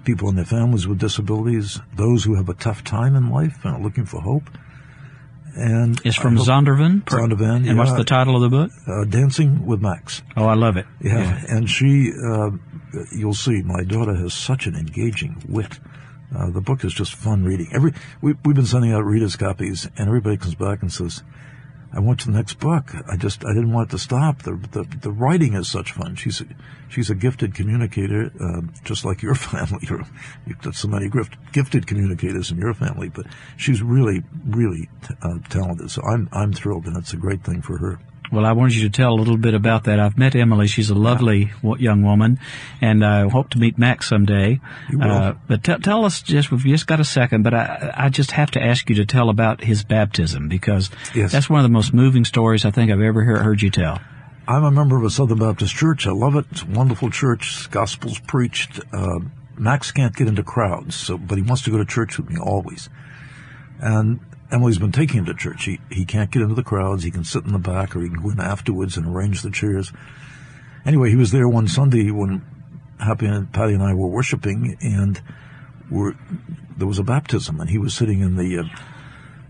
people 0.04 0.28
in 0.30 0.36
their 0.36 0.46
families 0.46 0.88
with 0.88 0.98
disabilities, 1.00 1.80
those 1.96 2.24
who 2.24 2.36
have 2.36 2.50
a 2.50 2.56
tough 2.56 2.84
time 2.84 3.16
in 3.16 3.30
life 3.30 3.64
and 3.64 3.76
are 3.76 3.80
looking 3.82 4.06
for 4.06 4.20
hope. 4.22 4.50
And 5.56 6.00
It's 6.06 6.16
from 6.16 6.38
Zondervan. 6.38 7.04
Zondervan, 7.04 7.68
And 7.70 7.78
what's 7.78 7.94
the 7.94 8.06
title 8.06 8.36
of 8.36 8.42
the 8.42 8.50
book? 8.50 8.72
uh, 8.88 9.04
Dancing 9.04 9.66
with 9.66 9.82
Max. 9.82 10.22
Oh, 10.38 10.46
I 10.46 10.56
love 10.56 10.78
it. 10.78 10.86
Yeah, 11.02 11.44
and 11.50 11.70
she, 11.70 12.12
uh, 12.14 12.52
you'll 13.12 13.34
see, 13.34 13.62
my 13.62 13.84
daughter 13.84 14.16
has 14.16 14.34
such 14.34 14.66
an 14.66 14.76
engaging 14.76 15.44
wit. 15.48 15.78
Uh, 16.34 16.50
the 16.52 16.62
book 16.62 16.86
is 16.86 16.94
just 16.94 17.14
fun 17.14 17.44
reading. 17.44 17.68
Every 17.74 17.92
we, 18.22 18.34
we've 18.46 18.56
been 18.56 18.66
sending 18.66 18.94
out 18.94 19.04
readers' 19.04 19.36
copies, 19.36 19.88
and 19.98 20.08
everybody 20.08 20.38
comes 20.38 20.56
back 20.56 20.82
and 20.82 20.92
says, 20.92 21.22
"I 21.94 22.00
want 22.00 22.26
the 22.26 22.32
next 22.32 22.60
book. 22.60 22.94
I 23.08 23.18
just 23.18 23.46
I 23.46 23.54
didn't 23.54 23.74
want 23.74 23.90
it 23.90 23.92
to 23.92 24.00
stop. 24.00 24.44
The 24.44 24.56
the, 24.72 24.84
the 25.02 25.12
writing 25.12 25.54
is 25.54 25.70
such 25.70 25.92
fun. 25.92 26.16
She's 26.16 26.42
a, 26.42 26.46
she's 26.90 27.10
a 27.10 27.16
gifted 27.16 27.54
communicator, 27.54 28.32
uh, 28.40 28.62
just 28.84 29.06
like 29.06 29.22
your 29.22 29.36
family. 29.52 29.80
You're, 29.90 30.06
you've 30.46 30.62
got 30.62 30.76
so 30.76 30.88
many 30.88 31.10
gift, 31.10 31.38
gifted 31.52 31.88
communicators 31.88 32.52
in 32.52 32.58
your 32.58 32.74
family, 32.74 33.10
but 33.10 33.26
she's 33.58 33.82
really 33.82 34.24
really 34.46 34.90
uh, 35.22 35.40
talented. 35.50 35.92
So 35.92 36.02
I'm 36.04 36.30
I'm 36.32 36.54
thrilled, 36.54 36.86
and 36.86 36.98
it's 36.98 37.14
a 37.14 37.18
great 37.18 37.44
thing 37.44 37.62
for 37.62 37.78
her. 37.78 38.00
Well, 38.32 38.46
I 38.46 38.54
wanted 38.54 38.76
you 38.76 38.84
to 38.84 38.90
tell 38.90 39.12
a 39.14 39.16
little 39.20 39.36
bit 39.38 39.54
about 39.54 39.84
that. 39.84 40.00
I've 40.00 40.18
met 40.18 40.36
Emily. 40.36 40.68
She's 40.68 40.90
a 40.90 40.96
lovely 40.96 41.52
young 41.80 42.02
woman, 42.04 42.40
and 42.80 43.04
I 43.06 43.28
hope 43.28 43.50
to 43.52 43.60
meet 43.60 43.78
Max 43.78 44.08
someday. 44.08 44.62
You 44.90 45.00
will. 45.00 45.12
Uh, 45.12 45.34
but 45.48 45.64
t- 45.66 45.76
tell 45.80 46.06
us 46.06 46.22
just, 46.22 46.50
we've 46.50 46.62
just 46.62 46.88
got 46.88 47.00
a 47.02 47.04
second, 47.04 47.44
but 47.44 47.54
I, 47.54 47.94
I 47.94 48.10
just 48.10 48.32
have 48.32 48.50
to 48.52 48.64
ask 48.64 48.90
you 48.90 48.96
to 48.96 49.06
tell 49.06 49.30
about 49.30 49.62
his 49.64 49.84
baptism 49.84 50.48
because 50.48 50.90
Yes. 51.14 51.32
that's 51.34 51.50
one 51.50 51.60
of 51.60 51.64
the 51.64 51.70
most 51.74 51.94
moving 51.94 52.24
stories 52.24 52.64
I 52.64 52.72
think 52.72 52.90
I've 52.90 53.02
ever 53.02 53.24
heard, 53.24 53.40
heard 53.42 53.62
you 53.62 53.70
tell. 53.70 54.00
I'm 54.48 54.64
a 54.64 54.72
member 54.72 54.98
of 54.98 55.04
a 55.04 55.10
Southern 55.10 55.40
Baptist 55.40 55.76
church. 55.76 56.08
I 56.08 56.12
love 56.12 56.36
it. 56.36 56.46
It's 56.52 56.62
a 56.64 56.66
wonderful 56.68 57.10
church. 57.10 57.70
Gospel's 57.70 58.20
preached. 58.20 58.80
Uh, 58.94 59.20
Max 59.58 59.92
can't 59.92 60.16
get 60.16 60.28
into 60.28 60.42
crowds, 60.44 60.96
so 60.96 61.18
but 61.18 61.38
he 61.38 61.42
wants 61.44 61.64
to 61.64 61.70
go 61.72 61.78
to 61.78 61.86
church 61.86 62.18
with 62.18 62.30
me 62.30 62.38
always. 62.40 62.90
And 63.80 64.20
Emily's 64.52 64.78
been 64.78 64.92
taking 64.92 65.20
him 65.20 65.26
to 65.26 65.34
church. 65.34 65.66
He 65.66 65.80
he 65.90 66.06
can't 66.06 66.30
get 66.30 66.42
into 66.42 66.56
the 66.56 66.64
crowds. 66.64 67.04
He 67.04 67.12
can 67.12 67.24
sit 67.24 67.46
in 67.46 67.54
the 67.54 67.60
back, 67.60 67.96
or 67.96 68.02
he 68.02 68.10
can 68.10 68.22
go 68.22 68.30
in 68.30 68.40
afterwards 68.40 68.98
and 68.98 69.08
arrange 69.08 69.42
the 69.42 69.52
chairs. 69.52 69.94
Anyway, 70.86 71.10
he 71.10 71.16
was 71.16 71.32
there 71.32 71.48
one 71.48 71.68
Sunday 71.68 72.12
when 72.12 72.42
Happy 73.00 73.28
and 73.28 73.52
Patty 73.52 73.74
and 73.74 73.84
I 73.84 73.94
were 73.94 74.08
worshiping, 74.08 74.78
and 74.82 75.22
were 75.90 76.16
there 76.76 76.88
was 76.88 77.00
a 77.00 77.04
baptism, 77.04 77.62
and 77.62 77.70
he 77.70 77.78
was 77.78 77.94
sitting 77.94 78.20
in 78.20 78.36
the 78.36 78.60
uh, 78.60 78.64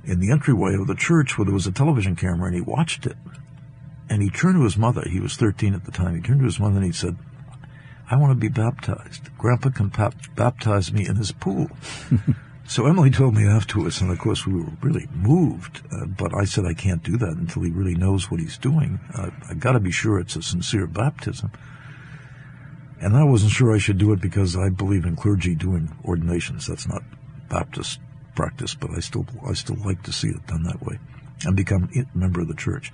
in 0.04 0.20
the 0.20 0.32
entryway 0.32 0.76
of 0.76 0.88
the 0.88 0.96
church 0.96 1.38
where 1.38 1.46
there 1.46 1.54
was 1.54 1.68
a 1.68 1.72
television 1.72 2.16
camera, 2.16 2.48
and 2.48 2.56
he 2.56 2.62
watched 2.62 3.06
it. 3.06 3.18
And 4.10 4.22
he 4.22 4.30
turned 4.30 4.56
to 4.56 4.64
his 4.64 4.78
mother. 4.78 5.04
He 5.10 5.22
was 5.22 5.38
13 5.38 5.74
at 5.74 5.86
the 5.86 5.92
time. 5.92 6.16
He 6.16 6.22
turned 6.22 6.40
to 6.40 6.46
his 6.46 6.60
mother 6.60 6.76
and 6.76 6.86
he 6.86 6.92
said, 6.92 7.18
I 8.10 8.18
want 8.18 8.32
to 8.32 8.36
be 8.36 8.50
baptized. 8.50 9.30
Grandpa 9.38 9.70
can 9.70 9.90
baptize 10.36 10.92
me 10.92 11.08
in 11.08 11.16
his 11.16 11.32
pool. 11.32 11.70
so 12.72 12.86
Emily 12.86 13.12
told 13.12 13.36
me 13.36 13.46
afterwards, 13.46 14.00
and 14.00 14.10
of 14.10 14.18
course 14.20 14.48
we 14.48 14.54
were 14.54 14.72
really 14.80 15.06
moved, 15.14 15.82
uh, 15.92 16.06
but 16.06 16.34
I 16.34 16.46
said 16.46 16.64
I 16.66 16.74
can't 16.74 17.04
do 17.04 17.18
that 17.18 17.36
until 17.36 17.64
he 17.64 17.70
really 17.70 17.96
knows 17.96 18.32
what 18.32 18.40
he's 18.40 18.58
doing. 18.58 18.98
Uh, 19.14 19.30
I 19.50 19.56
got 19.56 19.74
to 19.74 19.82
be 19.82 19.92
sure 19.92 20.22
it's 20.22 20.38
a 20.38 20.42
sincere 20.42 20.88
baptism. 20.88 21.52
And 23.02 23.18
I 23.18 23.26
wasn't 23.26 23.52
sure 23.52 23.76
I 23.76 23.78
should 23.78 23.98
do 23.98 24.14
it 24.14 24.22
because 24.22 24.56
I 24.56 24.70
believe 24.70 25.04
in 25.04 25.18
clergy 25.18 25.54
doing 25.54 25.94
ordinations. 26.06 26.66
That's 26.66 26.88
not 26.88 27.04
Baptist 27.50 28.00
practice, 28.36 28.74
but 28.74 28.92
I 28.92 29.02
still 29.02 29.26
I 29.46 29.52
still 29.52 29.76
like 29.84 30.04
to 30.04 30.14
see 30.14 30.30
it 30.30 30.48
done 30.48 30.64
that 30.64 30.82
way 30.82 30.98
and 31.44 31.58
become 31.58 31.90
a 31.94 32.18
member 32.18 32.40
of 32.40 32.48
the 32.48 32.56
church. 32.56 32.94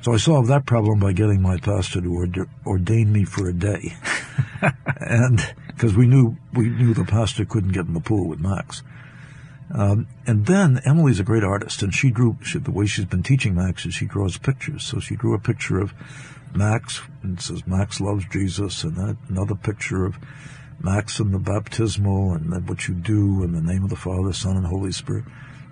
So 0.00 0.14
I 0.14 0.16
solved 0.16 0.48
that 0.48 0.64
problem 0.64 0.98
by 0.98 1.12
getting 1.12 1.42
my 1.42 1.58
pastor 1.58 2.00
to 2.00 2.46
ordain 2.64 3.12
me 3.12 3.24
for 3.24 3.50
a 3.50 3.52
day, 3.52 3.96
and 4.96 5.54
because 5.66 5.94
we 5.94 6.06
knew 6.06 6.38
we 6.54 6.70
knew 6.70 6.94
the 6.94 7.04
pastor 7.04 7.44
couldn't 7.44 7.72
get 7.72 7.84
in 7.84 7.92
the 7.92 8.00
pool 8.00 8.26
with 8.26 8.40
Max. 8.40 8.82
Um, 9.72 10.08
and 10.26 10.46
then 10.46 10.80
Emily's 10.84 11.20
a 11.20 11.24
great 11.24 11.44
artist, 11.44 11.82
and 11.82 11.94
she 11.94 12.10
drew 12.10 12.36
she, 12.42 12.58
the 12.58 12.72
way 12.72 12.86
she's 12.86 13.04
been 13.04 13.22
teaching 13.22 13.54
Max 13.54 13.86
is 13.86 13.94
she 13.94 14.06
draws 14.06 14.36
pictures. 14.36 14.84
So 14.84 14.98
she 14.98 15.16
drew 15.16 15.34
a 15.34 15.38
picture 15.38 15.80
of 15.80 15.94
Max 16.54 17.02
and 17.22 17.40
says 17.40 17.66
Max 17.66 18.00
loves 18.00 18.24
Jesus, 18.30 18.82
and 18.82 18.96
then 18.96 19.18
another 19.28 19.54
picture 19.54 20.04
of 20.04 20.18
Max 20.80 21.20
and 21.20 21.32
the 21.32 21.38
baptismal, 21.38 22.32
and 22.32 22.52
then 22.52 22.66
what 22.66 22.88
you 22.88 22.94
do 22.94 23.44
in 23.44 23.52
the 23.52 23.60
name 23.60 23.84
of 23.84 23.90
the 23.90 23.96
Father, 23.96 24.32
Son, 24.32 24.56
and 24.56 24.66
Holy 24.66 24.92
Spirit 24.92 25.24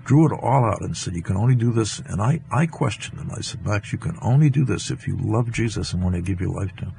drew 0.05 0.27
it 0.27 0.33
all 0.33 0.65
out 0.65 0.81
and 0.81 0.97
said, 0.97 1.15
you 1.15 1.23
can 1.23 1.37
only 1.37 1.55
do 1.55 1.71
this. 1.71 1.99
And 1.99 2.23
I, 2.23 2.41
I 2.51 2.65
questioned 2.65 3.21
him. 3.21 3.31
I 3.31 3.43
said, 3.43 3.65
Max, 3.65 3.93
you 3.93 3.99
can 3.99 4.17
only 4.23 4.49
do 4.49 4.65
this 4.65 4.91
if 4.91 5.07
you 5.07 5.19
love 5.21 5.53
Jesus 5.53 5.93
and 5.93 6.03
want 6.03 6.15
to 6.15 6.23
give 6.23 6.41
your 6.41 6.55
life 6.55 6.75
to 6.77 6.87
him. 6.87 6.95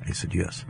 And 0.00 0.08
he 0.08 0.12
said, 0.12 0.34
yes. 0.34 0.66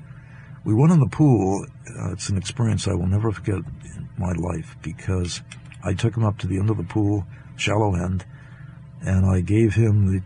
We 0.64 0.74
went 0.74 0.92
in 0.92 1.00
the 1.00 1.08
pool. 1.08 1.66
Uh, 1.88 2.12
it's 2.12 2.28
an 2.28 2.36
experience 2.36 2.86
I 2.86 2.94
will 2.94 3.08
never 3.08 3.32
forget 3.32 3.56
in 3.56 4.08
my 4.16 4.30
life 4.30 4.76
because 4.80 5.42
I 5.84 5.94
took 5.94 6.16
him 6.16 6.24
up 6.24 6.38
to 6.38 6.46
the 6.46 6.58
end 6.58 6.70
of 6.70 6.76
the 6.76 6.84
pool, 6.84 7.26
shallow 7.56 7.94
end, 7.94 8.24
and 9.00 9.26
I 9.26 9.40
gave 9.40 9.74
him 9.74 10.12
the 10.12 10.22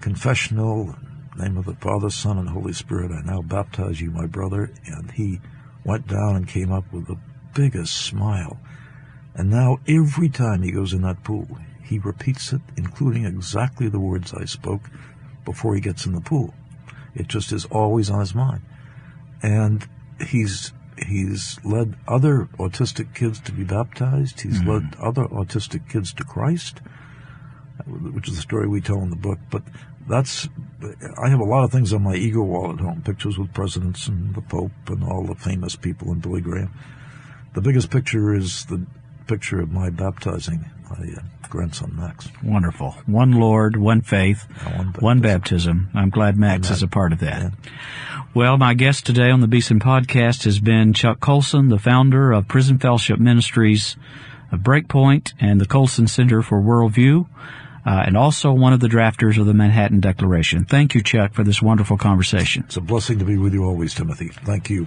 confessional 0.00 0.94
name 1.36 1.56
of 1.56 1.66
the 1.66 1.74
Father, 1.74 2.10
Son, 2.10 2.38
and 2.38 2.48
Holy 2.48 2.72
Spirit. 2.72 3.12
I 3.12 3.22
now 3.22 3.42
baptize 3.42 4.00
you, 4.00 4.10
my 4.10 4.26
brother. 4.26 4.72
And 4.86 5.10
he 5.10 5.40
went 5.84 6.06
down 6.06 6.36
and 6.36 6.48
came 6.48 6.72
up 6.72 6.92
with 6.92 7.06
the 7.06 7.18
biggest 7.54 7.96
smile 7.96 8.58
and 9.38 9.50
now 9.50 9.78
every 9.86 10.28
time 10.28 10.62
he 10.62 10.72
goes 10.72 10.92
in 10.92 11.02
that 11.02 11.22
pool, 11.22 11.46
he 11.84 12.00
repeats 12.00 12.52
it, 12.52 12.60
including 12.76 13.24
exactly 13.24 13.88
the 13.88 14.00
words 14.00 14.34
I 14.34 14.44
spoke 14.44 14.90
before 15.44 15.76
he 15.76 15.80
gets 15.80 16.06
in 16.06 16.12
the 16.12 16.20
pool. 16.20 16.52
It 17.14 17.28
just 17.28 17.52
is 17.52 17.64
always 17.66 18.10
on 18.10 18.18
his 18.18 18.34
mind. 18.34 18.62
And 19.40 19.88
he's 20.20 20.72
he's 21.06 21.58
led 21.64 21.96
other 22.06 22.48
autistic 22.58 23.14
kids 23.14 23.40
to 23.40 23.52
be 23.52 23.64
baptized. 23.64 24.40
He's 24.40 24.60
mm-hmm. 24.60 24.70
led 24.70 24.96
other 25.00 25.24
autistic 25.24 25.88
kids 25.88 26.12
to 26.14 26.24
Christ, 26.24 26.80
which 27.86 28.28
is 28.28 28.36
the 28.36 28.42
story 28.42 28.68
we 28.68 28.80
tell 28.80 29.02
in 29.02 29.10
the 29.10 29.16
book. 29.16 29.38
But 29.50 29.62
that's 30.08 30.48
I 31.22 31.28
have 31.28 31.40
a 31.40 31.44
lot 31.44 31.64
of 31.64 31.72
things 31.72 31.92
on 31.92 32.02
my 32.02 32.14
ego 32.14 32.42
wall 32.42 32.72
at 32.72 32.80
home: 32.80 33.02
pictures 33.02 33.38
with 33.38 33.52
presidents 33.52 34.08
and 34.08 34.34
the 34.34 34.42
Pope 34.42 34.72
and 34.88 35.04
all 35.04 35.24
the 35.24 35.34
famous 35.34 35.76
people 35.76 36.10
and 36.10 36.22
Billy 36.22 36.40
Graham. 36.40 36.72
The 37.54 37.60
biggest 37.60 37.90
picture 37.90 38.34
is 38.34 38.66
the 38.66 38.86
picture 39.26 39.60
of 39.60 39.70
my 39.70 39.90
baptizing 39.90 40.64
my 40.90 41.06
uh, 41.06 41.20
grandson 41.48 41.94
Max. 41.96 42.28
Wonderful. 42.42 42.92
One 43.06 43.32
Lord, 43.32 43.76
one 43.76 44.00
faith, 44.02 44.46
one, 44.64 44.86
baptism. 44.86 45.02
one, 45.04 45.20
baptism. 45.20 45.90
I'm 45.94 46.10
glad 46.10 46.36
Max 46.36 46.68
Amen. 46.68 46.76
is 46.76 46.82
a 46.82 46.88
part 46.88 47.12
of 47.12 47.20
that. 47.20 47.42
Yeah. 47.42 47.50
Well, 48.34 48.58
my 48.58 48.74
guest 48.74 49.06
today 49.06 49.30
on 49.30 49.40
the 49.40 49.48
Beeson 49.48 49.80
podcast 49.80 50.44
has 50.44 50.60
been 50.60 50.92
Chuck 50.92 51.18
Colson, 51.20 51.68
the 51.68 51.78
founder 51.78 52.32
of 52.32 52.46
Prison 52.46 52.78
Fellowship 52.78 53.18
Ministries, 53.18 53.96
of 54.52 54.60
Breakpoint, 54.60 55.32
and 55.40 55.60
the 55.60 55.66
Colson 55.66 56.06
Center 56.06 56.42
for 56.42 56.60
Worldview. 56.60 57.26
Uh, 57.86 58.02
and 58.04 58.18
also 58.18 58.52
one 58.52 58.74
of 58.74 58.80
the 58.80 58.88
drafters 58.88 59.38
of 59.38 59.46
the 59.46 59.54
Manhattan 59.54 60.00
Declaration. 60.00 60.66
Thank 60.66 60.94
you, 60.94 61.02
Chuck, 61.02 61.32
for 61.32 61.42
this 61.42 61.62
wonderful 61.62 61.96
conversation. 61.96 62.64
It's 62.66 62.76
a 62.76 62.82
blessing 62.82 63.18
to 63.18 63.24
be 63.24 63.38
with 63.38 63.54
you 63.54 63.64
always, 63.64 63.94
Timothy. 63.94 64.28
Thank 64.28 64.68
you. 64.68 64.86